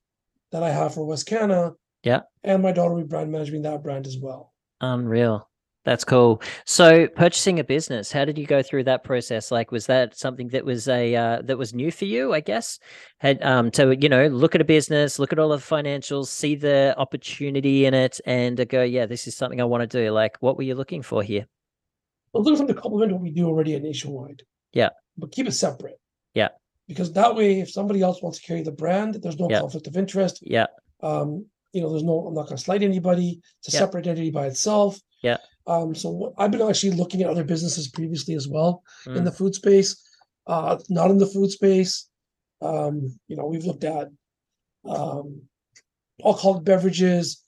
that 0.56 0.64
I 0.64 0.72
have 0.72 0.94
for 0.94 1.06
Wescana. 1.06 1.74
Yeah. 2.04 2.22
And 2.46 2.64
my 2.64 2.72
daughter 2.72 2.94
will 2.94 3.02
be 3.02 3.08
brand 3.08 3.30
managing 3.30 3.64
that 3.64 3.84
brand 3.84 4.08
as 4.08 4.18
well. 4.18 4.54
Unreal. 4.80 5.50
That's 5.84 6.06
cool. 6.06 6.42
So, 6.66 7.08
purchasing 7.10 7.60
a 7.60 7.64
business, 7.64 8.12
how 8.12 8.24
did 8.24 8.38
you 8.38 8.48
go 8.48 8.64
through 8.64 8.86
that 8.86 9.04
process? 9.04 9.52
Like, 9.52 9.72
was 9.72 9.86
that 9.88 10.18
something 10.18 10.48
that 10.48 10.64
was 10.66 10.88
a 10.88 11.14
uh, 11.14 11.42
that 11.44 11.58
was 11.58 11.74
new 11.74 11.92
for 11.92 12.06
you? 12.06 12.34
I 12.34 12.40
guess 12.40 12.80
had 13.20 13.44
um 13.44 13.70
to 13.72 13.96
you 13.96 14.10
know 14.10 14.28
look 14.28 14.56
at 14.56 14.62
a 14.62 14.66
business, 14.66 15.20
look 15.20 15.34
at 15.34 15.40
all 15.40 15.52
of 15.52 15.68
the 15.68 15.76
financials, 15.76 16.28
see 16.28 16.56
the 16.56 16.96
opportunity 16.98 17.86
in 17.86 17.94
it, 17.94 18.20
and 18.26 18.68
go, 18.70 18.82
yeah, 18.82 19.06
this 19.06 19.28
is 19.28 19.36
something 19.36 19.60
I 19.60 19.66
want 19.66 19.82
to 19.82 20.04
do. 20.04 20.10
Like, 20.10 20.38
what 20.40 20.58
were 20.58 20.64
you 20.64 20.74
looking 20.74 21.02
for 21.02 21.22
here? 21.22 21.46
A 22.34 22.40
little 22.40 22.58
something 22.58 22.76
to 22.76 22.82
complement 22.82 23.12
what 23.12 23.22
we 23.22 23.30
do 23.30 23.46
already 23.46 23.76
at 23.76 23.84
Nationwide. 23.84 24.42
Yeah. 24.74 24.90
But 25.18 25.32
keep 25.32 25.48
it 25.48 25.52
separate. 25.52 26.00
Yeah. 26.34 26.50
Because 26.88 27.12
that 27.14 27.36
way, 27.36 27.60
if 27.60 27.72
somebody 27.72 28.02
else 28.02 28.22
wants 28.22 28.40
to 28.40 28.46
carry 28.46 28.62
the 28.62 28.72
brand, 28.72 29.16
there's 29.16 29.40
no 29.40 29.50
Yeah. 29.50 29.60
conflict 29.60 29.88
of 29.88 29.98
interest. 29.98 30.40
Yeah. 30.42 30.68
Um, 31.02 31.46
you 31.74 31.82
know, 31.82 31.90
there's 31.90 32.04
no, 32.04 32.28
I'm 32.28 32.34
not 32.34 32.44
going 32.48 32.58
to 32.58 32.64
slight 32.64 32.84
anybody. 32.84 33.42
It's 33.60 33.74
a 33.74 33.76
Yeah. 33.76 33.80
separate 33.80 34.08
entity 34.08 34.30
by 34.32 34.48
itself. 34.48 35.00
Yeah. 35.24 35.38
Um, 35.68 35.96
so 35.96 36.10
what, 36.12 36.34
I've 36.38 36.52
been 36.52 36.62
actually 36.62 36.92
looking 36.92 37.22
at 37.24 37.30
other 37.30 37.44
businesses 37.44 37.88
previously 37.90 38.36
as 38.36 38.48
well 38.48 38.84
in 39.08 39.14
Mm. 39.14 39.26
the 39.26 39.32
food 39.32 39.56
space, 39.56 40.00
uh, 40.48 40.78
not 40.90 41.10
in 41.10 41.18
the 41.18 41.26
food 41.26 41.50
space. 41.52 42.08
Um, 42.62 43.20
you 43.28 43.36
know, 43.36 43.46
we've 43.48 43.66
looked 43.66 43.84
at 43.84 44.10
um, 44.86 45.42
alcoholic 46.24 46.64
beverages, 46.64 47.42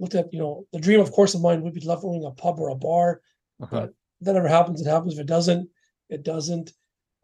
looked 0.00 0.16
at, 0.16 0.32
you 0.32 0.40
know, 0.40 0.66
the 0.72 0.80
dream, 0.80 1.00
of 1.00 1.12
course, 1.12 1.34
of 1.34 1.40
mine 1.40 1.62
would 1.62 1.72
be 1.74 1.80
love 1.80 2.04
owning 2.04 2.24
a 2.24 2.32
pub 2.32 2.58
or 2.58 2.68
a 2.70 2.74
bar. 2.74 3.22
Mhm. 3.62 3.70
But 3.70 3.94
that 4.22 4.34
ever 4.36 4.48
happens, 4.48 4.80
it 4.80 4.86
happens. 4.90 5.14
If 5.14 5.20
it 5.20 5.26
doesn't, 5.26 5.70
it 6.08 6.24
doesn't. 6.24 6.72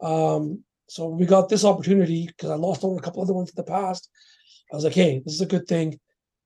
Um, 0.00 0.62
so 0.88 1.08
we 1.08 1.26
got 1.26 1.48
this 1.48 1.64
opportunity 1.64 2.26
because 2.26 2.50
I 2.50 2.54
lost 2.54 2.84
over 2.84 2.96
a 2.96 3.02
couple 3.02 3.22
other 3.22 3.34
ones 3.34 3.50
in 3.50 3.54
the 3.56 3.70
past. 3.70 4.08
I 4.72 4.76
was 4.76 4.84
like, 4.84 4.94
hey, 4.94 5.20
this 5.24 5.34
is 5.34 5.40
a 5.40 5.46
good 5.46 5.66
thing. 5.66 5.98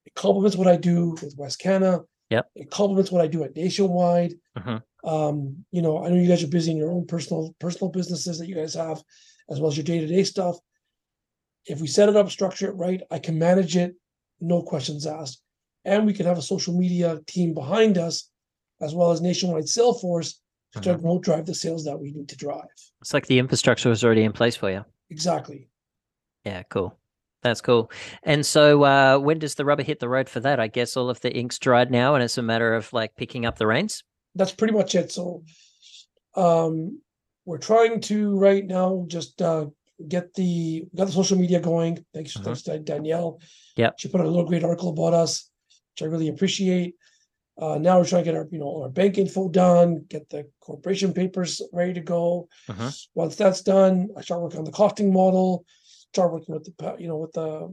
It 0.06 0.14
complements 0.14 0.56
what 0.56 0.68
I 0.68 0.76
do 0.76 1.10
with 1.22 1.36
Wescana. 1.36 2.04
Yep. 2.30 2.50
It 2.54 2.70
complements 2.70 3.10
what 3.10 3.22
I 3.22 3.26
do 3.26 3.42
at 3.44 3.56
Nationwide. 3.56 4.34
Mhm. 4.56 4.82
Um, 5.02 5.64
you 5.70 5.82
know, 5.82 6.04
I 6.04 6.08
know 6.08 6.16
you 6.16 6.28
guys 6.28 6.42
are 6.44 6.48
busy 6.48 6.70
in 6.70 6.76
your 6.76 6.92
own 6.92 7.06
personal 7.06 7.54
personal 7.58 7.90
businesses 7.90 8.38
that 8.38 8.48
you 8.48 8.54
guys 8.54 8.74
have, 8.74 9.02
as 9.50 9.60
well 9.60 9.70
as 9.70 9.76
your 9.76 9.84
day 9.84 9.98
to 9.98 10.06
day 10.06 10.24
stuff. 10.24 10.58
If 11.66 11.80
we 11.80 11.86
set 11.86 12.08
it 12.08 12.16
up, 12.16 12.30
structure 12.30 12.68
it 12.68 12.76
right, 12.76 13.02
I 13.10 13.18
can 13.18 13.38
manage 13.38 13.76
it, 13.76 13.94
no 14.40 14.62
questions 14.62 15.06
asked, 15.06 15.42
and 15.84 16.06
we 16.06 16.12
can 16.14 16.26
have 16.26 16.38
a 16.38 16.42
social 16.42 16.76
media 16.76 17.20
team 17.26 17.52
behind 17.54 17.98
us, 17.98 18.30
as 18.80 18.94
well 18.94 19.10
as 19.10 19.20
nationwide 19.20 19.68
sales 19.68 20.00
force 20.00 20.40
to 20.72 20.78
Mhm. 20.80 21.00
promote 21.00 21.22
drive 21.22 21.46
the 21.46 21.54
sales 21.54 21.84
that 21.84 21.98
we 21.98 22.12
need 22.12 22.28
to 22.28 22.36
drive. 22.36 22.68
It's 23.00 23.12
like 23.12 23.26
the 23.26 23.38
infrastructure 23.38 23.88
was 23.88 24.04
already 24.04 24.22
in 24.22 24.32
place 24.32 24.56
for 24.56 24.70
you. 24.70 24.84
Exactly. 25.10 25.68
Yeah, 26.44 26.62
cool. 26.64 26.96
That's 27.42 27.60
cool. 27.60 27.90
And 28.22 28.44
so, 28.44 28.82
uh, 28.84 29.18
when 29.18 29.38
does 29.38 29.54
the 29.54 29.64
rubber 29.64 29.82
hit 29.82 29.98
the 29.98 30.08
road 30.08 30.28
for 30.28 30.40
that? 30.40 30.60
I 30.60 30.68
guess 30.68 30.96
all 30.96 31.08
of 31.10 31.20
the 31.20 31.34
ink's 31.34 31.58
dried 31.58 31.90
now, 31.90 32.14
and 32.14 32.22
it's 32.22 32.38
a 32.38 32.42
matter 32.42 32.74
of 32.74 32.92
like 32.92 33.16
picking 33.16 33.46
up 33.46 33.56
the 33.58 33.66
reins. 33.66 34.04
That's 34.34 34.52
pretty 34.52 34.74
much 34.74 34.94
it. 34.94 35.10
So, 35.10 35.42
um, 36.36 37.00
we're 37.46 37.58
trying 37.58 38.00
to 38.02 38.38
right 38.38 38.64
now 38.64 39.04
just 39.08 39.40
uh, 39.42 39.66
get 40.06 40.34
the 40.34 40.86
got 40.94 41.06
the 41.06 41.12
social 41.12 41.38
media 41.38 41.60
going. 41.60 42.04
Thanks, 42.14 42.36
Mhm. 42.36 42.44
thanks 42.44 42.62
to 42.62 42.78
Danielle. 42.78 43.40
Yeah, 43.76 43.90
she 43.98 44.08
put 44.08 44.20
out 44.20 44.26
a 44.26 44.30
little 44.30 44.46
great 44.46 44.62
article 44.62 44.90
about 44.90 45.14
us, 45.14 45.50
which 45.94 46.02
I 46.02 46.10
really 46.10 46.28
appreciate. 46.28 46.94
Uh, 47.60 47.76
now 47.78 47.98
we're 47.98 48.06
trying 48.06 48.24
to 48.24 48.30
get 48.30 48.36
our 48.38 48.48
you 48.50 48.58
know 48.58 48.82
our 48.82 48.88
bank 48.88 49.18
info 49.18 49.48
done, 49.48 50.04
get 50.08 50.28
the 50.30 50.48
corporation 50.60 51.12
papers 51.12 51.60
ready 51.72 51.92
to 51.92 52.00
go. 52.00 52.48
Mhm. 52.68 53.06
Once 53.14 53.36
that's 53.36 53.60
done, 53.62 54.08
I 54.16 54.22
start 54.22 54.40
working 54.42 54.58
on 54.58 54.64
the 54.64 54.70
costing 54.72 55.12
model, 55.12 55.64
start 56.12 56.32
working 56.32 56.54
with 56.54 56.64
the 56.64 56.96
you 56.98 57.06
know 57.08 57.18
with 57.18 57.32
the 57.32 57.68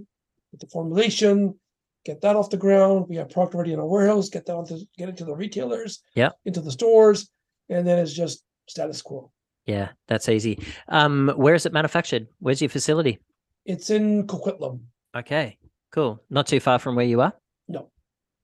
with 0.51 0.59
the 0.61 0.67
formulation, 0.67 1.57
get 2.03 2.19
that 2.21 2.35
off 2.35 2.49
the 2.49 2.57
ground. 2.57 3.05
We 3.07 3.15
have 3.15 3.29
product 3.29 3.55
ready 3.55 3.71
in 3.71 3.79
our 3.79 3.87
warehouse, 3.87 4.27
get 4.29 4.45
that 4.47 4.55
onto 4.55 4.77
get 4.97 5.07
it 5.09 5.17
to 5.17 5.25
the 5.25 5.35
retailers, 5.35 6.03
Yeah. 6.15 6.31
into 6.43 6.59
the 6.61 6.71
stores, 6.71 7.29
and 7.69 7.87
then 7.87 7.97
it's 7.99 8.13
just 8.13 8.43
status 8.67 9.01
quo. 9.01 9.31
Yeah, 9.65 9.89
that's 10.07 10.27
easy. 10.29 10.59
Um, 10.89 11.29
where 11.37 11.55
is 11.55 11.65
it 11.65 11.73
manufactured? 11.73 12.27
Where's 12.39 12.61
your 12.61 12.69
facility? 12.69 13.19
It's 13.65 13.89
in 13.89 14.25
Coquitlam. 14.27 14.79
Okay, 15.15 15.57
cool. 15.91 16.19
Not 16.29 16.47
too 16.47 16.59
far 16.61 16.79
from 16.79 16.95
where 16.95 17.05
you 17.05 17.19
are. 17.21 17.33
No. 17.67 17.89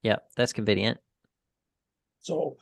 Yeah, 0.02 0.18
that's 0.36 0.52
convenient. 0.54 1.00
So 2.24 2.58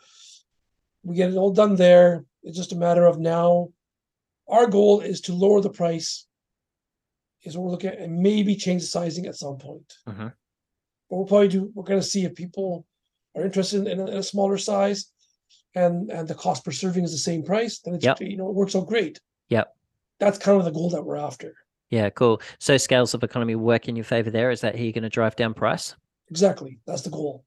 we 1.03 1.15
get 1.15 1.29
it 1.31 1.37
all 1.37 1.51
done 1.53 1.75
there. 1.75 2.25
It's 2.43 2.57
just 2.57 2.73
a 2.73 2.75
matter 2.75 3.05
of 3.05 3.19
now. 3.19 3.69
Our 4.47 4.67
goal 4.67 4.99
is 5.01 5.21
to 5.21 5.33
lower 5.33 5.61
the 5.61 5.69
price. 5.69 6.25
Is 7.43 7.57
what 7.57 7.65
we're 7.65 7.71
looking 7.71 7.89
at, 7.91 7.97
and 7.99 8.19
maybe 8.19 8.55
change 8.55 8.81
the 8.81 8.87
sizing 8.87 9.25
at 9.25 9.35
some 9.35 9.57
point. 9.57 9.93
Mhm. 10.07 10.33
But 11.09 11.15
we'll 11.15 11.25
probably 11.25 11.47
do. 11.47 11.71
We're 11.73 11.83
going 11.83 11.99
to 11.99 12.05
see 12.05 12.23
if 12.25 12.35
people 12.35 12.85
are 13.35 13.43
interested 13.43 13.87
in 13.87 13.99
a, 13.99 14.05
in 14.07 14.17
a 14.17 14.23
smaller 14.23 14.57
size, 14.59 15.11
and 15.73 16.11
and 16.11 16.27
the 16.27 16.35
cost 16.35 16.63
per 16.65 16.71
serving 16.71 17.03
is 17.03 17.11
the 17.11 17.17
same 17.17 17.41
price. 17.43 17.79
Then 17.79 17.95
it's 17.95 18.05
Yep. 18.05 18.21
you 18.21 18.37
know 18.37 18.49
it 18.49 18.53
works 18.55 18.75
out 18.75 18.85
great. 18.87 19.19
Yep. 19.49 19.75
That's 20.19 20.37
kind 20.37 20.59
of 20.59 20.65
the 20.65 20.71
goal 20.71 20.89
that 20.91 21.03
we're 21.03 21.15
after. 21.17 21.55
Yeah, 21.89 22.09
cool. 22.11 22.41
So 22.59 22.77
scales 22.77 23.13
of 23.15 23.23
economy 23.23 23.55
work 23.55 23.87
in 23.87 23.95
your 23.95 24.05
favor 24.05 24.29
there. 24.29 24.51
Is 24.51 24.61
that 24.61 24.75
how 24.75 24.81
you're 24.81 24.93
going 24.93 25.01
to 25.03 25.09
drive 25.09 25.35
down 25.35 25.53
price? 25.55 25.95
Exactly. 26.29 26.79
That's 26.85 27.01
the 27.01 27.09
goal. 27.09 27.43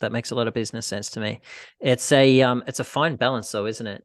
That 0.00 0.12
makes 0.12 0.30
a 0.30 0.34
lot 0.34 0.46
of 0.48 0.54
business 0.54 0.86
sense 0.86 1.10
to 1.10 1.20
me. 1.20 1.40
It's 1.80 2.12
a 2.12 2.42
um, 2.42 2.62
it's 2.66 2.80
a 2.80 2.84
fine 2.84 3.16
balance, 3.16 3.50
though, 3.50 3.66
isn't 3.66 3.86
it? 3.86 4.04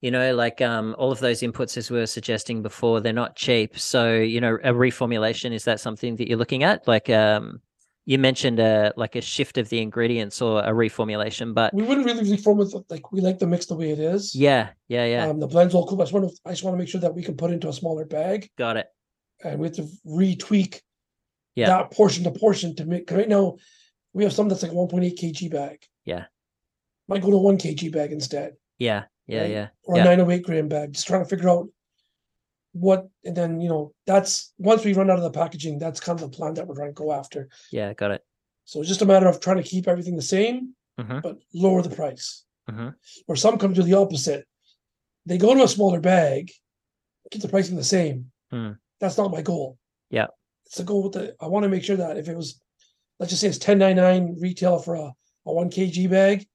You 0.00 0.10
know, 0.10 0.34
like 0.34 0.60
um, 0.60 0.94
all 0.98 1.10
of 1.12 1.20
those 1.20 1.40
inputs, 1.40 1.76
as 1.78 1.90
we 1.90 1.98
were 1.98 2.06
suggesting 2.06 2.60
before, 2.62 3.00
they're 3.00 3.12
not 3.14 3.36
cheap. 3.36 3.78
So, 3.78 4.14
you 4.16 4.38
know, 4.40 4.56
a 4.62 4.72
reformulation 4.72 5.52
is 5.54 5.64
that 5.64 5.80
something 5.80 6.16
that 6.16 6.28
you're 6.28 6.36
looking 6.36 6.62
at? 6.62 6.86
Like, 6.86 7.08
um, 7.08 7.62
you 8.04 8.18
mentioned 8.18 8.60
a 8.60 8.92
like 8.98 9.16
a 9.16 9.22
shift 9.22 9.56
of 9.56 9.70
the 9.70 9.80
ingredients 9.80 10.42
or 10.42 10.60
a 10.62 10.72
reformulation, 10.72 11.54
but 11.54 11.72
We 11.72 11.84
wouldn't 11.84 12.04
really 12.04 12.30
reform 12.30 12.60
it 12.60 12.74
like 12.90 13.12
we 13.12 13.22
like 13.22 13.38
the 13.38 13.46
mix 13.46 13.64
the 13.64 13.76
way 13.76 13.92
it 13.92 13.98
is. 13.98 14.34
yeah, 14.34 14.70
yeah, 14.88 15.06
yeah, 15.06 15.26
Um, 15.28 15.40
the 15.40 15.46
blend's 15.46 15.74
all 15.74 15.86
cool. 15.86 16.02
I 16.02 16.04
just 16.04 16.12
want 16.12 16.28
to 16.28 16.36
I 16.44 16.50
just 16.50 16.64
want 16.64 16.74
to 16.74 16.78
make 16.78 16.88
sure 16.88 17.00
that 17.00 17.14
we 17.14 17.22
can 17.22 17.34
put 17.34 17.50
it 17.50 17.54
into 17.54 17.68
a 17.70 17.72
smaller 17.72 18.04
bag. 18.04 18.50
got 18.58 18.76
it. 18.76 18.88
and 19.42 19.58
we 19.58 19.68
have 19.68 19.76
to 19.76 19.88
retweak 20.06 20.80
Yeah. 21.54 21.68
that 21.68 21.92
portion 21.92 22.24
to 22.24 22.30
portion 22.30 22.76
to 22.76 22.84
make 22.84 23.10
right 23.10 23.28
now 23.28 23.56
we 24.14 24.24
have 24.24 24.32
some 24.32 24.48
that's 24.48 24.62
like 24.62 24.72
a 24.72 24.74
1.8 24.74 25.18
kg 25.18 25.50
bag. 25.50 25.78
Yeah. 26.06 26.24
Might 27.08 27.20
go 27.22 27.30
to 27.30 27.36
one 27.36 27.58
kg 27.58 27.92
bag 27.92 28.12
instead. 28.12 28.54
Yeah, 28.78 29.04
yeah, 29.26 29.40
Right. 29.42 29.50
yeah, 29.50 29.68
Or 29.82 29.96
Yeah. 29.96 30.02
a 30.02 30.04
908 30.06 30.42
gram 30.44 30.68
bag. 30.68 30.92
Just 30.92 31.06
trying 31.06 31.22
to 31.22 31.28
figure 31.28 31.50
out 31.50 31.68
what 32.72 33.06
and 33.24 33.36
then 33.36 33.60
you 33.60 33.68
know 33.68 33.92
that's 34.06 34.52
once 34.58 34.84
we 34.84 34.94
run 34.94 35.10
out 35.10 35.18
of 35.18 35.22
the 35.24 35.30
packaging, 35.30 35.78
that's 35.78 36.00
kind 36.00 36.18
of 36.20 36.28
the 36.30 36.36
plan 36.36 36.54
that 36.54 36.66
we're 36.66 36.74
trying 36.74 36.88
to 36.94 37.02
go 37.04 37.12
after. 37.12 37.48
yeah, 37.70 37.92
got 37.92 38.10
it. 38.10 38.24
So 38.64 38.80
it's 38.80 38.88
just 38.88 39.02
a 39.02 39.06
matter 39.06 39.26
of 39.28 39.40
trying 39.40 39.58
to 39.58 39.62
keep 39.62 39.86
everything 39.86 40.16
the 40.16 40.22
same, 40.22 40.74
Mhm. 40.98 41.22
but 41.22 41.38
lower 41.52 41.82
the 41.82 41.94
price. 41.94 42.44
Mhm. 42.70 42.94
Or 43.28 43.36
some 43.36 43.58
come 43.58 43.74
to 43.74 43.82
the 43.82 43.94
opposite. 43.94 44.46
They 45.26 45.36
go 45.38 45.54
to 45.54 45.62
a 45.64 45.68
smaller 45.68 46.00
bag, 46.00 46.50
keep 47.30 47.42
the 47.42 47.48
pricing 47.48 47.76
the 47.76 47.84
same. 47.84 48.32
Hmm. 48.50 48.72
That's 49.00 49.18
not 49.18 49.30
my 49.30 49.42
goal. 49.42 49.78
Yeah. 50.10 50.28
It's 50.66 50.76
the 50.78 50.84
goal 50.84 51.02
with 51.04 51.12
the 51.12 51.36
I 51.40 51.46
want 51.46 51.64
to 51.64 51.68
make 51.68 51.84
sure 51.84 51.96
that 51.96 52.16
if 52.16 52.28
it 52.28 52.36
was 52.36 52.58
let's 53.18 53.30
just 53.30 53.40
say 53.40 53.48
it's 53.48 53.58
1099 53.58 54.38
retail 54.40 54.78
for 54.78 54.94
a, 54.96 55.12
a 55.46 55.52
one 55.52 55.70
kg 55.70 56.10
bag 56.10 56.46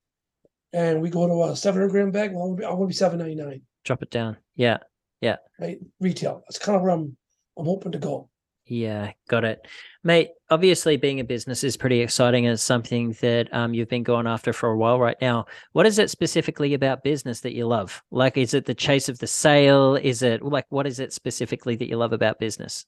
and 0.74 1.02
we 1.02 1.10
go 1.10 1.28
to 1.28 1.52
a 1.52 1.56
700 1.56 1.90
gram 1.90 2.12
bag, 2.12 2.32
well, 2.34 2.44
I 2.44 2.46
want 2.48 2.58
to 2.58 2.62
be, 2.62 2.66
I 2.66 2.70
want 2.70 2.82
to 2.84 2.88
be 2.88 2.94
799, 2.94 3.62
Drop 3.86 4.02
it 4.04 4.12
down. 4.12 4.38
Yeah, 4.56 4.78
Yeah. 5.22 5.38
right? 5.60 5.80
Retail. 6.00 6.44
That's 6.48 6.60
kind 6.60 6.76
of 6.76 6.82
where 6.84 6.92
I'm 6.92 7.16
I'm 7.58 7.66
hoping 7.66 7.92
to 7.94 7.98
go. 7.98 8.30
Yeah, 8.66 9.12
got 9.28 9.44
it. 9.46 9.68
Mate, 10.04 10.30
obviously 10.52 10.96
being 10.96 11.20
a 11.20 11.24
business 11.24 11.64
is 11.64 11.76
pretty 11.76 12.02
exciting 12.02 12.46
and 12.46 12.54
it's 12.54 12.62
something 12.64 13.14
that 13.20 13.52
um, 13.52 13.74
you've 13.74 13.90
been 13.90 14.04
going 14.04 14.28
after 14.28 14.54
for 14.54 14.70
a 14.70 14.78
while 14.78 15.00
right 15.00 15.18
now. 15.20 15.48
What 15.72 15.88
is 15.88 15.98
it 15.98 16.12
specifically 16.12 16.76
about 16.76 17.04
business 17.04 17.42
that 17.42 17.56
you 17.56 17.66
love? 17.66 18.02
Like, 18.12 18.38
is 18.38 18.54
it 18.54 18.66
the 18.66 18.76
chase 18.76 19.10
of 19.10 19.18
the 19.18 19.26
sale? 19.28 19.96
Is 19.96 20.22
it 20.22 20.44
like, 20.44 20.66
what 20.70 20.86
is 20.86 21.00
it 21.00 21.12
specifically 21.14 21.76
that 21.78 21.90
you 21.90 21.98
love 21.98 22.14
about 22.14 22.38
business? 22.40 22.86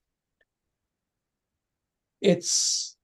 it's 2.21 2.95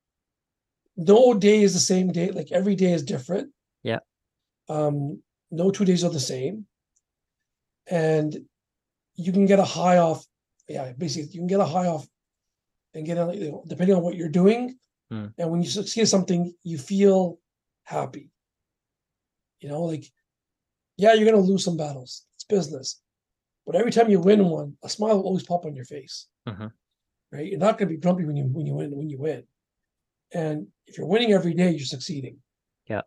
no 0.97 1.33
day 1.33 1.61
is 1.61 1.73
the 1.73 1.79
same 1.79 2.11
day. 2.11 2.31
Like 2.31 2.51
every 2.51 2.75
day 2.75 2.91
is 2.91 3.03
different. 3.03 3.51
Yeah. 3.83 3.99
um 4.69 5.21
no 5.51 5.71
two 5.71 5.85
days 5.85 6.03
are 6.03 6.09
the 6.11 6.19
same. 6.19 6.65
And 7.89 8.37
you 9.15 9.31
can 9.31 9.45
get 9.45 9.59
a 9.59 9.63
high 9.63 9.97
off 9.97 10.25
yeah 10.67 10.91
basically 10.91 11.29
you 11.31 11.39
can 11.39 11.47
get 11.47 11.61
a 11.61 11.65
high 11.65 11.87
off 11.87 12.05
and 12.93 13.05
get 13.05 13.17
a 13.17 13.33
you 13.33 13.51
know, 13.51 13.63
depending 13.67 13.95
on 13.95 14.03
what 14.03 14.15
you're 14.15 14.29
doing. 14.41 14.77
Hmm. 15.09 15.27
and 15.37 15.49
when 15.49 15.61
you 15.63 15.69
succeed 15.69 16.01
at 16.01 16.09
something 16.09 16.53
you 16.63 16.77
feel 16.77 17.39
happy. 17.83 18.29
You 19.61 19.69
know 19.69 19.83
like 19.83 20.05
yeah 20.97 21.13
you're 21.13 21.29
going 21.29 21.41
to 21.41 21.51
lose 21.51 21.63
some 21.63 21.77
battles. 21.77 22.25
It's 22.35 22.43
business. 22.43 22.99
But 23.65 23.75
every 23.75 23.91
time 23.91 24.09
you 24.09 24.19
win 24.19 24.43
one 24.49 24.75
a 24.83 24.89
smile 24.89 25.15
will 25.17 25.23
always 25.29 25.43
pop 25.43 25.65
on 25.65 25.75
your 25.75 25.85
face. 25.85 26.27
Mhm. 26.49 26.71
right? 27.31 27.45
You're 27.49 27.59
not 27.59 27.77
going 27.77 27.87
to 27.89 27.95
be 27.95 28.01
grumpy 28.01 28.25
when 28.25 28.35
you 28.37 28.45
when 28.45 28.65
you 28.65 28.73
win 28.75 28.91
when 28.95 29.09
you 29.09 29.19
win, 29.19 29.43
and 30.33 30.67
if 30.85 30.97
you're 30.97 31.07
winning 31.07 31.33
every 31.33 31.53
day, 31.53 31.71
you're 31.71 31.79
succeeding. 31.85 32.37
Yeah. 32.89 33.01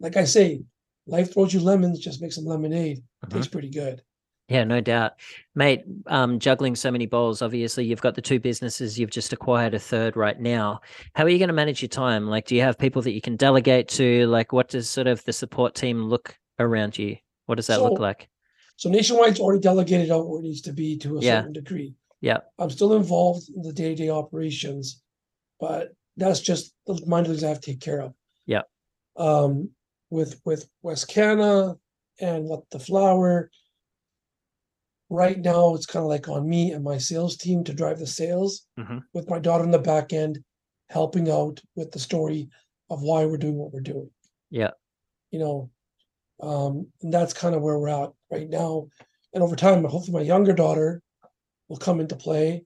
Like 0.00 0.16
I 0.16 0.24
say, 0.24 0.62
life 1.06 1.32
throws 1.32 1.54
you 1.54 1.60
lemons, 1.60 1.98
just 2.00 2.20
make 2.22 2.32
some 2.32 2.44
lemonade. 2.44 3.02
Mhm. 3.24 3.30
Tastes 3.32 3.48
pretty 3.48 3.70
good. 3.70 4.02
Yeah, 4.48 4.64
no 4.64 4.80
doubt. 4.80 5.12
Mate, 5.54 5.82
um, 6.08 6.38
juggling 6.38 6.74
so 6.76 6.90
many 6.90 7.06
balls, 7.06 7.40
obviously 7.40 7.84
you've 7.86 8.02
got 8.02 8.14
the 8.16 8.20
two 8.20 8.38
businesses, 8.40 8.98
you've 8.98 9.10
just 9.10 9.32
acquired 9.32 9.72
a 9.72 9.78
third 9.78 10.16
right 10.16 10.38
now. 10.38 10.80
How 11.14 11.24
are 11.24 11.28
you 11.28 11.38
going 11.38 11.48
to 11.48 11.54
manage 11.54 11.80
your 11.80 11.88
time? 11.88 12.26
Like, 12.26 12.46
do 12.46 12.56
you 12.56 12.60
have 12.62 12.76
people 12.76 13.00
that 13.02 13.12
you 13.12 13.20
can 13.20 13.36
delegate 13.36 13.88
to? 13.90 14.26
Like, 14.26 14.52
what 14.52 14.68
does 14.68 14.90
sort 14.90 15.06
of 15.06 15.24
the 15.24 15.32
support 15.32 15.74
team 15.74 16.02
look 16.04 16.36
around 16.58 16.98
you? 16.98 17.16
What 17.46 17.54
does 17.54 17.68
that 17.68 17.80
look 17.82 17.98
like? 17.98 18.28
So 18.76 18.90
Nationwide's 18.90 19.38
already 19.40 19.60
delegated 19.60 20.10
out 20.10 20.28
where 20.28 20.40
it 20.40 20.44
needs 20.44 20.60
to 20.62 20.72
be 20.72 20.98
to 20.98 21.18
a 21.18 21.20
Yeah. 21.20 21.40
certain 21.40 21.52
degree. 21.52 21.94
Yeah. 22.20 22.38
I'm 22.58 22.70
still 22.70 22.94
involved 22.94 23.48
in 23.54 23.62
the 23.62 23.72
day-to-day 23.72 24.10
operations, 24.10 25.02
but 25.60 25.94
that's 26.22 26.40
just 26.40 26.74
the 26.86 27.00
minor 27.06 27.28
things 27.28 27.44
I 27.44 27.48
have 27.48 27.60
to 27.60 27.70
take 27.72 27.80
care 27.80 28.00
of. 28.00 28.14
Yeah. 28.46 28.62
Um, 29.16 29.70
with 30.10 30.40
with 30.44 30.68
Wescana 30.84 31.78
and 32.20 32.44
What 32.46 32.62
The 32.70 32.78
Flour. 32.78 33.50
right 35.10 35.38
now 35.40 35.74
it's 35.74 35.86
kind 35.86 36.02
of 36.02 36.08
like 36.08 36.28
on 36.28 36.48
me 36.48 36.72
and 36.72 36.82
my 36.84 36.96
sales 36.98 37.36
team 37.36 37.62
to 37.64 37.74
drive 37.74 37.98
the 37.98 38.06
sales 38.06 38.66
Mhm. 38.78 39.02
with 39.12 39.28
my 39.28 39.38
daughter 39.38 39.64
in 39.64 39.70
the 39.70 39.78
back 39.78 40.12
end 40.12 40.42
helping 40.88 41.30
out 41.30 41.60
with 41.76 41.90
the 41.92 41.98
story 41.98 42.48
of 42.90 43.02
why 43.02 43.24
we're 43.26 43.36
doing 43.36 43.56
what 43.58 43.72
we're 43.72 43.80
doing 43.80 44.10
Yeah. 44.50 44.70
you 45.30 45.38
know 45.38 45.70
um 46.40 46.90
and 47.02 47.12
that's 47.12 47.34
kind 47.34 47.54
of 47.54 47.62
where 47.62 47.78
we're 47.78 47.88
at 47.88 48.10
right 48.30 48.48
now 48.48 48.88
and 49.34 49.42
over 49.42 49.56
time 49.56 49.84
hopefully 49.84 50.12
my 50.20 50.22
younger 50.22 50.52
daughter 50.54 51.02
will 51.68 51.76
come 51.76 52.00
into 52.00 52.16
play 52.16 52.64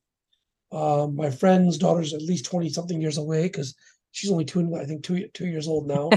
um 0.72 1.14
my 1.14 1.30
friend's 1.30 1.78
daughter's 1.78 2.12
at 2.12 2.22
least 2.22 2.46
20 2.46 2.68
something 2.70 3.00
years 3.00 3.18
away 3.18 3.44
because 3.44 3.74
she's 4.12 4.30
only 4.30 4.44
two 4.44 4.74
i 4.76 4.84
think 4.84 5.04
two 5.04 5.28
two 5.28 5.46
years 5.46 5.68
old 5.68 5.86
now 5.86 6.10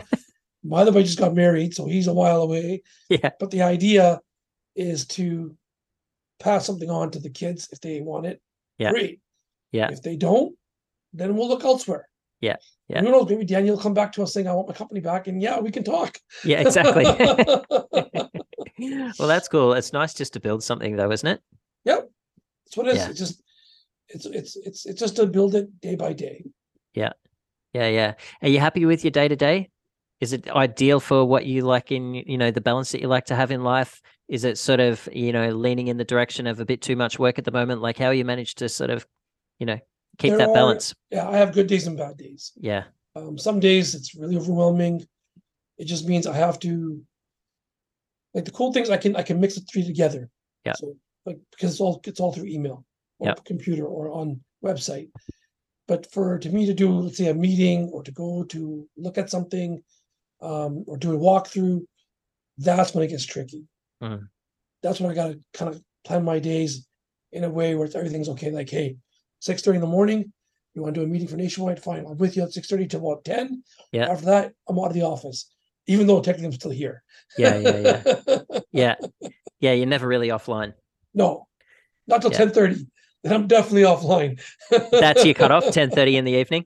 my 0.64 0.82
other 0.82 0.92
boy 0.92 1.04
just 1.04 1.20
got 1.20 1.36
married 1.36 1.74
so 1.74 1.86
he's 1.86 2.08
a 2.08 2.14
while 2.14 2.42
away 2.42 2.82
Yeah. 3.10 3.30
but 3.40 3.52
the 3.52 3.62
idea 3.62 4.20
is 4.76 5.06
to 5.08 5.56
pass 6.40 6.66
something 6.66 6.90
on 6.90 7.12
to 7.12 7.20
the 7.20 7.30
kids 7.30 7.68
if 7.72 7.82
they 7.82 8.02
want 8.02 8.26
it. 8.26 8.42
Yeah. 8.78 8.92
Great. 8.92 9.20
Yeah. 9.72 9.90
If 9.92 10.02
they 10.02 10.16
don't, 10.16 10.56
then 11.14 11.36
we'll 11.36 11.50
look 11.50 11.66
elsewhere. 11.66 12.08
Yeah. 12.40 12.56
Yeah. 12.88 13.02
Who 13.02 13.12
knows? 13.12 13.30
Maybe 13.30 13.46
Daniel 13.46 13.76
will 13.76 13.84
come 13.84 13.94
back 13.94 14.14
to 14.14 14.24
us 14.24 14.34
saying, 14.34 14.48
"I 14.48 14.54
want 14.54 14.70
my 14.70 14.74
company 14.74 15.02
back," 15.02 15.28
and 15.28 15.42
yeah, 15.42 15.60
we 15.60 15.70
can 15.70 15.84
talk. 15.84 16.18
Yeah, 16.46 16.62
exactly. 16.62 17.04
well, 19.20 19.28
that's 19.28 19.50
cool. 19.50 19.74
It's 19.74 19.92
nice 19.92 20.14
just 20.14 20.32
to 20.34 20.40
build 20.40 20.64
something 20.64 20.96
though, 20.96 21.12
isn't 21.12 21.28
it? 21.28 21.42
Yep. 21.84 22.10
That's 22.66 22.78
what 22.78 22.88
it 22.88 22.92
is. 22.92 22.98
Yeah. 22.98 23.10
It's 23.10 23.20
just, 23.20 23.44
it's 24.10 24.26
it's 24.26 24.56
it's 24.58 24.86
it's 24.86 25.00
just 25.00 25.16
to 25.18 25.26
build 25.26 25.56
it 25.56 25.80
day 25.82 25.96
by 25.96 26.14
day. 26.14 26.44
Yeah, 26.94 27.14
yeah. 27.74 27.88
Yeah. 27.88 28.14
Are 28.42 28.50
you 28.50 28.60
happy 28.60 28.86
with 28.86 29.04
your 29.04 29.12
day 29.12 29.28
to 29.28 29.36
day? 29.36 29.70
Is 30.20 30.34
it 30.34 30.50
ideal 30.50 31.00
for 31.00 31.24
what 31.24 31.46
you 31.46 31.62
like 31.62 31.92
in, 31.94 32.14
you 32.14 32.38
know, 32.38 32.52
the 32.52 32.60
balance 32.60 32.92
that 32.92 33.00
you 33.00 33.08
like 33.08 33.26
to 33.26 33.36
have 33.36 33.52
in 33.52 33.64
life? 33.64 34.02
Is 34.28 34.44
it 34.44 34.58
sort 34.58 34.82
of, 34.82 35.08
you 35.14 35.32
know, 35.32 35.50
leaning 35.52 35.88
in 35.88 35.96
the 35.96 36.04
direction 36.04 36.46
of 36.46 36.60
a 36.60 36.66
bit 36.66 36.82
too 36.82 36.98
much 36.98 37.18
work 37.18 37.40
at 37.40 37.46
the 37.46 37.52
moment? 37.52 37.82
Like 37.82 37.98
how 37.98 38.10
you 38.10 38.26
manage 38.26 38.56
to 38.56 38.68
sort 38.68 38.90
of, 38.90 39.08
you 39.60 39.66
know, 39.66 39.80
keep 40.18 40.32
There 40.32 40.40
that 40.40 40.50
are- 40.50 40.54
balance? 40.54 40.94
Yeah, 41.10 41.30
I 41.30 41.38
have 41.38 41.54
good 41.54 41.68
days 41.68 41.88
and 41.88 41.98
bad 41.98 42.18
days. 42.18 42.52
Yeah. 42.58 42.84
Um, 43.16 43.38
some 43.38 43.60
days 43.62 43.96
it's 43.96 44.14
really 44.14 44.36
overwhelming. 44.36 45.06
It 45.78 45.86
just 45.86 46.06
means 46.08 46.28
I 46.28 46.36
have 46.36 46.60
to 46.60 47.02
like 48.34 48.46
the 48.46 48.52
cool 48.52 48.74
things 48.74 48.90
I 48.90 48.98
can 48.98 49.16
I 49.16 49.24
can 49.24 49.40
mix 49.40 49.56
the 49.56 49.62
three 49.62 49.86
together. 49.86 50.30
Yeah. 50.66 50.74
So 50.76 50.96
like 51.26 51.40
because 51.52 51.72
it's 51.72 51.80
all 51.82 52.02
it's 52.06 52.20
all 52.20 52.34
through 52.34 52.48
email 52.48 52.84
or 53.20 53.28
Yeah. 53.28 53.34
computer 53.46 53.86
or 53.86 54.12
on 54.12 54.42
website. 54.64 55.10
But 55.88 56.12
for 56.12 56.38
to 56.40 56.50
me 56.50 56.66
to 56.66 56.74
do 56.74 56.92
let's 56.92 57.18
say 57.18 57.28
a 57.28 57.34
meeting 57.34 57.90
or 57.94 58.04
to 58.04 58.12
go 58.12 58.44
to 58.46 58.88
look 58.98 59.18
at 59.18 59.30
something 59.30 59.84
um, 60.42 60.84
or 60.88 60.98
do 60.98 61.14
a 61.14 61.18
walkthrough, 61.20 61.82
that's 62.58 62.94
when 62.94 63.04
it 63.04 63.10
gets 63.10 63.26
tricky. 63.26 63.66
Mhm. 64.02 64.28
That's 64.82 65.00
when 65.00 65.12
I 65.12 65.14
gotta 65.16 65.40
kind 65.54 65.74
of 65.74 65.84
plan 66.06 66.24
my 66.24 66.40
days 66.40 66.88
in 67.32 67.44
a 67.44 67.50
way 67.50 67.76
where 67.76 67.90
everything's 67.96 68.30
okay. 68.30 68.52
Like, 68.52 68.70
hey, 68.70 68.98
six 69.40 69.62
thirty 69.62 69.76
in 69.78 69.82
the 69.82 69.88
morning, 69.88 70.32
you 70.74 70.82
want 70.82 70.96
to 70.96 71.02
do 71.02 71.06
a 71.06 71.08
meeting 71.10 71.28
for 71.28 71.36
Nationwide? 71.38 71.82
Fine, 71.84 72.06
I'm 72.06 72.18
with 72.18 72.38
you 72.38 72.44
at 72.44 72.54
six 72.54 72.68
thirty 72.68 72.88
to 72.88 72.98
about 72.98 73.26
ten. 73.26 73.64
Yeah. 73.92 74.08
After 74.10 74.26
that, 74.26 74.54
I'm 74.68 74.80
out 74.80 74.88
of 74.88 74.94
the 74.94 75.02
office, 75.04 75.52
even 75.88 76.08
though 76.08 76.22
technically 76.22 76.46
I'm 76.48 76.54
still 76.54 76.72
here. 76.72 77.04
Yeah, 77.38 77.58
yeah, 77.58 77.78
yeah. 77.80 78.60
Yeah. 78.72 78.96
Yeah. 79.60 79.74
You're 79.74 79.88
never 79.88 80.08
really 80.08 80.30
offline. 80.30 80.74
no, 81.14 81.48
not 82.08 82.22
till 82.22 82.32
Yeah. 82.32 82.38
ten 82.38 82.52
thirty. 82.52 82.88
Then 83.24 83.34
I'm 83.34 83.48
definitely 83.48 83.84
offline. 83.84 84.42
That's 84.92 85.26
your 85.26 85.34
cutoff, 85.34 85.72
ten 85.72 85.90
thirty 85.90 86.16
in 86.18 86.26
the 86.26 86.34
evening. 86.34 86.66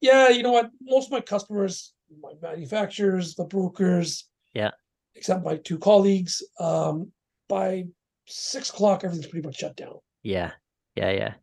Yeah, 0.00 0.28
you 0.28 0.42
know 0.42 0.52
what? 0.52 0.70
Most 0.82 1.06
of 1.06 1.12
my 1.12 1.20
customers, 1.20 1.92
my 2.22 2.32
manufacturers, 2.40 3.34
the 3.34 3.44
brokers, 3.44 4.24
Yeah. 4.54 4.70
except 5.14 5.44
my 5.44 5.56
two 5.56 5.78
colleagues, 5.78 6.42
um, 6.60 7.12
by 7.48 7.84
six 8.26 8.70
o'clock, 8.70 9.02
everything's 9.04 9.26
pretty 9.26 9.46
much 9.46 9.56
shut 9.56 9.76
down. 9.76 9.98
Yeah. 10.22 10.52
Yeah. 10.94 11.10
Yeah. 11.10 11.34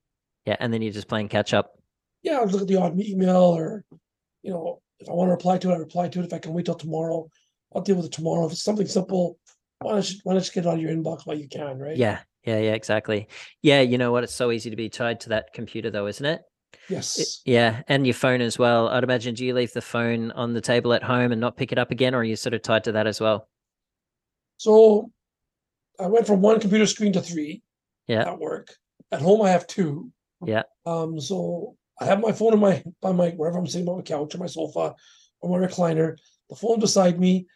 Yeah. 0.46 0.56
And 0.60 0.74
then 0.74 0.82
you're 0.82 0.94
just 0.94 1.08
playing 1.08 1.28
catch 1.30 1.54
up. 1.54 1.74
yeah, 2.24 2.38
I'll 2.40 2.48
look 2.48 2.62
at 2.62 2.68
the 2.68 2.78
odd 2.78 3.00
email 3.00 3.36
or, 3.58 3.84
you 4.42 4.52
know, 4.52 4.82
if 5.00 5.10
I 5.10 5.14
want 5.14 5.28
to 5.28 5.32
reply 5.32 5.58
to 5.60 5.72
it, 5.72 5.74
I 5.74 5.78
reply 5.78 6.08
to 6.08 6.20
it. 6.22 6.26
If 6.26 6.34
I 6.34 6.40
can 6.40 6.54
wait 6.54 6.66
till 6.66 6.76
tomorrow, 6.76 7.30
I'll 7.76 7.82
deal 7.82 7.98
with 7.98 8.06
it 8.06 8.12
tomorrow. 8.14 8.46
If 8.46 8.54
it's 8.54 8.64
something 8.64 8.88
simple, 8.88 9.38
why 9.82 9.94
don't 9.94 10.10
you, 10.12 10.20
why 10.24 10.34
don't 10.34 10.46
you 10.48 10.52
get 10.54 10.66
it 10.66 10.70
out 10.70 10.76
of 10.76 10.82
your 10.82 10.92
inbox 10.92 11.26
while 11.28 11.38
you 11.38 11.50
can, 11.50 11.78
right? 11.78 11.98
Yeah. 11.98 12.20
Yeah. 12.46 12.60
Yeah. 12.60 12.74
Exactly. 12.74 13.28
Yeah. 13.62 13.82
You 13.82 13.98
know 13.98 14.12
what? 14.12 14.24
It's 14.24 14.34
so 14.34 14.52
easy 14.52 14.70
to 14.70 14.76
be 14.76 14.90
tied 14.90 15.20
to 15.22 15.30
that 15.30 15.54
computer 15.54 15.90
though, 15.90 16.08
isn't 16.08 16.26
it? 16.26 16.42
Yes. 16.90 17.42
Yeah, 17.46 17.82
and 17.88 18.06
your 18.06 18.14
phone 18.14 18.42
as 18.42 18.60
well. 18.60 18.90
I'd 18.90 19.04
imagine. 19.04 19.34
Do 19.34 19.44
you 19.46 19.54
leave 19.56 19.74
the 19.74 19.82
phone 19.82 20.32
on 20.32 20.54
the 20.54 20.62
table 20.62 20.94
at 20.94 21.02
home 21.02 21.32
and 21.32 21.42
not 21.42 21.58
pick 21.58 21.72
it 21.72 21.80
up 21.80 21.90
again, 21.90 22.14
or 22.14 22.20
are 22.20 22.24
you 22.24 22.36
sort 22.36 22.54
of 22.54 22.62
tied 22.62 22.84
to 22.84 22.92
that 22.92 23.08
as 23.08 23.20
well? 23.20 23.48
So 24.58 25.10
I 26.00 26.08
went 26.08 26.28
from 26.28 26.42
one 26.42 26.60
computer 26.60 26.86
screen 26.86 27.14
to 27.14 27.22
three 27.22 27.64
Yeah. 28.08 28.30
at 28.30 28.40
work. 28.40 28.76
At 29.12 29.22
home, 29.22 29.42
I 29.42 29.50
have 29.50 29.66
two. 29.68 30.12
Yeah. 30.46 30.64
Um, 30.86 31.20
so 31.20 31.76
I 32.00 32.06
have 32.06 32.20
my 32.20 32.32
phone 32.32 32.54
in 32.54 32.60
my 32.60 32.84
by 33.02 33.14
my 33.14 33.30
wherever 33.32 33.58
I'm 33.58 33.66
sitting 33.68 33.88
on 33.88 33.96
my 33.98 34.02
couch 34.04 34.36
or 34.36 34.38
my 34.38 34.48
sofa 34.48 34.94
or 35.42 35.60
my 35.60 35.66
recliner. 35.66 36.18
The 36.50 36.56
phone 36.56 36.80
beside 36.80 37.20
me. 37.20 37.48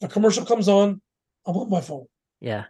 If 0.00 0.10
a 0.10 0.12
commercial 0.12 0.44
comes 0.44 0.68
on, 0.68 1.00
I'm 1.46 1.56
on 1.56 1.70
my 1.70 1.80
phone. 1.80 2.06
Yeah, 2.40 2.64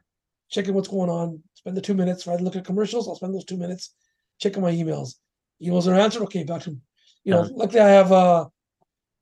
checking 0.49 0.75
what's 0.75 0.89
going 0.89 1.11
on. 1.11 1.43
Spend 1.67 1.77
the 1.77 1.83
two 1.83 1.95
minutes, 1.95 2.29
right? 2.29 2.41
Look 2.41 2.55
at 2.55 2.65
commercials. 2.65 3.09
I'll 3.09 3.17
spend 3.17 3.35
those 3.35 3.45
two 3.45 3.57
minutes 3.57 3.93
checking 4.39 4.63
my 4.63 4.71
emails. 4.71 5.17
Emails 5.61 5.89
are 5.89 5.95
answered. 5.99 6.23
Okay, 6.23 6.45
back 6.45 6.63
to 6.63 6.77
you 7.25 7.33
know. 7.33 7.43
Done. 7.43 7.57
Luckily, 7.57 7.81
I 7.81 7.89
have 7.89 8.13
uh, 8.13 8.47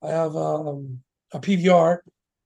I 0.03 0.09
have 0.11 0.37
um, 0.37 1.01
a 1.33 1.41
PVR. 1.41 2.01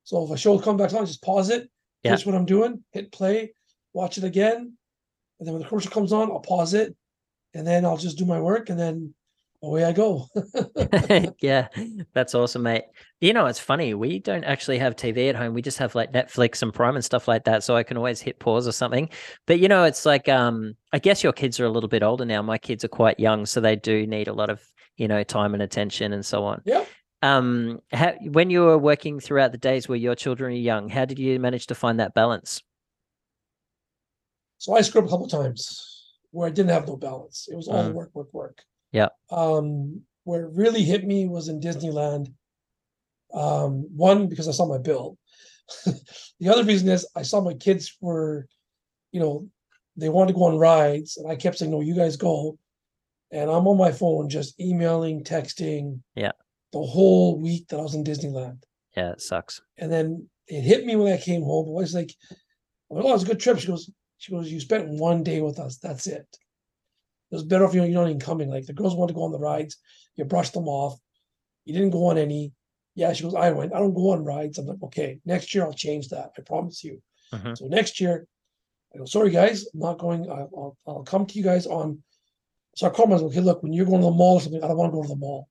So 0.05 0.25
if 0.25 0.31
a 0.31 0.37
show 0.37 0.57
comes 0.61 0.81
back 0.81 0.95
on, 0.95 1.05
just 1.05 1.21
pause 1.21 1.51
it, 1.51 1.69
Yeah. 2.05 2.13
finish 2.13 2.27
what 2.27 2.37
I'm 2.37 2.45
doing, 2.45 2.85
hit 2.93 3.11
play, 3.11 3.53
watch 3.93 4.19
it 4.19 4.23
again, 4.23 4.73
and 5.41 5.47
then 5.47 5.55
when 5.55 5.63
the 5.63 5.69
commercial 5.69 5.91
comes 5.91 6.13
on, 6.13 6.31
I'll 6.31 6.39
pause 6.39 6.75
it, 6.75 6.95
and 7.55 7.67
then 7.67 7.85
I'll 7.85 7.97
just 7.97 8.19
do 8.19 8.25
my 8.25 8.41
work, 8.41 8.71
and 8.71 8.79
then 8.79 9.13
away 9.63 9.85
I 9.85 9.93
go. 9.93 10.29
yeah, 11.41 11.69
that's 12.13 12.35
awesome, 12.35 12.63
mate. 12.63 12.85
You 13.21 13.33
know, 13.33 13.47
it's 13.47 13.59
funny. 13.59 13.95
We 13.95 14.19
don't 14.19 14.45
actually 14.45 14.79
have 14.79 14.97
TV 14.97 15.29
at 15.29 15.37
home. 15.37 15.55
We 15.55 15.63
just 15.63 15.79
have 15.79 15.95
like 15.95 16.13
Netflix 16.13 16.63
and 16.63 16.73
Prime 16.73 16.95
and 16.95 17.05
stuff 17.05 17.29
like 17.29 17.45
that. 17.45 17.65
So 17.65 17.77
I 17.77 17.83
can 17.83 17.97
always 17.97 18.21
hit 18.21 18.39
pause 18.39 18.69
or 18.69 18.73
something. 18.73 19.09
But 19.47 19.61
you 19.61 19.69
know, 19.69 19.85
it's 19.85 20.07
like 20.07 20.29
um, 20.29 20.75
I 20.93 20.99
guess 20.99 21.23
your 21.23 21.33
kids 21.33 21.59
are 21.61 21.65
a 21.65 21.71
little 21.71 21.89
bit 21.89 22.03
older 22.03 22.25
now. 22.25 22.43
My 22.43 22.59
kids 22.59 22.85
are 22.85 22.89
quite 22.89 23.19
young, 23.19 23.47
so 23.47 23.61
they 23.61 23.77
do 23.77 24.07
need 24.07 24.29
a 24.29 24.33
lot 24.33 24.51
of 24.51 24.63
you 24.97 25.09
know 25.09 25.23
time 25.25 25.55
and 25.55 25.63
attention 25.63 26.13
and 26.13 26.25
so 26.25 26.45
on. 26.45 26.63
Yeah. 26.65 26.85
Um, 27.21 27.81
how, 27.93 28.13
when 28.31 28.49
you 28.49 28.61
were 28.61 28.79
working 28.79 29.19
throughout 29.19 29.51
the 29.51 29.59
days 29.59 29.89
where 29.89 29.99
your 29.99 30.15
children 30.15 30.53
are 30.53 30.57
young, 30.57 30.89
how 30.89 31.05
did 31.05 31.19
you 31.19 31.41
manage 31.41 31.67
to 31.67 31.75
find 31.75 31.99
that 31.99 32.15
balance? 32.15 32.63
So 34.59 34.75
I 34.75 34.83
screwed 34.83 35.05
up 35.05 35.09
a 35.09 35.13
couple 35.13 35.27
times 35.29 36.15
where 36.31 36.47
I 36.47 36.51
didn't 36.51 36.71
have 36.71 36.87
no 36.87 36.97
balance. 36.97 37.49
It 37.51 37.57
was 37.57 37.67
all 37.69 37.85
Mm. 37.85 37.93
work, 37.93 38.11
work, 38.15 38.33
work. 38.33 38.63
Yeah. 38.93 39.09
Um, 39.31 40.03
where 40.25 40.45
it 40.45 40.53
really 40.53 40.83
hit 40.83 41.05
me 41.05 41.27
was 41.27 41.49
in 41.49 41.61
Disneyland. 41.61 42.33
Um, 43.33 43.87
one 43.95 44.27
because 44.27 44.49
I 44.49 44.53
saw 44.53 44.67
my 44.67 44.79
bill. 44.79 45.19
the 46.41 46.49
other 46.49 46.65
reason 46.65 46.89
is 46.89 47.07
I 47.15 47.23
saw 47.23 47.41
my 47.41 47.55
kids 47.55 47.97
were, 48.01 48.47
you 49.13 49.21
know, 49.21 49.49
they 49.97 50.09
wanted 50.09 50.33
to 50.33 50.39
go 50.39 50.45
on 50.45 50.59
rides, 50.59 51.17
and 51.17 51.31
I 51.31 51.37
kept 51.37 51.59
saying, 51.59 51.73
"No, 51.73 51.81
you 51.81 51.95
guys 51.95 52.17
go." 52.17 52.59
And 53.31 53.51
I'm 53.51 53.67
on 53.67 53.77
my 53.77 53.93
phone 53.93 54.29
just 54.29 54.59
emailing, 54.61 55.25
texting. 55.25 56.01
Yeah. 56.15 56.33
The 56.73 56.81
whole 56.81 57.39
week 57.39 57.69
that 57.69 57.81
I 57.81 57.83
was 57.83 57.95
in 57.95 58.05
Disneyland. 58.05 58.63
Yeah, 58.97 59.11
it 59.11 59.21
sucks. 59.21 59.61
And 59.77 59.93
then 59.93 60.29
it 60.47 60.63
hit 60.63 60.87
me 60.87 60.97
when 60.97 61.13
I 61.13 61.19
came 61.19 61.43
home. 61.43 61.67
The 61.67 61.73
was 61.73 61.95
like, 61.95 62.15
"Oh, 62.91 62.99
it 62.99 63.05
was 63.05 63.25
a 63.25 63.27
good 63.27 63.41
trip." 63.41 63.59
She 63.59 63.67
goes, 63.67 63.91
"She 64.19 64.33
goes, 64.33 64.51
you 64.51 64.61
spent 64.61 64.89
one 64.89 65.23
day 65.23 65.41
with 65.41 65.59
us. 65.59 65.79
That's 65.79 66.07
it. 66.07 66.27
It 67.31 67.35
was 67.35 67.45
better 67.45 67.65
if 67.65 67.75
you 67.75 67.81
know 67.81 67.87
you're 67.87 68.01
not 68.01 68.09
even 68.09 68.21
coming. 68.21 68.51
Like 68.51 68.67
the 68.67 68.73
girls 68.73 68.95
want 68.95 69.09
to 69.09 69.15
go 69.15 69.23
on 69.25 69.33
the 69.33 69.39
rides, 69.39 69.77
you 70.17 70.25
brush 70.25 70.51
them 70.51 70.67
off. 70.69 70.99
You 71.65 71.75
didn't 71.75 71.91
go 71.91 72.07
on 72.07 72.19
any. 72.19 72.53
Yeah." 72.95 73.13
She 73.13 73.23
goes, 73.25 73.35
"I 73.35 73.51
went. 73.51 73.75
I 73.75 73.79
don't 73.79 73.95
go 73.95 74.11
on 74.11 74.25
rides." 74.25 74.59
I'm 74.59 74.67
like, 74.67 74.83
"Okay, 74.83 75.21
next 75.25 75.55
year 75.55 75.65
I'll 75.65 75.73
change 75.75 76.09
that. 76.09 76.33
I 76.39 76.41
promise 76.43 76.83
you." 76.83 77.03
Mhm. 77.33 77.57
So 77.59 77.67
next 77.67 78.01
year, 78.01 78.27
I 78.95 78.99
go, 78.99 79.05
"Sorry 79.05 79.31
guys, 79.31 79.67
I'm 79.75 79.81
not 79.81 79.99
going. 79.99 80.31
I'll, 80.31 80.51
I'll, 80.57 80.77
I'll 80.87 81.03
come 81.05 81.27
to 81.27 81.35
you 81.35 81.45
guys 81.45 81.67
on." 81.67 82.03
So 82.77 82.87
I 82.87 82.91
called 82.91 83.11
myself, 83.11 83.31
"Okay, 83.33 83.41
look, 83.41 83.63
when 83.63 83.73
you're 83.75 83.87
going 83.87 84.01
to 84.01 84.07
the 84.07 84.11
mall 84.13 84.37
or 84.37 84.41
something, 84.41 84.63
I 84.65 84.69
don't 84.69 84.79
want 84.79 84.93
to 84.93 84.97
go 84.97 85.03
to 85.03 85.09
the 85.09 85.17
mall. 85.17 85.49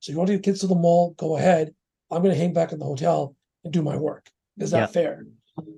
So 0.00 0.10
you 0.12 0.18
want 0.18 0.28
to 0.28 0.34
get 0.34 0.42
kids 0.42 0.60
to 0.60 0.66
the 0.66 0.74
mall? 0.74 1.14
Go 1.16 1.36
ahead. 1.36 1.74
I'm 2.10 2.22
going 2.22 2.34
to 2.34 2.40
hang 2.40 2.52
back 2.52 2.72
at 2.72 2.78
the 2.78 2.84
hotel 2.84 3.34
and 3.64 3.72
do 3.72 3.82
my 3.82 3.96
work. 3.96 4.28
Is 4.58 4.70
that 4.72 4.78
Yeah. 4.78 4.86
fair? 4.86 5.26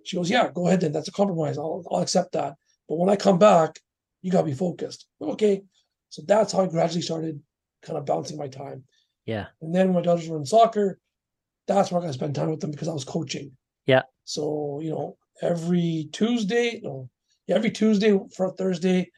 She 0.04 0.16
goes, 0.16 0.28
Yeah, 0.30 0.50
go 0.50 0.66
ahead 0.66 0.80
then. 0.80 0.92
That's 0.92 1.08
a 1.08 1.12
compromise. 1.12 1.58
I'll, 1.58 1.84
I'll 1.90 2.00
accept 2.02 2.32
that. 2.32 2.54
But 2.88 2.96
when 2.98 3.08
I 3.08 3.16
come 3.16 3.38
back, 3.38 3.78
you 4.22 4.30
got 4.30 4.40
to 4.40 4.46
be 4.46 4.54
focused. 4.54 5.06
Okay. 5.20 5.62
So 6.08 6.22
that's 6.26 6.52
how 6.52 6.62
I 6.62 6.66
gradually 6.66 7.02
started 7.02 7.40
kind 7.82 7.98
of 7.98 8.06
balancing 8.06 8.38
my 8.38 8.48
time. 8.48 8.84
Yeah. 9.24 9.46
And 9.60 9.74
then 9.74 9.88
when 9.88 9.96
my 9.96 10.02
daughters 10.02 10.28
were 10.28 10.36
in 10.36 10.46
soccer, 10.46 10.98
that's 11.66 11.90
where 11.90 12.00
I 12.00 12.04
got 12.04 12.08
to 12.08 12.14
spend 12.14 12.34
time 12.34 12.50
with 12.50 12.60
them 12.60 12.70
because 12.70 12.88
I 12.88 12.92
was 12.92 13.04
coaching. 13.04 13.52
Yeah. 13.86 14.02
So, 14.24 14.80
you 14.82 14.90
know, 14.90 15.16
every 15.42 16.08
Tuesday, 16.12 16.80
no, 16.82 17.08
yeah, 17.46 17.56
every 17.56 17.70
Tuesday 17.70 18.18
for 18.34 18.52
Thursday 18.52 19.10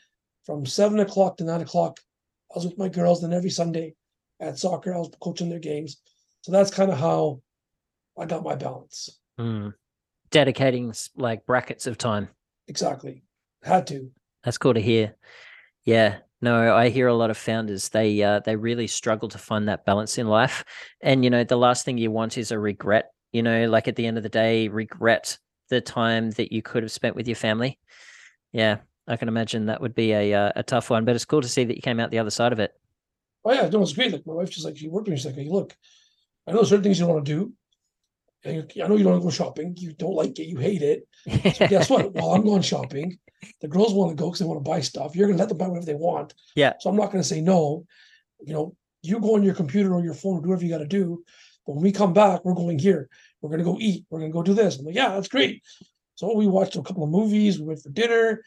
from 0.44 0.66
seven 0.66 1.00
o'clock 1.00 1.36
to 1.38 1.44
nine 1.44 1.60
o'clock, 1.60 2.00
I 2.50 2.54
was 2.56 2.64
with 2.64 2.78
my 2.78 2.88
girls. 2.88 3.20
Then 3.20 3.32
every 3.32 3.50
Sunday 3.50 3.94
at 4.40 4.58
soccer, 4.58 4.94
I 4.94 4.98
was 4.98 5.10
coaching 5.20 5.48
their 5.48 5.58
games. 5.58 5.98
So 6.42 6.52
that's 6.52 6.70
kind 6.70 6.90
of 6.90 6.98
how 6.98 7.42
I 8.18 8.26
got 8.26 8.44
my 8.44 8.54
balance. 8.54 9.18
Mm. 9.38 9.74
Dedicating 10.30 10.92
like 11.16 11.46
brackets 11.46 11.86
of 11.86 11.98
time. 11.98 12.28
Exactly. 12.66 13.22
Had 13.62 13.86
to. 13.88 14.10
That's 14.48 14.56
cool 14.56 14.72
to 14.72 14.80
hear. 14.80 15.14
Yeah. 15.84 16.20
No, 16.40 16.74
I 16.74 16.88
hear 16.88 17.06
a 17.06 17.14
lot 17.14 17.28
of 17.28 17.36
founders. 17.36 17.90
They 17.90 18.22
uh, 18.22 18.40
they 18.40 18.56
really 18.56 18.86
struggle 18.86 19.28
to 19.28 19.36
find 19.36 19.68
that 19.68 19.84
balance 19.84 20.16
in 20.16 20.26
life, 20.26 20.64
and 21.02 21.22
you 21.22 21.28
know 21.28 21.44
the 21.44 21.58
last 21.58 21.84
thing 21.84 21.98
you 21.98 22.10
want 22.10 22.38
is 22.38 22.50
a 22.50 22.58
regret. 22.58 23.12
You 23.30 23.42
know, 23.42 23.68
like 23.68 23.88
at 23.88 23.96
the 23.96 24.06
end 24.06 24.16
of 24.16 24.22
the 24.22 24.30
day, 24.30 24.68
regret 24.68 25.36
the 25.68 25.82
time 25.82 26.30
that 26.30 26.50
you 26.50 26.62
could 26.62 26.82
have 26.82 26.90
spent 26.90 27.14
with 27.14 27.28
your 27.28 27.36
family. 27.36 27.78
Yeah, 28.50 28.78
I 29.06 29.18
can 29.18 29.28
imagine 29.28 29.66
that 29.66 29.82
would 29.82 29.94
be 29.94 30.12
a 30.12 30.32
uh, 30.32 30.52
a 30.56 30.62
tough 30.62 30.88
one, 30.88 31.04
but 31.04 31.14
it's 31.14 31.26
cool 31.26 31.42
to 31.42 31.48
see 31.48 31.64
that 31.64 31.76
you 31.76 31.82
came 31.82 32.00
out 32.00 32.10
the 32.10 32.20
other 32.20 32.30
side 32.30 32.54
of 32.54 32.58
it. 32.58 32.72
Oh 33.44 33.52
yeah, 33.52 33.68
no, 33.68 33.82
it's 33.82 33.92
great. 33.92 34.12
Like 34.12 34.26
my 34.26 34.32
wife 34.32 34.48
just 34.48 34.64
like 34.64 34.78
she 34.78 34.88
worked 34.88 35.08
with 35.08 35.12
me. 35.12 35.18
She's 35.18 35.26
like, 35.26 35.34
hey, 35.34 35.46
look, 35.50 35.76
I 36.46 36.52
know 36.52 36.62
certain 36.62 36.84
things 36.84 36.98
you 36.98 37.06
want 37.06 37.22
to 37.26 37.34
do. 37.34 37.52
And 38.44 38.70
I 38.82 38.86
know 38.86 38.96
you 38.96 39.04
don't 39.04 39.12
want 39.12 39.22
to 39.22 39.26
go 39.26 39.30
shopping. 39.30 39.74
You 39.76 39.92
don't 39.94 40.14
like 40.14 40.38
it. 40.38 40.46
You 40.46 40.58
hate 40.58 40.82
it. 40.82 41.08
So 41.56 41.66
guess 41.66 41.90
what? 41.90 42.12
While 42.14 42.32
I'm 42.32 42.44
going 42.44 42.62
shopping, 42.62 43.18
the 43.60 43.68
girls 43.68 43.92
want 43.92 44.16
to 44.16 44.20
go 44.20 44.28
because 44.28 44.38
they 44.38 44.44
want 44.44 44.64
to 44.64 44.70
buy 44.70 44.80
stuff. 44.80 45.16
You're 45.16 45.26
gonna 45.26 45.38
let 45.38 45.48
them 45.48 45.58
buy 45.58 45.66
whatever 45.66 45.86
they 45.86 45.94
want. 45.94 46.34
Yeah. 46.54 46.74
So 46.78 46.88
I'm 46.88 46.96
not 46.96 47.10
gonna 47.10 47.24
say 47.24 47.40
no. 47.40 47.84
You 48.40 48.54
know, 48.54 48.76
you 49.02 49.20
go 49.20 49.34
on 49.34 49.42
your 49.42 49.54
computer 49.54 49.92
or 49.92 50.02
your 50.02 50.14
phone 50.14 50.38
or 50.38 50.42
do 50.42 50.48
whatever 50.48 50.64
you 50.64 50.70
got 50.70 50.78
to 50.78 50.86
do. 50.86 51.24
But 51.66 51.74
when 51.74 51.82
we 51.82 51.92
come 51.92 52.12
back, 52.12 52.44
we're 52.44 52.54
going 52.54 52.78
here. 52.78 53.08
We're 53.40 53.50
gonna 53.50 53.64
go 53.64 53.76
eat. 53.80 54.04
We're 54.08 54.20
gonna 54.20 54.32
go 54.32 54.42
do 54.42 54.54
this. 54.54 54.78
I'm 54.78 54.86
like, 54.86 54.94
yeah, 54.94 55.14
that's 55.14 55.28
great. 55.28 55.62
So 56.14 56.34
we 56.34 56.46
watched 56.46 56.76
a 56.76 56.82
couple 56.82 57.04
of 57.04 57.10
movies. 57.10 57.58
We 57.58 57.66
went 57.66 57.82
for 57.82 57.90
dinner. 57.90 58.42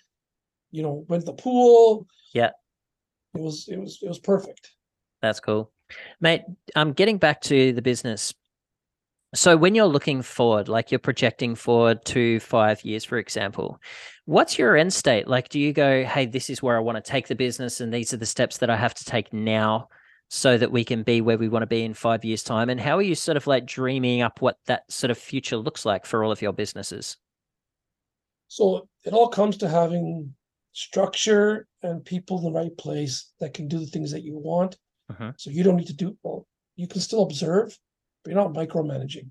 You 0.71 0.83
know, 0.83 1.05
went 1.09 1.25
to 1.25 1.25
the 1.25 1.33
pool. 1.33 2.07
Yeah. 2.33 2.51
It 3.35 3.41
was 3.41 3.67
it 3.67 3.77
was 3.77 3.99
it 4.01 4.07
was 4.07 4.19
perfect. 4.19 4.71
That's 5.21 5.39
cool. 5.39 5.71
Mate, 6.19 6.43
I'm 6.75 6.93
getting 6.93 7.17
back 7.17 7.41
to 7.41 7.73
the 7.73 7.81
business. 7.81 8.33
So 9.33 9.55
when 9.55 9.75
you're 9.75 9.85
looking 9.85 10.21
forward, 10.21 10.67
like 10.67 10.91
you're 10.91 10.99
projecting 10.99 11.55
forward 11.55 12.03
to 12.05 12.39
five 12.41 12.83
years, 12.83 13.05
for 13.05 13.17
example, 13.17 13.79
what's 14.25 14.59
your 14.59 14.75
end 14.75 14.93
state? 14.93 15.27
Like, 15.27 15.47
do 15.47 15.57
you 15.57 15.71
go, 15.71 16.03
hey, 16.03 16.25
this 16.25 16.49
is 16.49 16.61
where 16.61 16.75
I 16.75 16.81
want 16.81 17.03
to 17.03 17.11
take 17.11 17.27
the 17.27 17.35
business, 17.35 17.79
and 17.79 17.93
these 17.93 18.13
are 18.13 18.17
the 18.17 18.25
steps 18.25 18.57
that 18.57 18.69
I 18.69 18.75
have 18.75 18.93
to 18.95 19.05
take 19.05 19.31
now 19.31 19.87
so 20.29 20.57
that 20.57 20.71
we 20.71 20.83
can 20.83 21.03
be 21.03 21.21
where 21.21 21.37
we 21.37 21.47
want 21.47 21.63
to 21.63 21.67
be 21.67 21.83
in 21.83 21.93
five 21.93 22.25
years' 22.25 22.43
time? 22.43 22.69
And 22.69 22.79
how 22.79 22.97
are 22.97 23.01
you 23.01 23.15
sort 23.15 23.37
of 23.37 23.47
like 23.47 23.65
dreaming 23.65 24.21
up 24.21 24.41
what 24.41 24.57
that 24.65 24.89
sort 24.91 25.11
of 25.11 25.17
future 25.17 25.57
looks 25.57 25.85
like 25.85 26.05
for 26.05 26.23
all 26.23 26.31
of 26.31 26.41
your 26.41 26.53
businesses? 26.53 27.15
So 28.49 28.89
it 29.05 29.13
all 29.13 29.29
comes 29.29 29.55
to 29.57 29.69
having 29.69 30.35
structure 30.73 31.67
and 31.83 32.03
people 32.03 32.37
in 32.39 32.43
the 32.43 32.51
right 32.51 32.77
place 32.77 33.31
that 33.39 33.53
can 33.53 33.67
do 33.69 33.79
the 33.79 33.85
things 33.85 34.11
that 34.11 34.23
you 34.23 34.37
want. 34.37 34.77
Mhm. 35.11 35.33
So 35.37 35.51
you 35.51 35.63
don't 35.63 35.77
need 35.77 35.87
to 35.87 35.93
do 35.93 36.17
well, 36.21 36.47
you 36.75 36.87
can 36.87 37.01
still 37.01 37.23
observe, 37.23 37.77
but 38.23 38.31
you're 38.31 38.41
not 38.41 38.53
micromanaging. 38.53 39.29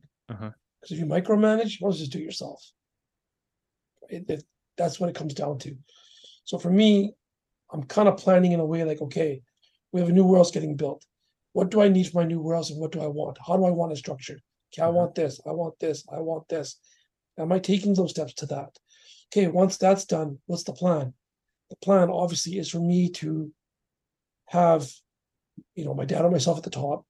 Because 0.81 0.93
if 0.93 0.99
you 0.99 1.07
micromanage, 1.07 1.73
you 1.73 1.79
want 1.85 1.95
to 1.95 2.01
just 2.01 2.13
do 2.13 2.19
it 2.19 2.25
yourself. 2.25 2.63
It, 4.09 4.29
it- 4.29 4.45
that's 4.77 4.99
what 4.99 5.11
it 5.11 5.17
comes 5.17 5.35
down 5.35 5.59
to. 5.59 5.77
So 6.45 6.57
for 6.59 6.71
me, 6.71 7.13
I'm 7.71 7.83
kind 7.83 8.09
of 8.09 8.17
planning 8.17 8.53
in 8.53 8.61
a 8.61 8.65
way 8.65 8.83
like, 8.85 9.03
okay, 9.03 9.43
we 9.93 10.01
have 10.01 10.09
a 10.09 10.13
new 10.13 10.25
warehouse 10.25 10.51
getting 10.51 10.75
built. 10.75 11.05
What 11.53 11.71
do 11.71 11.83
I 11.83 11.89
need 11.89 12.09
for 12.09 12.19
my 12.21 12.25
new 12.25 12.41
warehouse 12.41 12.71
and 12.71 12.81
what 12.81 12.93
do 12.93 13.03
I 13.03 13.07
want? 13.09 13.37
How 13.47 13.57
do 13.59 13.65
I 13.67 13.71
want 13.71 13.93
it 13.93 13.97
structured? 13.97 14.41
Okay, 14.73 14.83
I 14.83 14.87
Mhm. 14.91 14.95
want 14.95 15.15
this, 15.17 15.39
I 15.45 15.51
want 15.53 15.79
this, 15.81 16.05
I 16.11 16.21
want 16.21 16.49
this. 16.49 16.77
Am 17.37 17.53
I 17.53 17.59
taking 17.59 17.93
those 17.93 18.11
steps 18.11 18.33
to 18.35 18.47
that? 18.47 18.79
Okay, 19.29 19.49
once 19.49 19.77
that's 19.77 20.07
done, 20.07 20.41
what's 20.47 20.65
the 20.65 20.73
plan? 20.73 21.13
The 21.69 21.77
plan 21.77 22.09
obviously 22.09 22.57
is 22.59 22.71
for 22.71 22.81
me 22.81 23.11
to 23.11 23.53
have, 24.47 24.91
you 25.75 25.85
know, 25.85 25.93
my 25.95 26.07
dad 26.07 26.23
and 26.23 26.33
myself 26.33 26.57
at 26.59 26.65
the 26.65 26.71
top. 26.71 27.05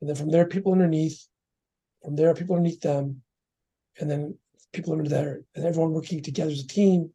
And 0.00 0.08
then 0.08 0.16
from 0.16 0.30
there, 0.30 0.46
people 0.46 0.72
underneath. 0.72 1.26
From 2.04 2.16
there, 2.16 2.34
people 2.34 2.56
underneath 2.56 2.80
them. 2.80 3.22
And 3.98 4.10
then 4.10 4.38
people 4.72 4.92
under 4.92 5.08
there, 5.08 5.40
and 5.54 5.64
everyone 5.64 5.92
working 5.92 6.22
together 6.22 6.50
as 6.50 6.60
a 6.60 6.66
team. 6.66 7.10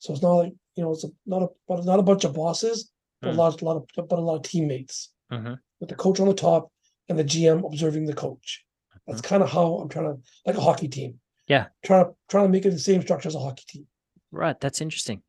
So 0.00 0.12
it's 0.12 0.22
not 0.22 0.34
like, 0.34 0.52
you 0.76 0.82
know, 0.84 0.92
it's 0.92 1.04
a, 1.04 1.08
not 1.26 1.42
a 1.42 1.48
but 1.66 1.84
not 1.84 1.98
a 1.98 2.02
bunch 2.02 2.24
of 2.24 2.34
bosses, 2.34 2.90
but 3.22 3.30
a 3.30 3.32
Mm. 3.32 3.36
lot, 3.36 3.60
a 3.60 3.64
lot 3.64 3.76
of 3.76 3.86
but 4.08 4.18
a 4.18 4.20
lot 4.22 4.36
of 4.36 4.42
teammates 4.42 5.10
Mhm. 5.32 5.58
with 5.78 5.88
the 5.88 5.94
coach 5.94 6.20
on 6.20 6.28
the 6.28 6.34
top 6.34 6.70
and 7.08 7.18
the 7.18 7.24
GM 7.24 7.64
observing 7.64 8.04
the 8.04 8.12
coach. 8.14 8.64
That's 9.06 9.22
kind 9.22 9.42
of 9.42 9.50
how 9.50 9.76
I'm 9.78 9.88
trying 9.88 10.14
to 10.14 10.22
like 10.46 10.56
a 10.56 10.60
hockey 10.60 10.88
team. 10.88 11.20
Yeah. 11.48 11.68
Trying 11.84 12.04
to 12.04 12.16
trying 12.28 12.44
to 12.44 12.50
make 12.50 12.66
it 12.66 12.70
the 12.70 12.78
same 12.78 13.00
structure 13.02 13.28
as 13.28 13.34
a 13.34 13.40
hockey 13.40 13.64
team. 13.66 13.86
Right. 14.30 14.60
That's 14.60 14.80
interesting. 14.82 15.22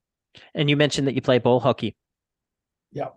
And 0.54 0.70
you 0.70 0.76
mentioned 0.76 1.08
that 1.08 1.16
you 1.16 1.22
play 1.22 1.40
ball 1.40 1.62
hockey. 1.62 1.96
Yeah. 2.92 3.10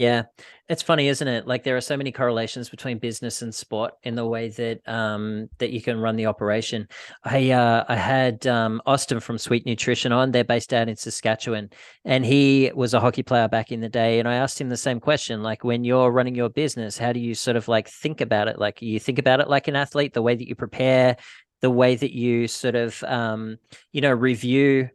Yeah. 0.00 0.22
It's 0.70 0.82
funny, 0.82 1.08
isn't 1.08 1.28
it? 1.28 1.46
Like 1.46 1.62
there 1.62 1.76
are 1.76 1.80
so 1.82 1.94
many 1.94 2.10
correlations 2.10 2.70
between 2.70 2.98
business 2.98 3.42
and 3.42 3.54
sport 3.54 3.92
in 4.02 4.14
the 4.14 4.24
way 4.24 4.48
that 4.48 4.80
um 4.88 5.50
that 5.58 5.72
you 5.72 5.82
can 5.82 5.98
run 6.00 6.16
the 6.16 6.24
operation. 6.24 6.88
I 7.22 7.50
uh 7.50 7.84
I 7.86 7.96
had 7.96 8.46
um 8.46 8.80
Austin 8.86 9.20
from 9.20 9.36
Sweet 9.36 9.66
Nutrition 9.66 10.10
on. 10.10 10.30
They're 10.30 10.42
based 10.42 10.72
out 10.72 10.88
in 10.88 10.96
Saskatchewan 10.96 11.68
and 12.06 12.24
he 12.24 12.72
was 12.74 12.94
a 12.94 13.00
hockey 13.00 13.22
player 13.22 13.46
back 13.46 13.72
in 13.72 13.80
the 13.80 13.90
day 13.90 14.18
and 14.20 14.26
I 14.26 14.36
asked 14.36 14.58
him 14.58 14.70
the 14.70 14.76
same 14.78 15.00
question 15.00 15.42
like 15.42 15.64
when 15.64 15.84
you're 15.84 16.10
running 16.10 16.34
your 16.34 16.48
business, 16.48 16.96
how 16.96 17.12
do 17.12 17.20
you 17.20 17.34
sort 17.34 17.58
of 17.58 17.68
like 17.68 17.86
think 17.86 18.22
about 18.22 18.48
it? 18.48 18.58
Like 18.58 18.80
you 18.80 18.98
think 18.98 19.18
about 19.18 19.40
it 19.40 19.50
like 19.50 19.68
an 19.68 19.76
athlete, 19.76 20.14
the 20.14 20.22
way 20.22 20.34
that 20.34 20.48
you 20.48 20.54
prepare, 20.54 21.18
the 21.60 21.70
way 21.70 21.94
that 21.96 22.16
you 22.16 22.48
sort 22.48 22.74
of 22.74 23.04
um 23.04 23.58
you 23.92 24.00
know 24.00 24.12
review 24.12 24.88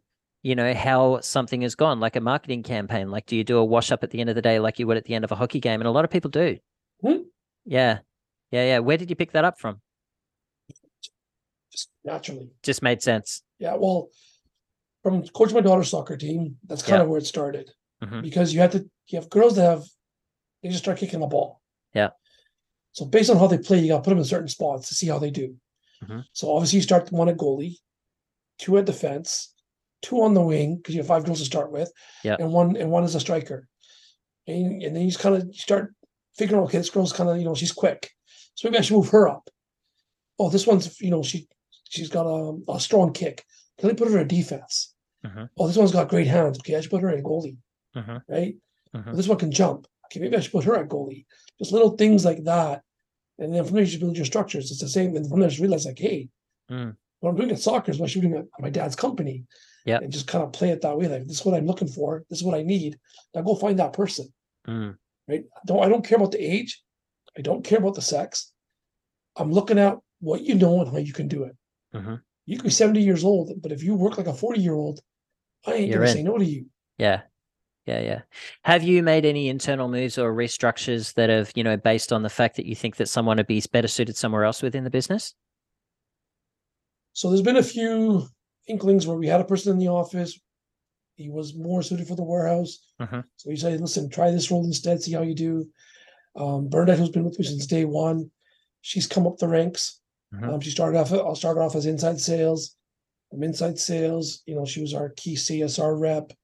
you 0.46 0.54
know 0.54 0.72
how 0.74 1.18
something 1.20 1.62
has 1.62 1.74
gone 1.74 1.98
like 1.98 2.14
a 2.14 2.20
marketing 2.20 2.62
campaign 2.62 3.10
like 3.10 3.26
do 3.26 3.34
you 3.34 3.42
do 3.42 3.58
a 3.58 3.64
wash 3.64 3.90
up 3.90 4.04
at 4.04 4.10
the 4.12 4.20
end 4.20 4.28
of 4.30 4.36
the 4.36 4.42
day 4.42 4.60
like 4.60 4.78
you 4.78 4.86
would 4.86 4.96
at 4.96 5.04
the 5.04 5.14
end 5.14 5.24
of 5.24 5.32
a 5.32 5.34
hockey 5.34 5.58
game 5.58 5.80
and 5.80 5.88
a 5.88 5.90
lot 5.90 6.04
of 6.04 6.10
people 6.10 6.30
do 6.30 6.56
Hmm. 7.02 7.22
yeah 7.64 7.98
yeah 8.52 8.64
yeah 8.70 8.78
where 8.78 8.96
did 8.96 9.10
you 9.10 9.16
pick 9.16 9.32
that 9.32 9.44
up 9.44 9.58
from 9.58 9.80
Just 11.72 11.88
naturally. 12.04 12.50
just 12.62 12.80
made 12.82 13.02
sense 13.02 13.42
Yeah, 13.58 13.74
well, 13.74 14.08
from 15.02 15.26
coaching 15.28 15.54
my 15.56 15.60
daughter's 15.62 15.90
soccer 15.90 16.16
team, 16.16 16.56
that's 16.68 16.82
kind 16.82 17.00
of 17.02 17.08
where 17.08 17.18
it 17.18 17.26
started. 17.26 17.70
Mhm. 18.04 18.22
Because 18.22 18.52
you 18.54 18.60
have 18.60 18.72
to, 18.72 18.80
you 19.08 19.18
have 19.18 19.28
girls 19.30 19.54
that 19.56 19.62
have, 19.72 19.84
they 20.62 20.68
just 20.68 20.82
start 20.84 20.98
kicking 20.98 21.20
the 21.20 21.26
ball. 21.26 21.60
Yeah. 21.94 22.10
So 22.92 23.04
based 23.06 23.30
on 23.30 23.38
how 23.38 23.46
they 23.46 23.58
play, 23.58 23.78
you 23.80 23.88
got 23.88 23.98
to 23.98 24.02
put 24.02 24.10
them 24.10 24.18
in 24.18 24.24
certain 24.24 24.48
spots 24.48 24.88
to 24.88 24.94
see 24.94 25.06
how 25.12 25.18
they 25.18 25.30
do. 25.30 25.56
Mhm. 26.02 26.24
So 26.32 26.52
obviously, 26.54 26.78
you 26.78 26.82
start 26.82 27.10
one 27.12 27.28
at 27.28 27.36
goalie, 27.36 27.76
two 28.58 28.76
at 28.78 28.84
defense, 28.86 29.54
two 30.02 30.22
on 30.22 30.34
the 30.34 30.40
wing 30.42 30.76
because 30.76 30.94
you 30.94 31.00
have 31.00 31.08
five 31.08 31.24
girls 31.24 31.38
to 31.40 31.44
start 31.44 31.72
with, 31.72 31.90
Yeah. 32.24 32.36
and 32.38 32.52
one 32.52 32.76
and 32.76 32.90
one 32.90 33.04
is 33.04 33.14
a 33.14 33.20
striker. 33.20 33.68
And, 34.46 34.82
and 34.82 34.94
then 34.94 35.02
you 35.02 35.10
just 35.10 35.20
kind 35.22 35.34
of 35.34 35.54
start 35.54 35.94
figuring, 36.36 36.62
okay, 36.64 36.78
this 36.78 36.90
girl's 36.90 37.12
kind 37.12 37.28
of 37.30 37.38
you 37.38 37.44
know 37.44 37.54
she's 37.54 37.72
quick, 37.72 38.10
so 38.54 38.68
maybe 38.68 38.78
I 38.78 38.82
should 38.82 38.96
move 38.96 39.08
her 39.10 39.28
up. 39.28 39.48
Oh, 40.38 40.50
this 40.50 40.66
one's 40.66 41.00
you 41.00 41.10
know 41.10 41.22
she 41.22 41.48
she's 41.88 42.08
got 42.10 42.26
a, 42.26 42.58
a 42.72 42.80
strong 42.80 43.12
kick. 43.12 43.44
Can 43.78 43.90
I 43.90 43.94
put 43.94 44.10
her 44.10 44.18
in 44.18 44.28
defense? 44.28 44.94
Mhm. 45.24 45.48
Oh, 45.58 45.66
this 45.66 45.76
one's 45.76 45.92
got 45.92 46.08
great 46.08 46.26
hands. 46.26 46.58
Okay, 46.58 46.76
I 46.76 46.80
should 46.80 46.90
put 46.90 47.02
her 47.02 47.10
in 47.10 47.22
goalie, 47.24 47.56
Mhm. 47.96 48.22
right? 48.28 48.54
Mhm. 48.94 49.06
Well, 49.06 49.16
this 49.16 49.28
one 49.28 49.38
can 49.38 49.50
jump. 49.50 49.86
Okay, 50.06 50.20
maybe 50.20 50.36
I 50.36 50.40
should 50.40 50.52
put 50.52 50.64
her 50.64 50.76
at 50.76 50.88
goalie. 50.88 51.24
Just 51.58 51.72
little 51.72 51.96
things 51.96 52.24
like 52.24 52.44
that. 52.44 52.82
And 53.38 53.52
then 53.54 53.64
from 53.64 53.74
there, 53.74 53.84
you 53.84 53.90
should 53.90 54.00
build 54.00 54.16
your 54.16 54.24
structures. 54.24 54.70
It's 54.70 54.80
the 54.80 54.88
same. 54.88 55.14
And 55.16 55.28
from 55.28 55.40
there, 55.40 55.48
just 55.48 55.60
realize, 55.60 55.84
like, 55.86 55.98
hey, 55.98 56.28
Mm. 56.70 56.96
What 57.20 57.30
I'm 57.30 57.36
doing 57.36 57.50
at 57.50 57.58
soccer 57.58 57.90
is 57.90 57.98
what 57.98 58.06
I 58.06 58.08
should 58.10 58.22
be 58.22 58.28
doing 58.28 58.40
at 58.40 58.62
my 58.62 58.70
dad's 58.70 58.96
company. 58.96 59.44
Yeah. 59.84 59.98
And 60.02 60.12
just 60.12 60.26
kind 60.26 60.42
of 60.42 60.52
play 60.52 60.70
it 60.70 60.80
that 60.82 60.96
way. 60.98 61.06
Like, 61.08 61.26
this 61.26 61.40
is 61.40 61.44
what 61.46 61.54
I'm 61.54 61.66
looking 61.66 61.88
for. 61.88 62.24
This 62.28 62.40
is 62.40 62.44
what 62.44 62.56
I 62.58 62.62
need. 62.62 62.98
Now 63.34 63.42
go 63.42 63.54
find 63.54 63.78
that 63.78 63.92
person, 63.92 64.32
Mm. 64.66 64.96
right? 65.28 65.44
Don't 65.64 65.82
I 65.84 65.88
don't 65.88 66.04
care 66.04 66.16
about 66.16 66.32
the 66.32 66.40
age. 66.44 66.82
I 67.38 67.42
don't 67.42 67.64
care 67.64 67.78
about 67.78 67.94
the 67.94 68.02
sex. 68.02 68.52
I'm 69.36 69.52
looking 69.52 69.78
at 69.78 69.98
what 70.20 70.42
you 70.42 70.54
know 70.54 70.80
and 70.80 70.90
how 70.90 70.98
you 70.98 71.12
can 71.12 71.28
do 71.28 71.44
it. 71.44 71.56
Mhm. 71.94 72.20
You 72.46 72.56
could 72.56 72.64
be 72.64 72.70
70 72.70 73.00
years 73.00 73.22
old, 73.24 73.52
but 73.62 73.70
if 73.72 73.82
you 73.82 73.94
work 73.94 74.18
like 74.18 74.26
a 74.26 74.32
40 74.34 74.60
year 74.60 74.74
old, 74.74 75.00
I 75.66 75.74
ain't 75.74 75.88
You're 75.88 75.98
gonna 75.98 76.10
in. 76.10 76.16
say 76.16 76.22
no 76.22 76.38
to 76.38 76.44
you. 76.44 76.66
yeah 76.98 77.22
yeah 77.86 78.00
yeah 78.00 78.22
have 78.64 78.82
you 78.82 79.00
made 79.02 79.24
any 79.24 79.48
internal 79.48 79.88
moves 79.88 80.18
or 80.18 80.32
restructures 80.32 81.14
that 81.14 81.28
have 81.30 81.52
you 81.54 81.62
know 81.62 81.76
based 81.76 82.12
on 82.12 82.22
the 82.22 82.28
fact 82.28 82.56
that 82.56 82.66
you 82.66 82.74
think 82.74 82.96
that 82.96 83.08
someone 83.08 83.36
would 83.36 83.46
be 83.46 83.62
better 83.70 83.86
suited 83.88 84.16
somewhere 84.16 84.44
else 84.44 84.60
within 84.62 84.82
the 84.84 84.90
business 84.90 85.34
So 87.16 87.30
there's 87.30 87.40
been 87.40 87.56
a 87.56 87.62
few 87.62 88.28
inklings 88.68 89.06
where 89.06 89.16
we 89.16 89.26
had 89.26 89.40
a 89.40 89.44
person 89.44 89.72
in 89.72 89.78
the 89.78 89.88
office. 89.88 90.38
He 91.14 91.30
was 91.30 91.54
more 91.54 91.82
suited 91.82 92.06
for 92.06 92.14
the 92.14 92.22
warehouse. 92.22 92.78
Mhm. 93.00 93.24
So 93.36 93.48
he 93.48 93.56
said, 93.56 93.80
listen, 93.80 94.10
try 94.10 94.30
this 94.30 94.50
role 94.50 94.66
instead, 94.66 95.02
see 95.02 95.14
how 95.14 95.22
you 95.22 95.34
do. 95.34 95.66
Um, 96.36 96.68
Bernadette, 96.68 96.98
who's 96.98 97.08
been 97.08 97.24
with 97.24 97.38
me 97.38 97.46
since 97.46 97.64
day 97.64 97.86
one, 97.86 98.30
she's 98.82 99.06
come 99.06 99.26
up 99.26 99.38
the 99.38 99.48
ranks. 99.48 99.98
Mhm. 100.34 100.46
Um, 100.52 100.60
she 100.60 100.68
started 100.68 100.98
off, 100.98 101.10
I'll 101.10 101.34
start 101.34 101.56
off 101.56 101.74
as 101.74 101.86
inside 101.86 102.20
sales. 102.20 102.76
From 103.30 103.42
inside 103.42 103.78
sales, 103.78 104.42
you 104.44 104.54
know, 104.54 104.66
she 104.66 104.82
was 104.82 104.92
our 104.92 105.08
key 105.16 105.36
CSR 105.36 105.96
rep. 105.96 106.34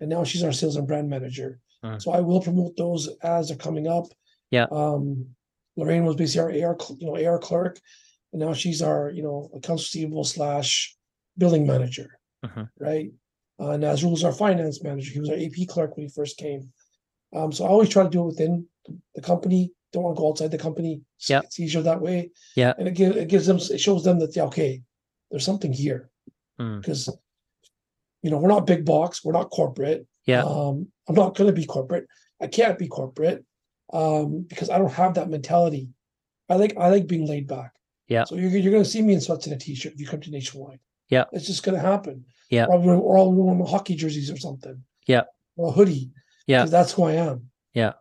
And 0.00 0.08
now 0.08 0.24
she's 0.24 0.42
our 0.42 0.52
sales 0.52 0.76
and 0.76 0.88
brand 0.88 1.10
manager. 1.10 1.60
Mm. 1.84 2.00
So 2.00 2.12
I 2.12 2.20
will 2.20 2.40
promote 2.40 2.74
those 2.78 3.08
as 3.22 3.48
they're 3.48 3.56
coming 3.58 3.86
up. 3.86 4.06
Yeah. 4.50 4.66
Um, 4.70 5.36
Lorraine 5.76 6.06
was 6.06 6.16
basically 6.16 6.64
our 6.64 6.70
AR, 6.70 6.78
you 6.98 7.06
know, 7.06 7.16
AR 7.22 7.38
clerk. 7.38 7.78
And 8.36 8.44
now 8.44 8.52
she's 8.52 8.82
our, 8.82 9.08
you 9.08 9.22
know, 9.22 9.48
accounts 9.54 9.84
receivable 9.84 10.22
slash 10.24 10.94
billing 11.38 11.66
manager, 11.66 12.18
Mhm. 12.44 12.68
right? 12.78 13.10
Uh, 13.58 13.78
Nazrul 13.82 14.10
was 14.10 14.24
our 14.24 14.32
finance 14.32 14.82
manager. 14.82 15.10
He 15.10 15.20
was 15.20 15.30
our 15.30 15.36
AP 15.36 15.64
clerk 15.66 15.96
when 15.96 16.04
he 16.06 16.12
first 16.12 16.36
came. 16.36 16.70
Um, 17.34 17.50
so 17.50 17.64
I 17.64 17.68
always 17.68 17.88
try 17.88 18.02
to 18.02 18.10
do 18.10 18.20
it 18.24 18.26
within 18.26 18.68
the 19.14 19.22
company. 19.22 19.72
Don't 19.90 20.02
want 20.02 20.16
to 20.16 20.20
go 20.20 20.28
outside 20.28 20.50
the 20.50 20.58
company. 20.58 20.92
It's- 20.96 21.30
Yeah. 21.30 21.40
it's 21.44 21.58
easier 21.58 21.80
that 21.80 22.02
way. 22.02 22.30
Yeah. 22.56 22.74
and 22.76 22.86
it 22.86 22.92
gives 22.94 23.16
it 23.16 23.28
gives 23.28 23.46
them 23.46 23.56
it 23.56 23.78
shows 23.80 24.04
them 24.04 24.18
that 24.18 24.36
yeah, 24.36 24.44
okay, 24.50 24.82
there's 25.30 25.44
something 25.46 25.72
here 25.72 26.10
Mm. 26.60 26.80
because 26.82 27.08
you 28.22 28.30
know, 28.30 28.38
we're 28.38 28.48
not 28.56 28.66
big 28.66 28.84
box, 28.84 29.24
we're 29.24 29.32
not 29.40 29.48
corporate. 29.50 30.06
Yeah. 30.26 30.42
Um, 30.44 30.92
I'm 31.08 31.14
not 31.14 31.36
going 31.36 31.46
to 31.48 31.54
be 31.60 31.64
corporate. 31.64 32.06
I 32.40 32.48
can't 32.48 32.78
be 32.78 32.88
corporate 32.88 33.46
um, 33.94 34.42
because 34.42 34.68
I 34.68 34.76
don't 34.78 34.92
have 34.92 35.14
that 35.14 35.30
mentality. 35.30 35.88
I 36.50 36.56
like 36.56 36.76
I 36.76 36.88
like 36.90 37.06
being 37.06 37.26
laid 37.26 37.46
back. 37.46 37.72
Yeah. 38.08 38.24
So 38.24 38.36
you're 38.36 38.50
you're 38.50 38.72
going 38.72 38.84
to 38.84 38.88
see 38.88 39.02
me 39.02 39.14
in 39.14 39.20
sweats 39.20 39.46
and 39.46 39.54
a 39.54 39.58
t-shirt 39.58 39.94
if 39.94 40.00
you 40.00 40.06
come 40.06 40.20
to 40.20 40.30
Nationwide. 40.30 40.80
Yeah. 41.08 41.24
It's 41.32 41.46
just 41.46 41.62
going 41.62 41.74
to 41.80 41.80
happen. 41.86 42.24
Yeah. 42.50 42.66
Or 42.66 42.74
I'll, 42.74 42.80
wear- 42.82 42.96
or 42.96 43.18
I'll 43.18 43.32
wear 43.32 43.54
my 43.54 43.68
hockey 43.68 43.94
jerseys 43.96 44.30
or 44.30 44.36
something. 44.36 44.82
Yeah. 45.06 45.22
Or 45.56 45.68
a 45.68 45.72
hoodie. 45.72 46.10
Yeah. 46.46 46.64
That's 46.66 46.92
who 46.92 47.04
I 47.04 47.12
am. 47.12 47.50
Yeah. 47.74 47.92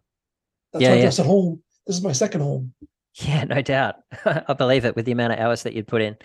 That's 0.74 0.84
Yeah, 0.84 0.89
why 0.89 0.93
I 0.93 0.97
yeah. 0.97 1.01
dress 1.03 1.20
at 1.20 1.26
home. 1.26 1.64
This 1.88 1.95
is 1.97 2.03
my 2.03 2.12
second 2.12 2.41
home. 2.41 2.74
Yeah, 3.16 3.45
no 3.45 3.62
doubt. 3.62 3.95
I 4.26 4.53
believe 4.53 4.84
it 4.86 4.95
with 4.95 5.06
the 5.06 5.12
amount 5.14 5.34
of 5.34 5.39
hours 5.39 5.64
that 5.64 5.74
you'd 5.74 5.88
put 5.88 6.01
in. 6.01 6.18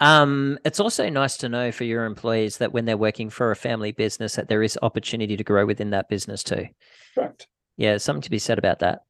Um, 0.00 0.58
it's 0.64 0.78
also 0.80 1.08
nice 1.08 1.36
to 1.38 1.48
know 1.48 1.72
for 1.72 1.84
your 1.84 2.04
employees 2.04 2.58
that 2.58 2.72
when 2.72 2.84
they're 2.84 2.96
working 2.98 3.30
for 3.30 3.50
a 3.50 3.56
family 3.56 3.92
business, 3.92 4.34
that 4.34 4.48
there 4.48 4.62
is 4.62 4.78
opportunity 4.82 5.36
to 5.36 5.44
grow 5.44 5.64
within 5.64 5.90
that 5.90 6.08
business 6.08 6.42
too. 6.42 6.66
Correct. 7.14 7.46
Yeah, 7.78 7.96
something 7.96 8.22
to 8.22 8.30
be 8.30 8.38
said 8.38 8.58
about 8.58 8.80
that. 8.80 9.00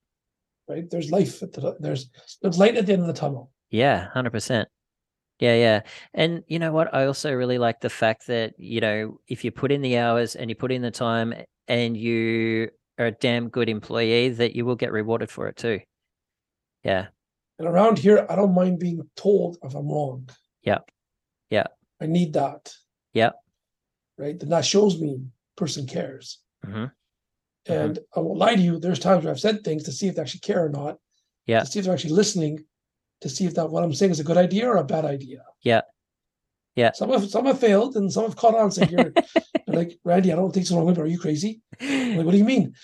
Right. 0.68 0.88
There's 0.88 1.10
life 1.10 1.42
at 1.42 1.52
the 1.52 1.76
there's 1.80 2.08
there's 2.40 2.58
light 2.58 2.76
at 2.76 2.86
the 2.86 2.92
end 2.92 3.02
of 3.02 3.08
the 3.08 3.12
tunnel. 3.14 3.50
Yeah, 3.74 4.08
hundred 4.10 4.30
percent. 4.30 4.68
Yeah, 5.40 5.56
yeah. 5.56 5.80
And 6.14 6.44
you 6.46 6.60
know 6.60 6.70
what? 6.70 6.94
I 6.94 7.06
also 7.06 7.32
really 7.32 7.58
like 7.58 7.80
the 7.80 7.90
fact 7.90 8.28
that, 8.28 8.54
you 8.56 8.80
know, 8.80 9.18
if 9.26 9.44
you 9.44 9.50
put 9.50 9.72
in 9.72 9.82
the 9.82 9.98
hours 9.98 10.36
and 10.36 10.48
you 10.48 10.54
put 10.54 10.70
in 10.70 10.80
the 10.80 10.92
time 10.92 11.34
and 11.66 11.96
you 11.96 12.70
are 13.00 13.06
a 13.06 13.10
damn 13.10 13.48
good 13.48 13.68
employee, 13.68 14.28
that 14.28 14.54
you 14.54 14.64
will 14.64 14.76
get 14.76 14.92
rewarded 14.92 15.28
for 15.28 15.48
it 15.48 15.56
too. 15.56 15.80
Yeah. 16.84 17.08
And 17.58 17.66
around 17.66 17.98
here, 17.98 18.24
I 18.30 18.36
don't 18.36 18.54
mind 18.54 18.78
being 18.78 19.02
told 19.16 19.58
if 19.64 19.74
I'm 19.74 19.88
wrong. 19.88 20.28
Yeah. 20.62 20.78
Yeah. 21.50 21.66
I 22.00 22.06
need 22.06 22.34
that. 22.34 22.72
Yeah. 23.12 23.30
Right. 24.16 24.38
Then 24.38 24.50
that 24.50 24.64
shows 24.64 25.00
me 25.00 25.18
person 25.56 25.88
cares. 25.88 26.38
hmm 26.64 26.84
And 27.66 27.98
I 28.14 28.20
won't 28.20 28.38
lie 28.38 28.54
to 28.54 28.62
you, 28.62 28.78
there's 28.78 29.00
times 29.00 29.24
where 29.24 29.32
I've 29.32 29.40
said 29.40 29.64
things 29.64 29.82
to 29.82 29.90
see 29.90 30.06
if 30.06 30.14
they 30.14 30.22
actually 30.22 30.46
care 30.46 30.64
or 30.64 30.68
not. 30.68 30.98
Yeah. 31.46 31.58
To 31.58 31.66
see 31.66 31.80
if 31.80 31.86
they're 31.86 31.94
actually 31.94 32.12
listening, 32.12 32.64
to 33.24 33.30
see 33.30 33.46
if 33.46 33.54
that 33.54 33.70
what 33.70 33.82
I'm 33.82 33.94
saying 33.94 34.12
is 34.12 34.20
a 34.20 34.24
good 34.24 34.36
idea 34.36 34.68
or 34.68 34.76
a 34.76 34.84
bad 34.84 35.06
idea. 35.06 35.42
Yeah. 35.62 35.80
Yeah. 36.76 36.92
Some 36.92 37.10
have 37.10 37.28
some 37.30 37.46
have 37.46 37.58
failed 37.58 37.96
and 37.96 38.12
some 38.12 38.24
have 38.24 38.36
caught 38.36 38.54
on 38.54 38.70
saying 38.70 38.90
you're 38.90 39.12
like, 39.66 39.98
Randy, 40.04 40.30
I 40.30 40.36
don't 40.36 40.52
think 40.52 40.66
so 40.66 40.76
wrong, 40.76 40.98
are 40.98 41.06
you 41.06 41.18
crazy? 41.18 41.62
I'm 41.80 42.18
like, 42.18 42.26
what 42.26 42.32
do 42.32 42.38
you 42.38 42.44
mean? 42.44 42.74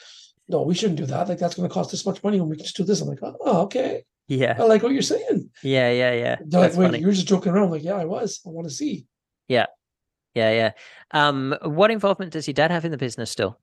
No, 0.48 0.62
we 0.62 0.74
shouldn't 0.74 0.98
do 0.98 1.06
that. 1.06 1.28
Like 1.28 1.38
that's 1.38 1.54
gonna 1.54 1.68
cost 1.68 1.90
this 1.90 2.06
much 2.06 2.24
money 2.24 2.40
when 2.40 2.48
we 2.48 2.56
can 2.56 2.64
just 2.64 2.76
do 2.76 2.84
this. 2.84 3.02
I'm 3.02 3.08
like, 3.08 3.18
oh, 3.22 3.62
okay. 3.62 4.04
Yeah. 4.28 4.56
I 4.58 4.62
like 4.62 4.82
what 4.82 4.92
you're 4.92 5.02
saying. 5.02 5.50
Yeah, 5.62 5.90
yeah, 5.90 6.12
yeah. 6.14 6.36
They're 6.40 6.60
like, 6.60 6.76
wait, 6.76 6.86
funny. 6.86 7.00
you're 7.00 7.12
just 7.12 7.26
joking 7.26 7.52
around. 7.52 7.64
I'm 7.64 7.70
like, 7.70 7.84
yeah, 7.84 7.96
I 7.96 8.06
was. 8.06 8.40
I 8.46 8.48
want 8.48 8.66
to 8.66 8.74
see. 8.74 9.06
Yeah. 9.48 9.66
Yeah, 10.34 10.52
yeah. 10.52 10.72
Um, 11.10 11.56
what 11.62 11.90
involvement 11.90 12.32
does 12.32 12.46
your 12.46 12.54
dad 12.54 12.70
have 12.70 12.84
in 12.84 12.92
the 12.92 12.96
business 12.96 13.30
still? 13.30 13.58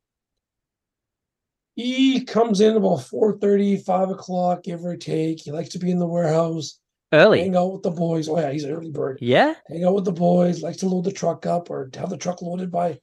He 1.77 2.25
comes 2.25 2.59
in 2.59 2.75
about 2.75 3.03
4 3.03 3.37
5 3.39 4.09
o'clock, 4.09 4.63
give 4.63 4.83
or 4.83 4.97
take. 4.97 5.39
He 5.41 5.51
likes 5.51 5.69
to 5.69 5.79
be 5.79 5.91
in 5.91 5.99
the 5.99 6.07
warehouse, 6.07 6.79
Early. 7.13 7.39
hang 7.41 7.55
out 7.55 7.71
with 7.71 7.83
the 7.83 7.91
boys. 7.91 8.27
Oh, 8.27 8.39
yeah, 8.39 8.51
he's 8.51 8.63
an 8.63 8.71
early 8.71 8.89
bird. 8.89 9.19
Yeah. 9.21 9.53
Hang 9.67 9.85
out 9.85 9.93
with 9.93 10.05
the 10.05 10.11
boys, 10.11 10.63
likes 10.63 10.77
to 10.77 10.87
load 10.89 11.03
the 11.03 11.11
truck 11.11 11.45
up 11.45 11.69
or 11.69 11.87
have 11.95 12.09
the 12.09 12.17
truck 12.17 12.41
loaded 12.41 12.71
by 12.71 12.99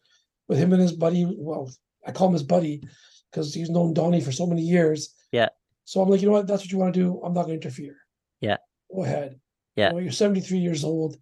with 0.48 0.58
him 0.58 0.72
and 0.72 0.82
his 0.82 0.90
buddy. 0.90 1.24
Well, 1.24 1.70
I 2.04 2.10
call 2.10 2.26
him 2.26 2.32
his 2.32 2.42
buddy 2.42 2.82
because 3.30 3.54
he's 3.54 3.70
known 3.70 3.94
Donnie 3.94 4.20
for 4.20 4.32
so 4.32 4.44
many 4.44 4.62
years. 4.62 5.14
Yeah. 5.30 5.50
So 5.84 6.00
I'm 6.02 6.08
like, 6.08 6.20
you 6.20 6.26
know 6.26 6.32
what? 6.32 6.48
That's 6.48 6.64
what 6.64 6.72
you 6.72 6.78
want 6.78 6.94
to 6.94 7.00
do. 7.00 7.20
I'm 7.24 7.32
not 7.32 7.46
going 7.46 7.60
to 7.60 7.66
interfere. 7.66 7.96
Yeah. 8.40 8.56
Go 8.92 9.04
ahead. 9.04 9.38
Yeah. 9.76 9.90
You 9.90 9.92
know, 9.94 9.98
you're 10.00 10.10
73 10.12 10.58
years 10.58 10.82
old. 10.82 11.16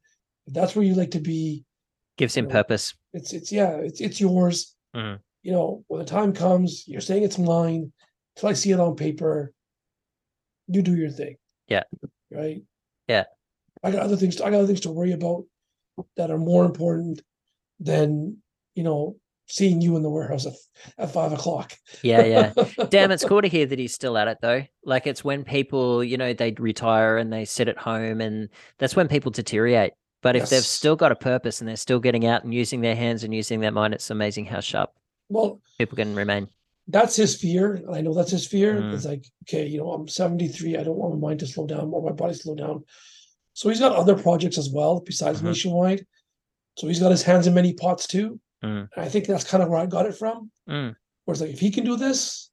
If 0.47 0.55
that's 0.55 0.75
where 0.75 0.87
you 0.87 0.95
like 0.95 1.11
to 1.11 1.21
be, 1.21 1.65
Gives 2.17 2.35
him 2.35 2.47
Yeah. 2.47 2.53
purpose. 2.53 2.95
it's 3.13 3.33
it's 3.35 3.53
yeah, 3.53 3.73
it's 3.77 4.01
it's 4.01 4.21
yours. 4.21 4.75
Mhm. 4.97 5.19
You 5.43 5.53
know, 5.53 5.84
when 5.88 5.99
the 5.99 6.07
time 6.07 6.32
comes, 6.32 6.84
you're 6.86 7.01
saying 7.01 7.24
it's 7.24 7.38
mine 7.38 7.93
till 8.36 8.49
I 8.49 8.53
see 8.53 8.70
it 8.70 8.80
on 8.80 8.97
paper. 8.97 9.53
You 10.68 10.82
do 10.82 10.95
your 10.95 11.11
thing. 11.11 11.36
Yeah. 11.68 11.82
Right. 12.30 12.62
Yeah. 13.09 13.24
I 13.82 13.90
got 13.90 14.03
other 14.03 14.16
things. 14.16 14.40
I 14.40 14.51
got 14.51 14.59
other 14.59 14.66
things 14.66 14.80
to 14.80 14.90
worry 14.90 15.12
about 15.12 15.45
that 16.16 16.30
are 16.30 16.38
more 16.38 16.64
important 16.64 17.20
than 17.80 18.38
you 18.74 18.84
know 18.84 19.16
seeing 19.47 19.80
you 19.82 19.97
in 19.97 20.03
the 20.03 20.09
warehouse 20.09 20.47
at, 20.47 20.55
at 20.99 21.12
five 21.12 21.32
o'clock. 21.32 21.74
Yeah, 22.03 22.24
yeah. 22.24 22.53
Damn, 22.88 23.11
it's 23.11 23.24
cool 23.24 23.43
to 23.43 23.49
hear 23.49 23.66
that 23.66 23.78
he's 23.78 23.93
still 23.93 24.16
at 24.16 24.28
it 24.28 24.38
though. 24.40 24.64
Like 24.84 25.07
it's 25.07 25.24
when 25.24 25.45
people, 25.45 26.03
you 26.03 26.16
know, 26.16 26.32
they 26.32 26.55
retire 26.59 27.18
and 27.18 27.32
they 27.32 27.45
sit 27.45 27.68
at 27.68 27.76
home 27.76 28.20
and 28.20 28.49
that's 28.78 28.97
when 28.97 29.09
people 29.09 29.30
deteriorate. 29.30 29.93
But 30.22 30.36
if 30.36 30.49
they've 30.49 30.62
still 30.62 30.95
got 30.95 31.11
a 31.11 31.16
purpose 31.16 31.61
and 31.61 31.68
they're 31.68 31.76
still 31.76 31.99
getting 31.99 32.24
out 32.24 32.45
and 32.45 32.55
using 32.55 32.80
their 32.80 32.95
hands 32.95 33.24
and 33.24 33.34
using 33.34 33.59
their 33.59 33.72
mind, 33.72 33.93
it's 33.93 34.09
amazing 34.09 34.47
how 34.47 34.61
sharp 34.61 34.93
well, 35.33 35.61
people 35.78 35.97
can 35.97 36.14
remain. 36.14 36.49
that's 36.89 37.16
his 37.16 37.35
fear, 37.37 37.83
I 37.93 38.01
know 38.01 38.14
that's 38.14 38.30
his 38.30 38.47
fear. 38.47 38.74
Mm. 38.80 38.95
It's 38.95 39.05
like, 39.07 39.24
okay, 39.45 39.66
you 39.66 39.78
know, 39.78 39.91
I'm 39.93 40.09
73. 40.09 40.76
I 40.76 40.83
don't 40.85 40.97
want 40.97 41.14
my 41.14 41.28
mind 41.28 41.41
to 41.41 41.47
slow 41.47 41.66
down 41.66 41.91
or 41.93 42.03
my 42.03 42.12
body 42.12 42.35
to 42.35 42.39
slow 42.39 42.55
down. 42.55 42.85
So 43.55 43.68
he's 43.68 43.80
got 43.80 43.95
other 43.97 44.16
projects 44.16 44.59
as 44.59 44.70
well 44.70 45.01
besides 45.01 45.41
Mhm. 45.41 45.45
nationwide. 45.45 46.07
So 46.78 46.89
he's 46.89 47.01
got 47.01 47.11
his 47.11 47.22
hands 47.22 47.47
in 47.47 47.55
many 47.55 47.72
pots 47.74 48.07
too. 48.07 48.41
Mm. 48.64 48.89
I 48.97 49.09
think 49.09 49.26
that's 49.26 49.45
kind 49.45 49.62
of 49.62 49.68
where 49.68 49.78
I 49.78 49.87
got 49.87 50.07
it 50.07 50.16
from. 50.16 50.51
Mm. 50.68 50.95
Where 51.24 51.33
it's 51.35 51.41
like, 51.41 51.51
if 51.51 51.61
he 51.61 51.70
can 51.70 51.85
do 51.85 51.97
this, 51.97 52.51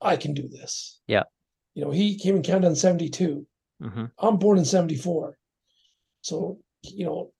I 0.00 0.16
can 0.16 0.34
do 0.34 0.48
this. 0.48 1.00
Yeah. 1.06 1.24
You 1.74 1.84
know, 1.84 1.90
he 1.90 2.18
came 2.18 2.36
in 2.36 2.42
Canada 2.42 2.68
in 2.68 2.76
72. 2.76 3.46
hmm 3.80 4.04
I'm 4.18 4.36
born 4.38 4.58
in 4.58 4.64
74. 4.64 5.36
So, 6.22 6.58
you 6.82 7.04
know, 7.04 7.32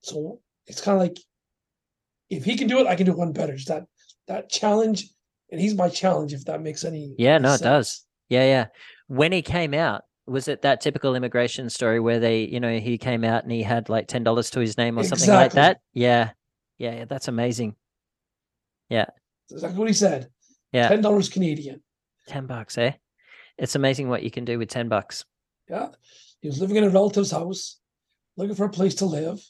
so 0.00 0.40
it's 0.66 0.80
kind 0.80 0.96
of 0.96 1.02
like 1.02 1.18
if 2.30 2.44
he 2.44 2.56
can 2.56 2.68
do 2.68 2.78
it, 2.80 2.86
I 2.86 2.96
can 2.96 3.06
do 3.06 3.12
one 3.12 3.32
better. 3.32 3.52
It's 3.54 3.66
that 3.66 3.86
that 4.28 4.50
challenge, 4.50 5.08
and 5.50 5.60
he's 5.60 5.74
my 5.74 5.88
challenge, 5.88 6.32
if 6.32 6.44
that 6.46 6.62
makes 6.62 6.84
any 6.84 7.14
Yeah, 7.18 7.38
no, 7.38 7.54
it 7.54 7.60
does. 7.60 8.04
Yeah, 8.28 8.44
yeah. 8.44 8.66
When 9.08 9.32
he 9.32 9.42
came 9.42 9.74
out, 9.74 10.02
was 10.26 10.48
it 10.48 10.62
that 10.62 10.80
typical 10.80 11.14
immigration 11.14 11.70
story 11.70 12.00
where 12.00 12.18
they, 12.18 12.40
you 12.40 12.58
know, 12.58 12.78
he 12.78 12.98
came 12.98 13.22
out 13.22 13.44
and 13.44 13.52
he 13.52 13.62
had 13.62 13.88
like 13.88 14.08
ten 14.08 14.24
dollars 14.24 14.50
to 14.50 14.60
his 14.60 14.76
name 14.76 14.98
or 14.98 15.04
something 15.04 15.30
like 15.30 15.52
that? 15.52 15.80
Yeah. 15.92 16.30
Yeah, 16.78 16.94
yeah, 16.94 17.04
that's 17.06 17.28
amazing. 17.28 17.74
Yeah, 18.90 19.06
that's 19.48 19.62
exactly 19.62 19.78
what 19.78 19.88
he 19.88 19.94
said. 19.94 20.28
Yeah. 20.72 20.88
Ten 20.88 21.00
dollars 21.00 21.28
Canadian. 21.28 21.80
Ten 22.26 22.46
bucks, 22.46 22.76
eh? 22.76 22.92
It's 23.56 23.76
amazing 23.76 24.08
what 24.08 24.22
you 24.22 24.30
can 24.30 24.44
do 24.44 24.58
with 24.58 24.68
ten 24.68 24.88
bucks. 24.88 25.24
Yeah. 25.70 25.88
He 26.40 26.48
was 26.48 26.60
living 26.60 26.76
in 26.76 26.84
a 26.84 26.90
relative's 26.90 27.30
house, 27.30 27.78
looking 28.36 28.54
for 28.54 28.66
a 28.66 28.70
place 28.70 28.96
to 28.96 29.06
live, 29.06 29.40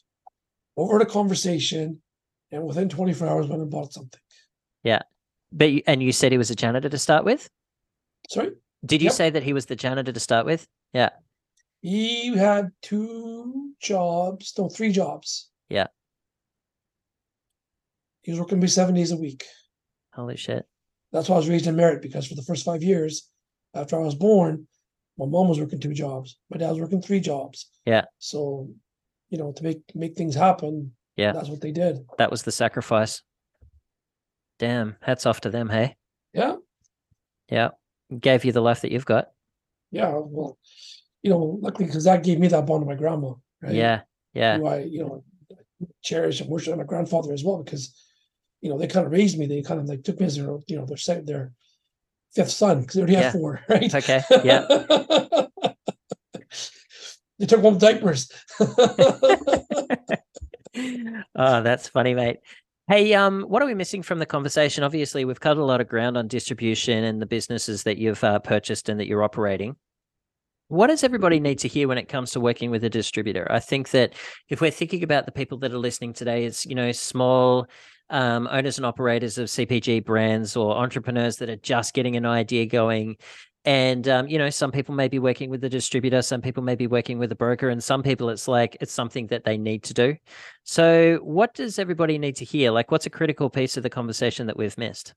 overheard 0.77 1.01
a 1.01 1.05
conversation, 1.05 2.01
and 2.51 2.63
within 2.63 2.87
24 2.87 3.27
hours 3.27 3.47
went 3.47 3.61
and 3.61 3.69
bought 3.69 3.93
something. 3.93 4.21
But 5.51 5.71
you, 5.71 5.81
and 5.87 6.03
you 6.03 6.11
said 6.11 6.31
he 6.31 6.37
was 6.37 6.51
a 6.51 6.55
janitor 6.55 6.89
to 6.89 6.97
start 6.97 7.23
with? 7.23 7.49
Sorry. 8.29 8.51
Did 8.85 9.01
you 9.01 9.05
Yep. 9.07 9.13
say 9.13 9.29
that 9.29 9.43
he 9.43 9.53
was 9.53 9.65
the 9.67 9.75
janitor 9.77 10.11
to 10.11 10.19
start 10.19 10.45
with? 10.45 10.67
Yeah. 10.93 11.09
He 11.81 12.35
had 12.35 12.71
two 12.81 13.71
jobs, 13.81 14.53
no, 14.57 14.67
three 14.67 14.91
jobs. 14.91 15.49
Yeah. 15.69 15.87
He 18.23 18.31
was 18.31 18.39
working 18.39 18.59
me 18.59 18.67
seven 18.67 18.95
days 18.95 19.11
a 19.11 19.17
week. 19.17 19.45
Holy 20.13 20.35
shit. 20.35 20.65
That's 21.11 21.29
why 21.29 21.35
I 21.35 21.39
was 21.39 21.47
raised 21.49 21.67
in 21.67 21.75
merit 21.75 22.01
because 22.01 22.27
for 22.27 22.35
the 22.35 22.43
first 22.43 22.65
five 22.65 22.83
years 22.83 23.29
after 23.73 23.95
I 23.95 24.03
was 24.03 24.15
born, 24.15 24.67
my 25.17 25.25
mom 25.25 25.47
was 25.47 25.59
working 25.59 25.79
two 25.79 25.93
jobs. 25.93 26.37
My 26.49 26.57
dad 26.57 26.71
was 26.71 26.79
working 26.81 27.01
three 27.01 27.21
jobs. 27.21 27.69
Yeah. 27.85 28.03
So, 28.19 28.67
you 29.29 29.37
know, 29.37 29.53
to 29.53 29.63
make 29.63 29.81
make 29.95 30.15
things 30.15 30.35
happen, 30.35 30.93
Yeah. 31.15 31.31
that's 31.31 31.49
what 31.49 31.61
they 31.61 31.71
did. 31.71 32.05
That 32.17 32.31
was 32.31 32.43
the 32.43 32.51
sacrifice. 32.51 33.21
Damn. 34.59 34.95
Hats 35.01 35.25
off 35.25 35.41
to 35.41 35.49
them, 35.49 35.69
hey? 35.69 35.95
Yeah. 36.33 36.55
Yeah. 37.49 37.69
Gave 38.19 38.45
you 38.45 38.51
the 38.51 38.61
life 38.61 38.81
that 38.81 38.91
you've 38.91 39.05
got. 39.05 39.29
Yeah. 39.91 40.13
Well, 40.15 40.57
you 41.23 41.31
know, 41.31 41.59
luckily 41.61 41.85
because 41.85 42.03
that 42.05 42.23
gave 42.23 42.39
me 42.39 42.47
that 42.47 42.65
bond 42.65 42.85
with 42.85 42.95
my 42.95 42.99
grandma. 42.99 43.33
Right? 43.61 43.73
Yeah. 43.73 44.01
Yeah. 44.33 44.57
Who 44.57 44.67
I, 44.67 44.79
you 44.79 44.99
know, 44.99 45.23
cherish 46.03 46.41
and 46.41 46.49
worship 46.49 46.77
my 46.77 46.83
grandfather 46.83 47.33
as 47.33 47.43
well 47.43 47.63
because, 47.63 47.93
you 48.61 48.69
know, 48.69 48.77
they 48.77 48.87
kind 48.87 49.05
of 49.05 49.11
raised 49.11 49.37
me. 49.37 49.45
They 49.45 49.61
kind 49.61 49.79
of 49.79 49.87
like 49.87 50.03
took 50.03 50.19
me 50.19 50.25
as 50.25 50.37
their, 50.37 50.57
you 50.67 50.77
know, 50.77 50.85
their 50.85 50.97
second, 50.97 51.27
their 51.27 51.51
fifth 52.33 52.51
son 52.51 52.81
because 52.81 52.95
they 52.95 53.01
already 53.01 53.13
Yeah. 53.13 53.21
had 53.23 53.31
four, 53.33 53.61
right? 53.69 53.93
Okay. 53.93 54.21
Yeah. 54.43 54.65
they 57.39 57.45
took 57.45 57.61
home 57.61 57.77
diapers. 57.77 58.31
oh, 58.59 58.75
that's 61.35 61.89
funny, 61.89 62.13
mate. 62.13 62.37
Hey, 62.89 63.13
um, 63.15 63.41
what 63.41 63.61
are 63.61 63.65
we 63.65 63.73
missing 63.73 64.01
from 64.01 64.19
the 64.19 64.25
conversation? 64.25 64.81
Obviously, 64.81 65.25
we've 65.25 65.41
covered 65.41 65.61
a 65.61 65.65
lot 65.65 65.81
of 65.81 65.89
ground 65.89 66.15
on 66.15 66.29
distribution 66.29 67.03
and 67.03 67.21
the 67.21 67.25
businesses 67.25 67.83
that 67.83 67.97
you've 67.97 68.23
uh, 68.23 68.39
purchased 68.39 68.87
and 68.87 68.97
that 68.97 69.07
you're 69.07 69.23
operating. 69.23 69.75
What 70.69 70.87
does 70.87 71.03
everybody 71.03 71.41
need 71.41 71.59
to 71.59 71.67
hear 71.67 71.89
when 71.89 71.97
it 71.97 72.07
comes 72.07 72.31
to 72.31 72.39
working 72.39 72.71
with 72.71 72.85
a 72.85 72.89
distributor? 72.89 73.45
I 73.51 73.59
think 73.59 73.89
that 73.89 74.13
if 74.47 74.61
we're 74.61 74.71
thinking 74.71 75.03
about 75.03 75.25
the 75.25 75.33
people 75.33 75.57
that 75.59 75.73
are 75.73 75.77
listening 75.77 76.13
today, 76.13 76.45
it's 76.45 76.65
you 76.65 76.75
know 76.75 76.93
small 76.93 77.67
um, 78.09 78.47
owners 78.49 78.77
and 78.77 78.85
operators 78.85 79.37
of 79.37 79.49
CPG 79.49 80.05
brands 80.05 80.55
or 80.55 80.77
entrepreneurs 80.77 81.37
that 81.37 81.49
are 81.49 81.57
just 81.57 81.93
getting 81.93 82.15
an 82.15 82.25
idea 82.25 82.65
going, 82.65 83.17
and 83.67 84.07
um, 84.07 84.29
you 84.29 84.37
know 84.37 84.49
some 84.49 84.71
people 84.71 84.95
may 84.95 85.09
be 85.09 85.19
working 85.19 85.49
with 85.49 85.59
the 85.59 85.67
distributor 85.67 86.21
some 86.21 86.41
people 86.41 86.63
may 86.63 86.73
be 86.73 86.87
working 86.87 87.19
with 87.19 87.29
a 87.33 87.35
broker 87.35 87.67
and 87.67 87.83
some 87.83 88.01
people 88.01 88.29
it's 88.29 88.47
like 88.47 88.77
it's 88.79 88.93
something 88.93 89.27
that 89.27 89.43
they 89.43 89.57
need 89.57 89.83
to 89.83 89.93
do. 89.93 90.15
So 90.63 91.19
what 91.21 91.53
does 91.53 91.77
everybody 91.77 92.17
need 92.17 92.37
to 92.37 92.45
hear? 92.45 92.71
Like 92.71 92.91
what's 92.91 93.05
a 93.05 93.09
critical 93.09 93.49
piece 93.49 93.75
of 93.75 93.83
the 93.83 93.89
conversation 93.89 94.47
that 94.47 94.55
we've 94.55 94.77
missed? 94.77 95.13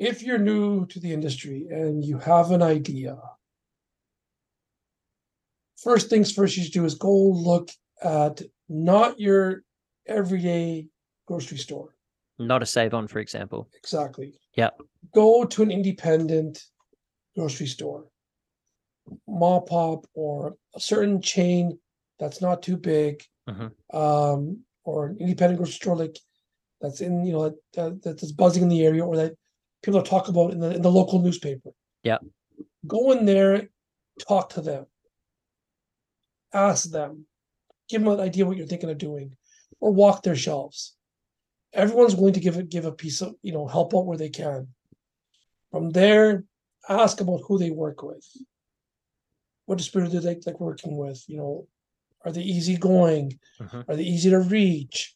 If 0.00 0.24
you're 0.24 0.38
new 0.38 0.84
to 0.86 0.98
the 0.98 1.12
industry 1.12 1.68
and 1.70 2.04
you 2.04 2.18
have 2.18 2.50
an 2.50 2.60
idea 2.60 3.16
first 5.76 6.10
things 6.10 6.32
first 6.32 6.56
you 6.56 6.64
should 6.64 6.72
do 6.72 6.84
is 6.84 6.94
go 6.94 7.14
look 7.14 7.68
at 8.02 8.42
not 8.68 9.20
your 9.20 9.62
everyday 10.06 10.86
grocery 11.26 11.58
store 11.58 11.93
not 12.38 12.62
a 12.62 12.66
save 12.66 12.94
on 12.94 13.06
for 13.08 13.18
example. 13.20 13.68
Exactly. 13.76 14.34
Yeah. 14.56 14.70
Go 15.14 15.44
to 15.44 15.62
an 15.62 15.70
independent 15.70 16.62
grocery 17.36 17.66
store 17.66 18.06
mop 19.28 19.70
up 19.72 20.06
or 20.14 20.56
a 20.74 20.80
certain 20.80 21.20
chain 21.20 21.78
that's 22.18 22.40
not 22.40 22.62
too 22.62 22.76
big 22.76 23.22
Mhm. 23.48 23.70
um 23.92 24.64
or 24.84 25.06
an 25.06 25.16
independent 25.18 25.58
grocery 25.58 25.74
store 25.74 25.96
like 25.96 26.18
that's 26.80 27.00
in 27.02 27.24
you 27.26 27.32
know 27.32 27.54
that, 27.74 28.02
that's 28.02 28.32
buzzing 28.32 28.62
in 28.62 28.68
the 28.70 28.84
area 28.84 29.04
or 29.04 29.16
that 29.16 29.34
people 29.82 30.02
talk 30.02 30.28
about 30.28 30.52
in 30.52 30.58
the 30.60 30.74
in 30.74 30.80
the 30.82 30.90
local 30.90 31.18
newspaper. 31.20 31.70
Yeah. 32.02 32.18
go 32.86 33.12
in 33.12 33.26
there 33.26 33.68
talk 34.28 34.48
to 34.50 34.60
them. 34.62 34.86
Ask 36.52 36.90
them. 36.90 37.26
Give 37.88 38.02
them 38.02 38.12
an 38.12 38.20
idea 38.20 38.46
what 38.46 38.56
you're 38.56 38.66
thinking 38.66 38.90
of 38.90 38.98
doing 38.98 39.36
or 39.80 39.92
walk 39.92 40.22
their 40.22 40.36
shelves 40.36 40.93
everyone's 41.74 42.16
willing 42.16 42.34
to 42.34 42.40
give 42.40 42.56
it 42.56 42.68
give 42.70 42.84
a 42.84 42.92
piece 42.92 43.20
of 43.20 43.34
you 43.42 43.52
know 43.52 43.66
help 43.66 43.94
out 43.94 44.06
where 44.06 44.18
they 44.18 44.30
can. 44.30 44.68
From 45.70 45.90
there 45.90 46.44
ask 46.88 47.20
about 47.20 47.40
who 47.46 47.58
they 47.58 47.70
work 47.70 48.02
with. 48.02 48.24
What 49.66 49.78
distributor 49.78 50.12
do 50.12 50.20
they 50.20 50.38
like 50.46 50.60
working 50.60 50.96
with 50.96 51.22
you 51.28 51.36
know 51.36 51.66
are 52.24 52.32
they 52.32 52.42
easygoing? 52.42 53.38
Mhm. 53.60 53.84
are 53.88 53.96
they 53.96 54.02
easy 54.04 54.30
to 54.30 54.40
reach? 54.40 55.14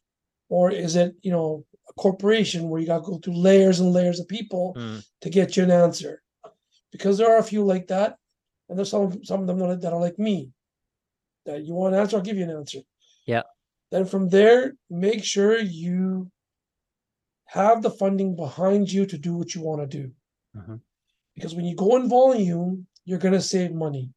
Or 0.48 0.70
is 0.70 0.96
it 0.96 1.14
you 1.22 1.30
know 1.30 1.64
a 1.88 1.92
corporation 1.94 2.68
where 2.68 2.80
you 2.80 2.86
got 2.86 2.98
to 3.04 3.11
go 3.11 3.18
through 3.18 3.36
layers 3.36 3.80
and 3.80 3.92
layers 3.92 4.20
of 4.20 4.28
people 4.28 4.74
Mm. 4.76 5.04
to 5.22 5.30
get 5.30 5.56
you 5.56 5.62
an 5.64 5.70
answer? 5.70 6.22
Because 6.92 7.18
there 7.18 7.30
are 7.30 7.38
a 7.38 7.42
few 7.52 7.64
like 7.64 7.86
that 7.88 8.16
and 8.68 8.76
there's 8.78 8.90
some 8.90 9.22
some 9.24 9.40
of 9.42 9.46
them 9.46 9.59
that 9.59 9.70
are, 9.70 9.76
that 9.76 9.92
are 9.92 10.00
like 10.00 10.18
me. 10.18 10.50
That 11.46 11.64
you 11.64 11.74
want 11.74 11.94
an 11.94 12.00
answer 12.00 12.16
i'll 12.16 12.22
give 12.22 12.36
you 12.36 12.44
an 12.44 12.50
answer. 12.62 12.80
Yeah. 13.26 13.42
then 13.90 14.04
from 14.04 14.28
there 14.28 14.74
make 14.90 15.22
sure 15.24 15.59
you 15.59 16.30
have 17.49 17.82
the 17.82 17.90
funding 17.90 18.36
behind 18.36 18.90
you 18.92 19.07
to 19.07 19.16
do 19.18 19.34
what 19.36 19.55
you 19.55 19.61
want 19.62 19.80
to 19.80 19.86
do 20.01 20.12
Mhm. 20.57 20.80
because 21.34 21.55
when 21.55 21.64
you 21.64 21.74
go 21.74 21.96
in 21.96 22.09
volume 22.09 22.86
you're 23.05 23.18
going 23.26 23.34
to 23.34 23.40
save 23.40 23.72
money 23.72 24.12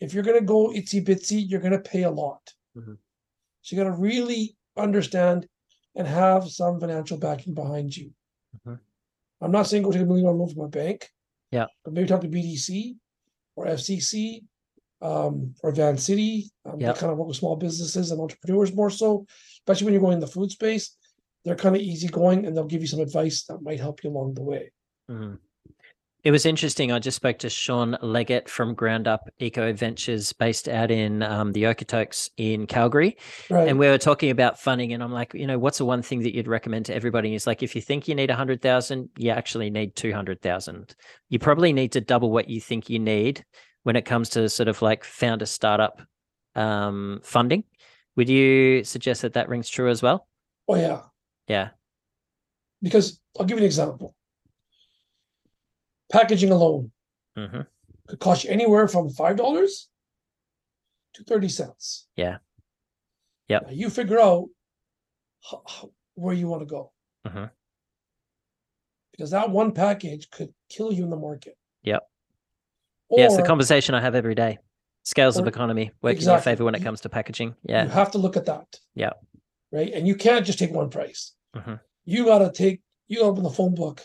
if 0.00 0.12
you're 0.12 0.24
going 0.28 0.38
to 0.40 0.44
go 0.44 0.68
itsy 0.70 1.04
bitsy 1.04 1.44
you're 1.48 1.60
going 1.66 1.72
to 1.80 1.90
pay 1.94 2.02
a 2.02 2.10
lot 2.10 2.42
Mhm. 2.76 2.98
so 3.62 3.68
you 3.76 3.82
got 3.82 3.88
to 3.90 3.96
really 4.10 4.56
understand 4.76 5.48
and 5.94 6.06
have 6.08 6.50
some 6.50 6.80
financial 6.80 7.18
backing 7.18 7.54
behind 7.54 7.96
you 7.96 8.12
Mhm. 8.58 8.80
i'm 9.40 9.52
not 9.52 9.66
saying 9.66 9.82
go 9.84 9.92
take 9.92 10.02
a 10.02 10.06
million 10.06 10.26
dollar 10.26 10.38
loan 10.38 10.48
from 10.52 10.64
a 10.64 10.68
bank 10.68 11.10
Yeah. 11.52 11.66
but 11.84 11.92
maybe 11.92 12.08
talk 12.08 12.22
to 12.22 12.28
bdc 12.28 12.96
or 13.56 13.66
fcc 13.66 14.44
um, 15.00 15.54
or 15.62 15.70
Vancity 15.72 16.50
um, 16.64 16.78
they 16.78 16.98
kind 17.00 17.12
of 17.12 17.18
work 17.18 17.28
with 17.28 17.36
small 17.36 17.56
businesses 17.56 18.10
and 18.10 18.20
entrepreneurs 18.20 18.72
more 18.74 18.90
so 18.90 19.26
especially 19.60 19.84
when 19.84 19.92
you're 19.94 20.00
going 20.00 20.14
in 20.14 20.20
the 20.26 20.34
food 20.36 20.50
space 20.50 20.96
they're 21.44 21.56
kind 21.56 21.76
of 21.76 21.82
easygoing 21.82 22.46
and 22.46 22.56
they'll 22.56 22.64
give 22.64 22.80
you 22.80 22.86
some 22.88 23.00
advice 23.00 23.44
that 23.44 23.62
might 23.62 23.80
help 23.80 24.02
you 24.02 24.10
along 24.10 24.34
the 24.34 24.42
way 24.42 24.70
Mhm. 25.10 25.38
It 26.22 26.30
was 26.30 26.46
interesting. 26.46 26.90
I 26.90 26.98
just 27.00 27.16
spoke 27.16 27.38
to 27.40 27.50
Sean 27.50 27.98
Leggett 28.00 28.48
from 28.48 28.72
Ground 28.72 29.06
Up 29.06 29.28
Eco 29.40 29.74
Ventures, 29.74 30.32
based 30.32 30.70
out 30.70 30.90
in 30.90 31.22
um, 31.22 31.52
the 31.52 31.64
Okotoks 31.64 32.30
in 32.38 32.66
Calgary. 32.66 33.18
right 33.50 33.68
And 33.68 33.78
we 33.78 33.88
were 33.88 33.98
talking 33.98 34.30
about 34.30 34.58
funding, 34.58 34.94
and 34.94 35.02
I'm 35.02 35.12
like, 35.12 35.34
you 35.34 35.46
know, 35.46 35.58
what's 35.58 35.76
the 35.76 35.84
one 35.84 36.00
thing 36.00 36.22
that 36.22 36.34
you'd 36.34 36.48
recommend 36.48 36.86
to 36.86 36.94
everybody? 36.94 37.32
He's 37.32 37.46
like, 37.46 37.62
if 37.62 37.74
you 37.76 37.82
think 37.82 38.08
you 38.08 38.14
need 38.14 38.30
a 38.30 38.34
hundred 38.34 38.62
thousand, 38.62 39.10
you 39.18 39.28
actually 39.32 39.68
need 39.68 39.96
two 39.96 40.14
hundred 40.14 40.40
thousand. 40.40 40.96
You 41.28 41.38
probably 41.38 41.74
need 41.74 41.92
to 41.92 42.00
double 42.00 42.30
what 42.30 42.48
you 42.48 42.58
think 42.58 42.88
you 42.88 42.98
need 42.98 43.44
when 43.82 43.94
it 43.94 44.06
comes 44.06 44.30
to 44.30 44.48
sort 44.48 44.68
of 44.70 44.80
like 44.80 45.04
founder 45.04 45.44
startup 45.44 46.00
um, 46.54 47.20
funding. 47.22 47.64
Would 48.16 48.30
you 48.30 48.82
suggest 48.84 49.20
that 49.22 49.34
that 49.34 49.50
rings 49.50 49.68
true 49.68 49.90
as 49.90 50.00
well? 50.00 50.26
oh 50.68 50.76
yeah 50.76 51.02
Yeah. 51.48 51.68
because 52.82 53.20
i'll 53.38 53.44
give 53.46 53.58
you 53.58 53.62
an 53.64 53.66
example 53.66 54.14
packaging 56.12 56.50
alone 56.52 56.90
hmm 57.36 57.60
could 58.06 58.20
cost 58.20 58.44
you 58.44 58.50
anywhere 58.50 58.86
from 58.86 59.08
five 59.08 59.36
dollars 59.36 59.88
to 61.14 61.24
thirty 61.24 61.48
cents. 61.48 62.06
Yeah. 62.16 62.36
Now 63.48 63.60
you 63.70 63.88
figure 63.88 64.20
out 64.20 64.48
ho- 65.40 65.62
ho- 65.64 65.92
where 66.16 66.34
you 66.34 66.46
want 66.48 66.60
to 66.62 66.66
go 66.66 66.92
Mhm. 67.26 67.50
because 69.12 69.30
that 69.30 69.48
one 69.48 69.72
package 69.72 70.28
could 70.30 70.52
kill 70.68 70.92
you 70.92 71.04
in 71.04 71.08
the 71.10 71.16
market. 71.16 71.56
Yep. 71.84 72.02
yeah, 73.12 73.24
it's 73.24 73.36
the 73.36 73.42
conversation 73.42 73.94
I 73.94 74.00
have 74.02 74.14
every 74.14 74.34
day. 74.34 74.58
Scales 75.04 75.38
of 75.38 75.46
economy 75.46 75.90
work 76.02 76.12
in 76.12 76.16
exactly. 76.18 76.32
your 76.34 76.42
favor 76.42 76.64
when 76.64 76.74
it 76.74 76.82
comes 76.82 77.00
to 77.02 77.08
packaging. 77.08 77.54
Yeah. 77.62 77.84
You 77.84 77.90
have 77.90 78.10
to 78.12 78.18
look 78.18 78.36
at 78.36 78.44
that. 78.46 78.66
Yeah. 78.94 79.12
Right, 79.74 79.92
and 79.92 80.06
you 80.06 80.14
can't 80.14 80.46
just 80.46 80.60
take 80.60 80.70
one 80.70 80.88
price. 80.88 81.32
Mhm. 81.56 81.80
You 82.04 82.26
got 82.26 82.38
to 82.38 82.52
take. 82.52 82.80
You 83.08 83.22
open 83.22 83.42
the 83.42 83.50
phone 83.50 83.74
book, 83.74 84.02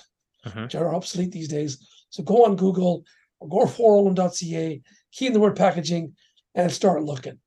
Mhm. 0.47 0.63
which 0.63 0.74
are 0.76 0.95
obsolete 0.95 1.32
these 1.32 1.47
days. 1.47 1.78
So 2.09 2.24
go 2.24 2.43
on 2.45 2.55
Google 2.55 3.03
or 3.39 3.47
go 3.47 3.59
to 3.65 3.72
411.ca, 3.72 4.82
key 5.11 5.28
in 5.28 5.34
the 5.34 5.39
word 5.39 5.55
packaging, 5.55 6.15
and 6.55 6.72
start 6.72 7.03
looking. 7.03 7.38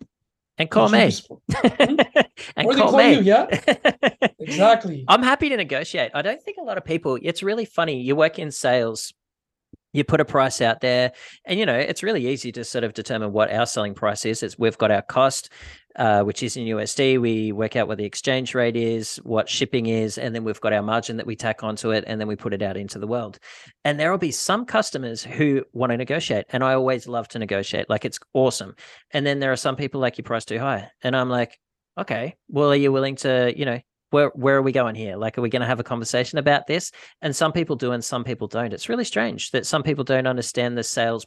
And 0.57 0.71
call 0.71 0.89
me. 0.89 0.99
and 1.65 2.01
or 2.67 2.75
they 2.75 2.81
call 2.81 2.91
call 2.93 2.99
me. 2.99 3.15
you, 3.15 3.21
yeah, 3.23 3.47
exactly. 4.39 5.05
I'm 5.09 5.23
happy 5.23 5.49
to 5.49 5.57
negotiate. 5.57 6.13
I 6.15 6.23
don't 6.23 6.41
think 6.43 6.59
a 6.59 6.63
lot 6.63 6.79
of 6.79 6.85
people, 6.85 7.19
it's 7.21 7.43
really 7.43 7.65
funny. 7.65 8.01
You 8.01 8.15
work 8.15 8.39
in 8.39 8.51
sales, 8.53 9.13
you 9.93 10.05
put 10.05 10.21
a 10.21 10.25
price 10.25 10.61
out 10.61 10.81
there, 10.81 11.13
and 11.45 11.59
you 11.59 11.67
know, 11.67 11.77
it's 11.77 12.03
really 12.03 12.29
easy 12.29 12.53
to 12.53 12.65
sort 12.65 12.85
of 12.85 12.95
determine 12.95 13.33
what 13.33 13.53
our 13.53 13.67
selling 13.67 13.95
price 13.95 14.25
is. 14.25 14.43
It's 14.43 14.59
we've 14.59 14.79
got 14.79 14.91
our 14.91 15.03
cost, 15.03 15.51
uh, 15.97 16.23
which 16.23 16.43
is 16.43 16.57
in 16.57 16.65
USD. 16.65 17.21
We 17.21 17.53
work 17.53 17.77
out 17.77 17.89
what 17.89 17.99
the 17.99 18.05
exchange 18.05 18.55
rate 18.55 18.77
is, 18.77 19.17
what 19.17 19.49
shipping 19.49 19.87
is, 19.87 20.19
and 20.19 20.35
then 20.35 20.45
we've 20.45 20.61
got 20.61 20.73
our 20.73 20.83
margin 20.83 21.17
that 21.19 21.27
we 21.27 21.37
tack 21.37 21.63
onto 21.63 21.91
it, 21.91 22.05
and 22.07 22.21
then 22.21 22.29
we 22.29 22.37
put 22.37 22.55
it 22.55 22.63
out 22.63 22.77
into 22.77 22.99
the 22.99 23.07
world. 23.07 23.39
And 23.85 24.01
there 24.01 24.11
will 24.11 24.19
be 24.19 24.33
some 24.33 24.65
customers 24.65 25.23
who 25.23 25.65
want 25.73 25.93
to 25.93 25.97
negotiate, 25.97 26.47
and 26.51 26.65
I 26.65 26.75
always 26.75 27.07
love 27.07 27.29
to 27.29 27.39
negotiate. 27.39 27.91
Like 27.91 28.05
it's 28.05 28.19
awesome. 28.33 28.75
And 29.11 29.27
then 29.27 29.41
there 29.41 29.53
are 29.53 29.57
some 29.57 29.77
people 29.77 30.01
like 30.01 30.17
your 30.19 30.25
price 30.25 30.45
too 30.45 30.59
high, 30.59 30.91
and 31.03 31.15
I'm 31.17 31.29
like, 31.29 31.59
okay, 31.99 32.37
well, 32.49 32.73
are 32.73 32.77
you 32.77 32.91
willing 32.91 33.17
to, 33.17 33.53
you 33.57 33.67
know, 33.67 33.81
where 34.13 34.29
where 34.35 34.57
are 34.57 34.63
we 34.63 34.73
going 34.73 34.95
here? 34.95 35.17
Like, 35.17 35.37
are 35.39 35.43
we 35.43 35.49
going 35.49 35.61
to 35.63 35.67
have 35.67 35.81
a 35.81 35.85
conversation 35.85 36.39
about 36.39 36.67
this? 36.67 36.93
And 37.23 37.35
some 37.35 37.53
people 37.53 37.77
do, 37.77 37.93
and 37.93 38.05
some 38.05 38.25
people 38.25 38.47
don't. 38.47 38.73
It's 38.73 38.89
really 38.89 39.05
strange 39.05 39.51
that 39.51 39.67
some 39.67 39.83
people 39.83 40.05
don't 40.05 40.27
understand 40.27 40.77
the 40.79 40.83
sales 40.85 41.27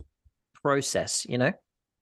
process. 0.61 1.25
You 1.27 1.37
know, 1.37 1.51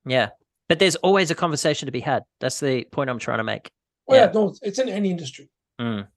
yeah. 0.05 0.29
But 0.69 0.79
there's 0.79 0.95
always 0.97 1.31
a 1.31 1.35
conversation 1.35 1.87
to 1.87 1.91
be 1.91 1.99
had. 1.99 2.23
That's 2.39 2.59
the 2.59 2.83
point 2.85 3.09
I'm 3.09 3.19
trying 3.19 3.39
to 3.39 3.43
make. 3.43 3.71
Oh 4.07 4.15
yeah, 4.15 4.25
Yeah. 4.25 4.31
no, 4.33 4.55
it's 4.61 4.79
in 4.79 4.89
any 4.89 5.09
industry. 5.09 5.49
Mm. 5.79 6.07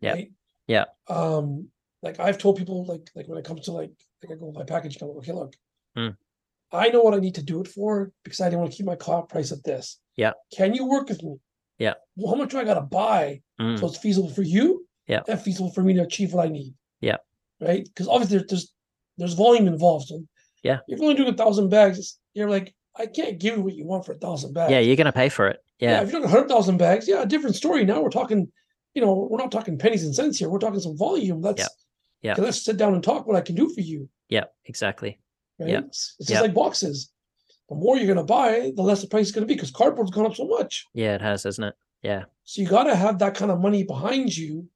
Yeah. 0.00 0.12
Right? 0.12 0.32
Yeah. 0.66 0.84
Um, 1.08 1.68
like 2.02 2.20
I've 2.20 2.38
told 2.38 2.56
people, 2.58 2.84
like 2.86 3.10
like 3.14 3.26
when 3.28 3.38
it 3.38 3.44
comes 3.44 3.62
to 3.62 3.72
like 3.72 3.92
like 4.22 4.32
I 4.32 4.38
go 4.38 4.46
with 4.46 4.56
my 4.56 4.64
package, 4.64 4.98
come 4.98 5.10
okay, 5.18 5.32
look, 5.32 5.54
Mm. 5.96 6.16
I 6.72 6.88
know 6.88 7.02
what 7.02 7.14
I 7.14 7.18
need 7.20 7.36
to 7.36 7.42
do 7.42 7.60
it 7.60 7.68
for 7.68 8.10
because 8.24 8.40
I 8.40 8.46
didn't 8.46 8.60
want 8.60 8.72
to 8.72 8.76
keep 8.76 8.86
my 8.86 8.96
cost 8.96 9.28
price 9.28 9.52
at 9.52 9.62
this. 9.64 9.98
Yeah. 10.16 10.32
Can 10.56 10.74
you 10.74 10.86
work 10.86 11.08
with 11.08 11.22
me? 11.22 11.36
Yeah. 11.78 11.94
Well, 12.16 12.32
how 12.34 12.38
much 12.40 12.50
do 12.50 12.58
I 12.58 12.64
gotta 12.64 12.80
buy 12.82 13.42
Mm. 13.60 13.78
so 13.78 13.86
it's 13.86 13.98
feasible 13.98 14.28
for 14.30 14.42
you? 14.42 14.86
Yeah. 15.06 15.22
And 15.28 15.40
feasible 15.40 15.70
for 15.72 15.82
me 15.82 15.94
to 15.94 16.02
achieve 16.02 16.32
what 16.32 16.46
I 16.46 16.48
need. 16.48 16.74
Yeah. 17.00 17.18
Right? 17.60 17.84
Because 17.84 18.08
obviously 18.08 18.38
there- 18.38 18.46
there's 18.48 18.72
there's 19.16 19.34
volume 19.34 19.68
involved. 19.68 20.08
So 20.08 20.24
Yeah. 20.64 20.80
if 20.88 20.98
you're 20.98 21.04
only 21.08 21.14
doing 21.14 21.32
a 21.32 21.36
thousand 21.36 21.68
bags, 21.68 22.18
you're 22.32 22.50
like, 22.50 22.74
I 22.96 23.06
can't 23.06 23.38
give 23.38 23.56
you 23.56 23.62
what 23.62 23.74
you 23.74 23.84
want 23.86 24.04
for 24.04 24.12
a 24.12 24.18
thousand 24.18 24.54
bags. 24.54 24.72
Yeah, 24.72 24.80
you're 24.80 24.96
going 24.96 25.04
to 25.06 25.12
pay 25.12 25.28
for 25.28 25.46
it. 25.48 25.60
Yeah, 25.78 25.90
Yeah. 25.90 26.02
if 26.02 26.10
you're 26.10 26.20
talking 26.20 26.30
hundred 26.34 26.48
thousand 26.48 26.78
bags, 26.78 27.06
yeah, 27.06 27.22
a 27.22 27.26
different 27.26 27.54
story. 27.54 27.84
Now 27.84 28.02
we're 28.02 28.10
talking, 28.10 28.50
you 28.94 29.02
know, 29.02 29.28
we're 29.30 29.38
not 29.38 29.52
talking 29.52 29.78
pennies 29.78 30.04
and 30.04 30.12
cents 30.14 30.38
here. 30.38 30.48
We're 30.48 30.58
talking 30.58 30.80
some 30.80 30.96
volume. 30.96 31.40
Let's 31.42 31.68
Yeah. 32.22 32.34
let's 32.38 32.60
sit 32.64 32.76
down 32.76 32.94
and 32.94 33.04
talk 33.04 33.26
what 33.26 33.36
I 33.36 33.40
can 33.40 33.54
do 33.54 33.68
for 33.68 33.82
you. 33.82 34.08
Yeah. 34.30 34.44
Exactly. 34.64 35.20
Right? 35.60 35.68
Yeah. 35.70 35.78
It's, 35.86 36.16
it's 36.18 36.28
Yeah. 36.30 36.36
just 36.36 36.42
like 36.46 36.54
boxes. 36.54 37.10
The 37.68 37.74
more 37.74 37.96
you're 37.96 38.06
gonna 38.12 38.26
buy, 38.26 38.72
the 38.76 38.82
less 38.82 39.00
the 39.00 39.08
price 39.08 39.26
is 39.26 39.32
gonna 39.32 39.46
be 39.46 39.54
because 39.54 39.70
cardboard's 39.70 40.10
gone 40.10 40.26
up 40.26 40.34
so 40.34 40.46
much. 40.46 40.86
Yeah, 40.92 41.14
it 41.14 41.20
has, 41.22 41.44
hasn't 41.44 41.68
it? 41.68 41.74
Yeah. 42.02 42.24
So 42.44 42.60
you 42.62 42.68
gotta 42.68 42.94
have 42.94 43.18
that 43.20 43.34
kind 43.34 43.50
of 43.50 43.60
money 43.60 43.82
behind 43.84 44.36
you. 44.36 44.68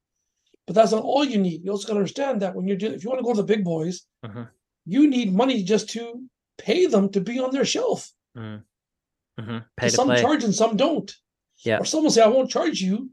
But 0.66 0.74
that's 0.74 0.93
not 0.93 1.03
all 1.03 1.24
you 1.24 1.39
need. 1.39 1.64
You 1.64 1.70
also 1.70 1.86
gotta 1.89 2.01
understand 2.01 2.43
that 2.43 2.55
when 2.55 2.66
you're 2.66 2.76
doing 2.76 2.93
if 2.95 3.03
you 3.05 3.11
want 3.11 3.20
to 3.20 3.24
go 3.24 3.32
to 3.32 3.43
the 3.43 3.55
big 3.55 3.64
boys, 3.64 4.07
Mhm. 4.24 4.49
you 4.86 5.09
need 5.09 5.34
money 5.34 5.62
just 5.62 5.89
to 5.91 6.22
pay 6.59 6.86
them 6.86 7.11
to 7.11 7.20
be 7.20 7.39
on 7.39 7.51
their 7.53 7.64
shelf. 7.64 8.12
Mm. 8.36 8.62
hmm 9.39 9.59
Pay 9.76 9.89
to 9.89 9.95
some 9.95 10.09
play. 10.09 10.20
charge 10.20 10.45
and 10.45 10.55
some 10.55 10.76
don't. 10.76 11.11
Yeah. 11.64 11.78
Or 11.78 11.84
some 11.84 12.03
will 12.05 12.11
say, 12.11 12.22
I 12.22 12.28
won't 12.28 12.51
charge 12.51 12.80
you, 12.80 13.11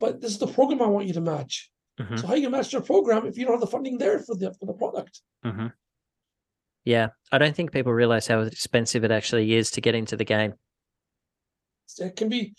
but 0.00 0.20
this 0.20 0.30
is 0.32 0.38
the 0.38 0.46
program 0.46 0.80
I 0.82 0.86
want 0.86 1.06
you 1.06 1.14
to 1.14 1.20
match. 1.20 1.70
Mhm. 2.00 2.20
So 2.20 2.26
how 2.26 2.34
you 2.34 2.50
match 2.50 2.70
their 2.70 2.80
program 2.82 3.26
if 3.26 3.36
you 3.38 3.44
don't 3.44 3.54
have 3.54 3.60
the 3.60 3.66
funding 3.66 3.96
there 3.98 4.18
for 4.20 4.34
the 4.34 4.52
for 4.54 4.66
the 4.66 4.74
product? 4.74 5.20
hmm 5.42 5.66
Yeah. 6.86 7.08
I 7.32 7.38
don't 7.38 7.54
think 7.54 7.72
people 7.72 7.92
realize 7.92 8.26
how 8.26 8.40
expensive 8.40 9.04
it 9.04 9.10
actually 9.10 9.52
is 9.54 9.72
to 9.72 9.82
get 9.82 9.94
into 9.94 10.16
the 10.16 10.24
game. 10.24 10.54
It 11.98 12.16
can 12.16 12.28
be, 12.28 12.54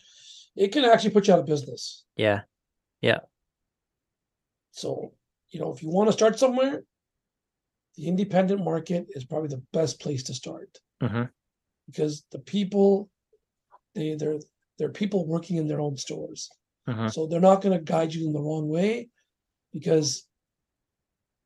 it 0.55 0.71
can 0.71 0.85
actually 0.85 1.11
put 1.11 1.27
you 1.27 1.33
out 1.33 1.39
of 1.39 1.45
business. 1.45 2.03
Yeah. 2.17 2.41
Yeah. 3.01 3.19
So, 4.71 5.13
you 5.49 5.59
know, 5.59 5.73
if 5.73 5.81
you 5.81 5.89
want 5.89 6.09
to 6.09 6.13
start 6.13 6.37
somewhere, 6.37 6.83
the 7.95 8.07
independent 8.07 8.63
market 8.63 9.07
is 9.11 9.25
probably 9.25 9.49
the 9.49 9.63
best 9.73 9.99
place 9.99 10.23
to 10.23 10.33
start 10.33 10.77
hmm 11.01 11.23
because 11.87 12.25
the 12.33 12.39
people, 12.39 13.09
they 13.95 14.15
they're 14.15 14.39
they're 14.77 14.89
people 14.89 15.25
working 15.25 15.55
in 15.55 15.67
their 15.67 15.79
own 15.79 15.95
stores. 15.95 16.49
hmm 16.85 17.07
So 17.07 17.27
they're 17.27 17.39
not 17.39 17.61
going 17.61 17.77
to 17.77 17.83
guide 17.83 18.13
you 18.13 18.27
in 18.27 18.33
the 18.33 18.41
wrong 18.41 18.67
way 18.67 19.09
because 19.71 20.26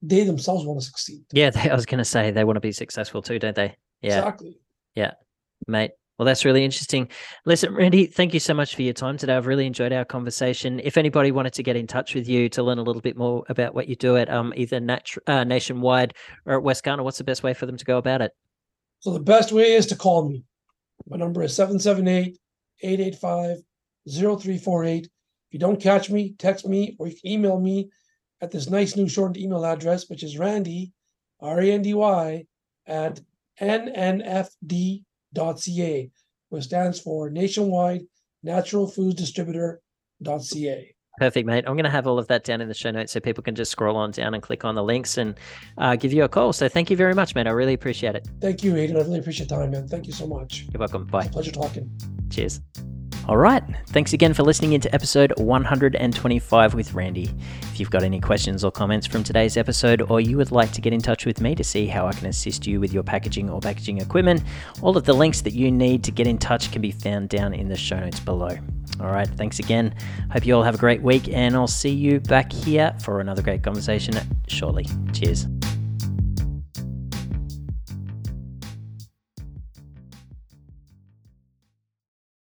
they 0.01 0.23
themselves 0.23 0.65
want 0.65 0.79
to 0.79 0.85
succeed. 0.85 1.21
Yeah. 1.31 1.49
They, 1.49 1.69
I 1.69 1.75
was 1.75 1.85
going 1.85 1.99
to 1.99 2.05
say 2.05 2.31
they 2.31 2.43
want 2.43 2.57
to 2.57 2.61
be 2.61 2.71
successful 2.71 3.21
too, 3.21 3.39
don't 3.39 3.55
they? 3.55 3.75
Yeah. 4.01 4.19
Exactly. 4.19 4.59
Yeah, 4.95 5.13
mate. 5.67 5.91
Well, 6.17 6.25
that's 6.27 6.45
really 6.45 6.63
interesting. 6.63 7.07
Listen, 7.45 7.73
Randy, 7.73 8.05
thank 8.05 8.33
you 8.33 8.39
so 8.39 8.53
much 8.53 8.75
for 8.75 8.83
your 8.83 8.93
time 8.93 9.17
today. 9.17 9.35
I've 9.35 9.47
really 9.47 9.65
enjoyed 9.65 9.91
our 9.91 10.05
conversation. 10.05 10.79
If 10.83 10.95
anybody 10.95 11.31
wanted 11.31 11.53
to 11.53 11.63
get 11.63 11.75
in 11.75 11.87
touch 11.87 12.13
with 12.13 12.29
you 12.29 12.47
to 12.49 12.61
learn 12.61 12.77
a 12.77 12.83
little 12.83 13.01
bit 13.01 13.17
more 13.17 13.43
about 13.49 13.73
what 13.73 13.87
you 13.87 13.95
do 13.95 14.17
at 14.17 14.29
um, 14.29 14.53
either 14.55 14.79
nat- 14.79 15.07
uh, 15.25 15.43
nationwide 15.43 16.13
or 16.45 16.59
at 16.59 16.63
Wescana, 16.63 17.03
what's 17.03 17.17
the 17.17 17.23
best 17.23 17.41
way 17.41 17.55
for 17.55 17.65
them 17.65 17.75
to 17.75 17.85
go 17.85 17.97
about 17.97 18.21
it? 18.21 18.33
So 18.99 19.13
the 19.13 19.19
best 19.19 19.51
way 19.51 19.73
is 19.73 19.87
to 19.87 19.95
call 19.95 20.29
me. 20.29 20.43
My 21.07 21.17
number 21.17 21.41
is 21.41 21.55
778 21.55 22.37
885 22.83 23.57
0348. 24.07 25.05
If 25.05 25.09
you 25.49 25.59
don't 25.59 25.81
catch 25.81 26.11
me, 26.11 26.35
text 26.37 26.67
me 26.67 26.95
or 26.99 27.07
you 27.07 27.15
can 27.19 27.31
email 27.31 27.59
me 27.59 27.89
at 28.41 28.51
this 28.51 28.69
nice 28.69 28.95
new 28.95 29.07
shortened 29.07 29.37
email 29.37 29.65
address, 29.65 30.09
which 30.09 30.23
is 30.23 30.37
Randy, 30.37 30.91
R 31.39 31.61
A 31.61 31.71
N 31.71 31.81
D 31.81 31.93
Y, 31.93 32.45
at 32.87 33.21
nnfd.ca, 33.59 34.51
which 36.49 36.63
stands 36.63 36.99
for 36.99 37.29
Nationwide 37.29 38.01
Natural 38.43 38.87
Foods 38.87 39.15
Distributor.ca. 39.15 40.95
Perfect, 41.17 41.45
mate. 41.45 41.65
I'm 41.67 41.73
going 41.73 41.83
to 41.83 41.89
have 41.89 42.07
all 42.07 42.17
of 42.17 42.27
that 42.29 42.43
down 42.43 42.61
in 42.61 42.67
the 42.67 42.73
show 42.73 42.89
notes 42.89 43.11
so 43.11 43.19
people 43.19 43.43
can 43.43 43.53
just 43.53 43.71
scroll 43.71 43.97
on 43.97 44.11
down 44.11 44.33
and 44.33 44.41
click 44.41 44.63
on 44.63 44.75
the 44.75 44.83
links 44.83 45.17
and 45.17 45.35
uh, 45.77 45.95
give 45.95 46.13
you 46.13 46.23
a 46.23 46.29
call. 46.29 46.53
So 46.53 46.69
thank 46.69 46.89
you 46.89 46.97
very 46.97 47.13
much, 47.13 47.35
mate. 47.35 47.47
I 47.47 47.51
really 47.51 47.73
appreciate 47.73 48.15
it. 48.15 48.27
Thank 48.39 48.63
you, 48.63 48.73
Aiden. 48.73 48.95
I 48.95 49.01
really 49.01 49.19
appreciate 49.19 49.49
your 49.49 49.59
time, 49.59 49.71
man. 49.71 49.87
Thank 49.87 50.07
you 50.07 50.13
so 50.13 50.25
much. 50.25 50.65
You're 50.71 50.79
welcome. 50.79 51.05
Bye. 51.05 51.27
Pleasure 51.27 51.51
talking. 51.51 51.91
Cheers. 52.29 52.61
All 53.27 53.37
right. 53.37 53.63
Thanks 53.87 54.13
again 54.13 54.33
for 54.33 54.43
listening 54.43 54.73
into 54.73 54.93
episode 54.93 55.31
125 55.37 56.73
with 56.73 56.93
Randy. 56.93 57.29
If 57.61 57.79
you've 57.79 57.91
got 57.91 58.03
any 58.03 58.19
questions 58.19 58.63
or 58.63 58.71
comments 58.71 59.05
from 59.05 59.23
today's 59.23 59.57
episode, 59.57 60.01
or 60.09 60.19
you 60.19 60.37
would 60.37 60.51
like 60.51 60.71
to 60.73 60.81
get 60.81 60.91
in 60.91 61.01
touch 61.01 61.25
with 61.25 61.39
me 61.39 61.53
to 61.55 61.63
see 61.63 61.85
how 61.85 62.07
I 62.07 62.13
can 62.13 62.27
assist 62.27 62.65
you 62.65 62.79
with 62.79 62.91
your 62.91 63.03
packaging 63.03 63.49
or 63.49 63.61
packaging 63.61 63.99
equipment, 63.99 64.43
all 64.81 64.97
of 64.97 65.05
the 65.05 65.13
links 65.13 65.41
that 65.41 65.53
you 65.53 65.71
need 65.71 66.03
to 66.03 66.11
get 66.11 66.25
in 66.25 66.37
touch 66.37 66.71
can 66.71 66.81
be 66.81 66.91
found 66.91 67.29
down 67.29 67.53
in 67.53 67.69
the 67.69 67.77
show 67.77 67.99
notes 67.99 68.19
below. 68.19 68.57
All 68.99 69.11
right. 69.11 69.27
Thanks 69.27 69.59
again. 69.59 69.95
Hope 70.31 70.45
you 70.45 70.55
all 70.55 70.63
have 70.63 70.75
a 70.75 70.79
great 70.79 71.01
week, 71.01 71.29
and 71.29 71.55
I'll 71.55 71.67
see 71.67 71.89
you 71.89 72.19
back 72.19 72.51
here 72.51 72.93
for 73.03 73.19
another 73.19 73.41
great 73.41 73.63
conversation 73.63 74.15
shortly. 74.47 74.87
Cheers. 75.13 75.47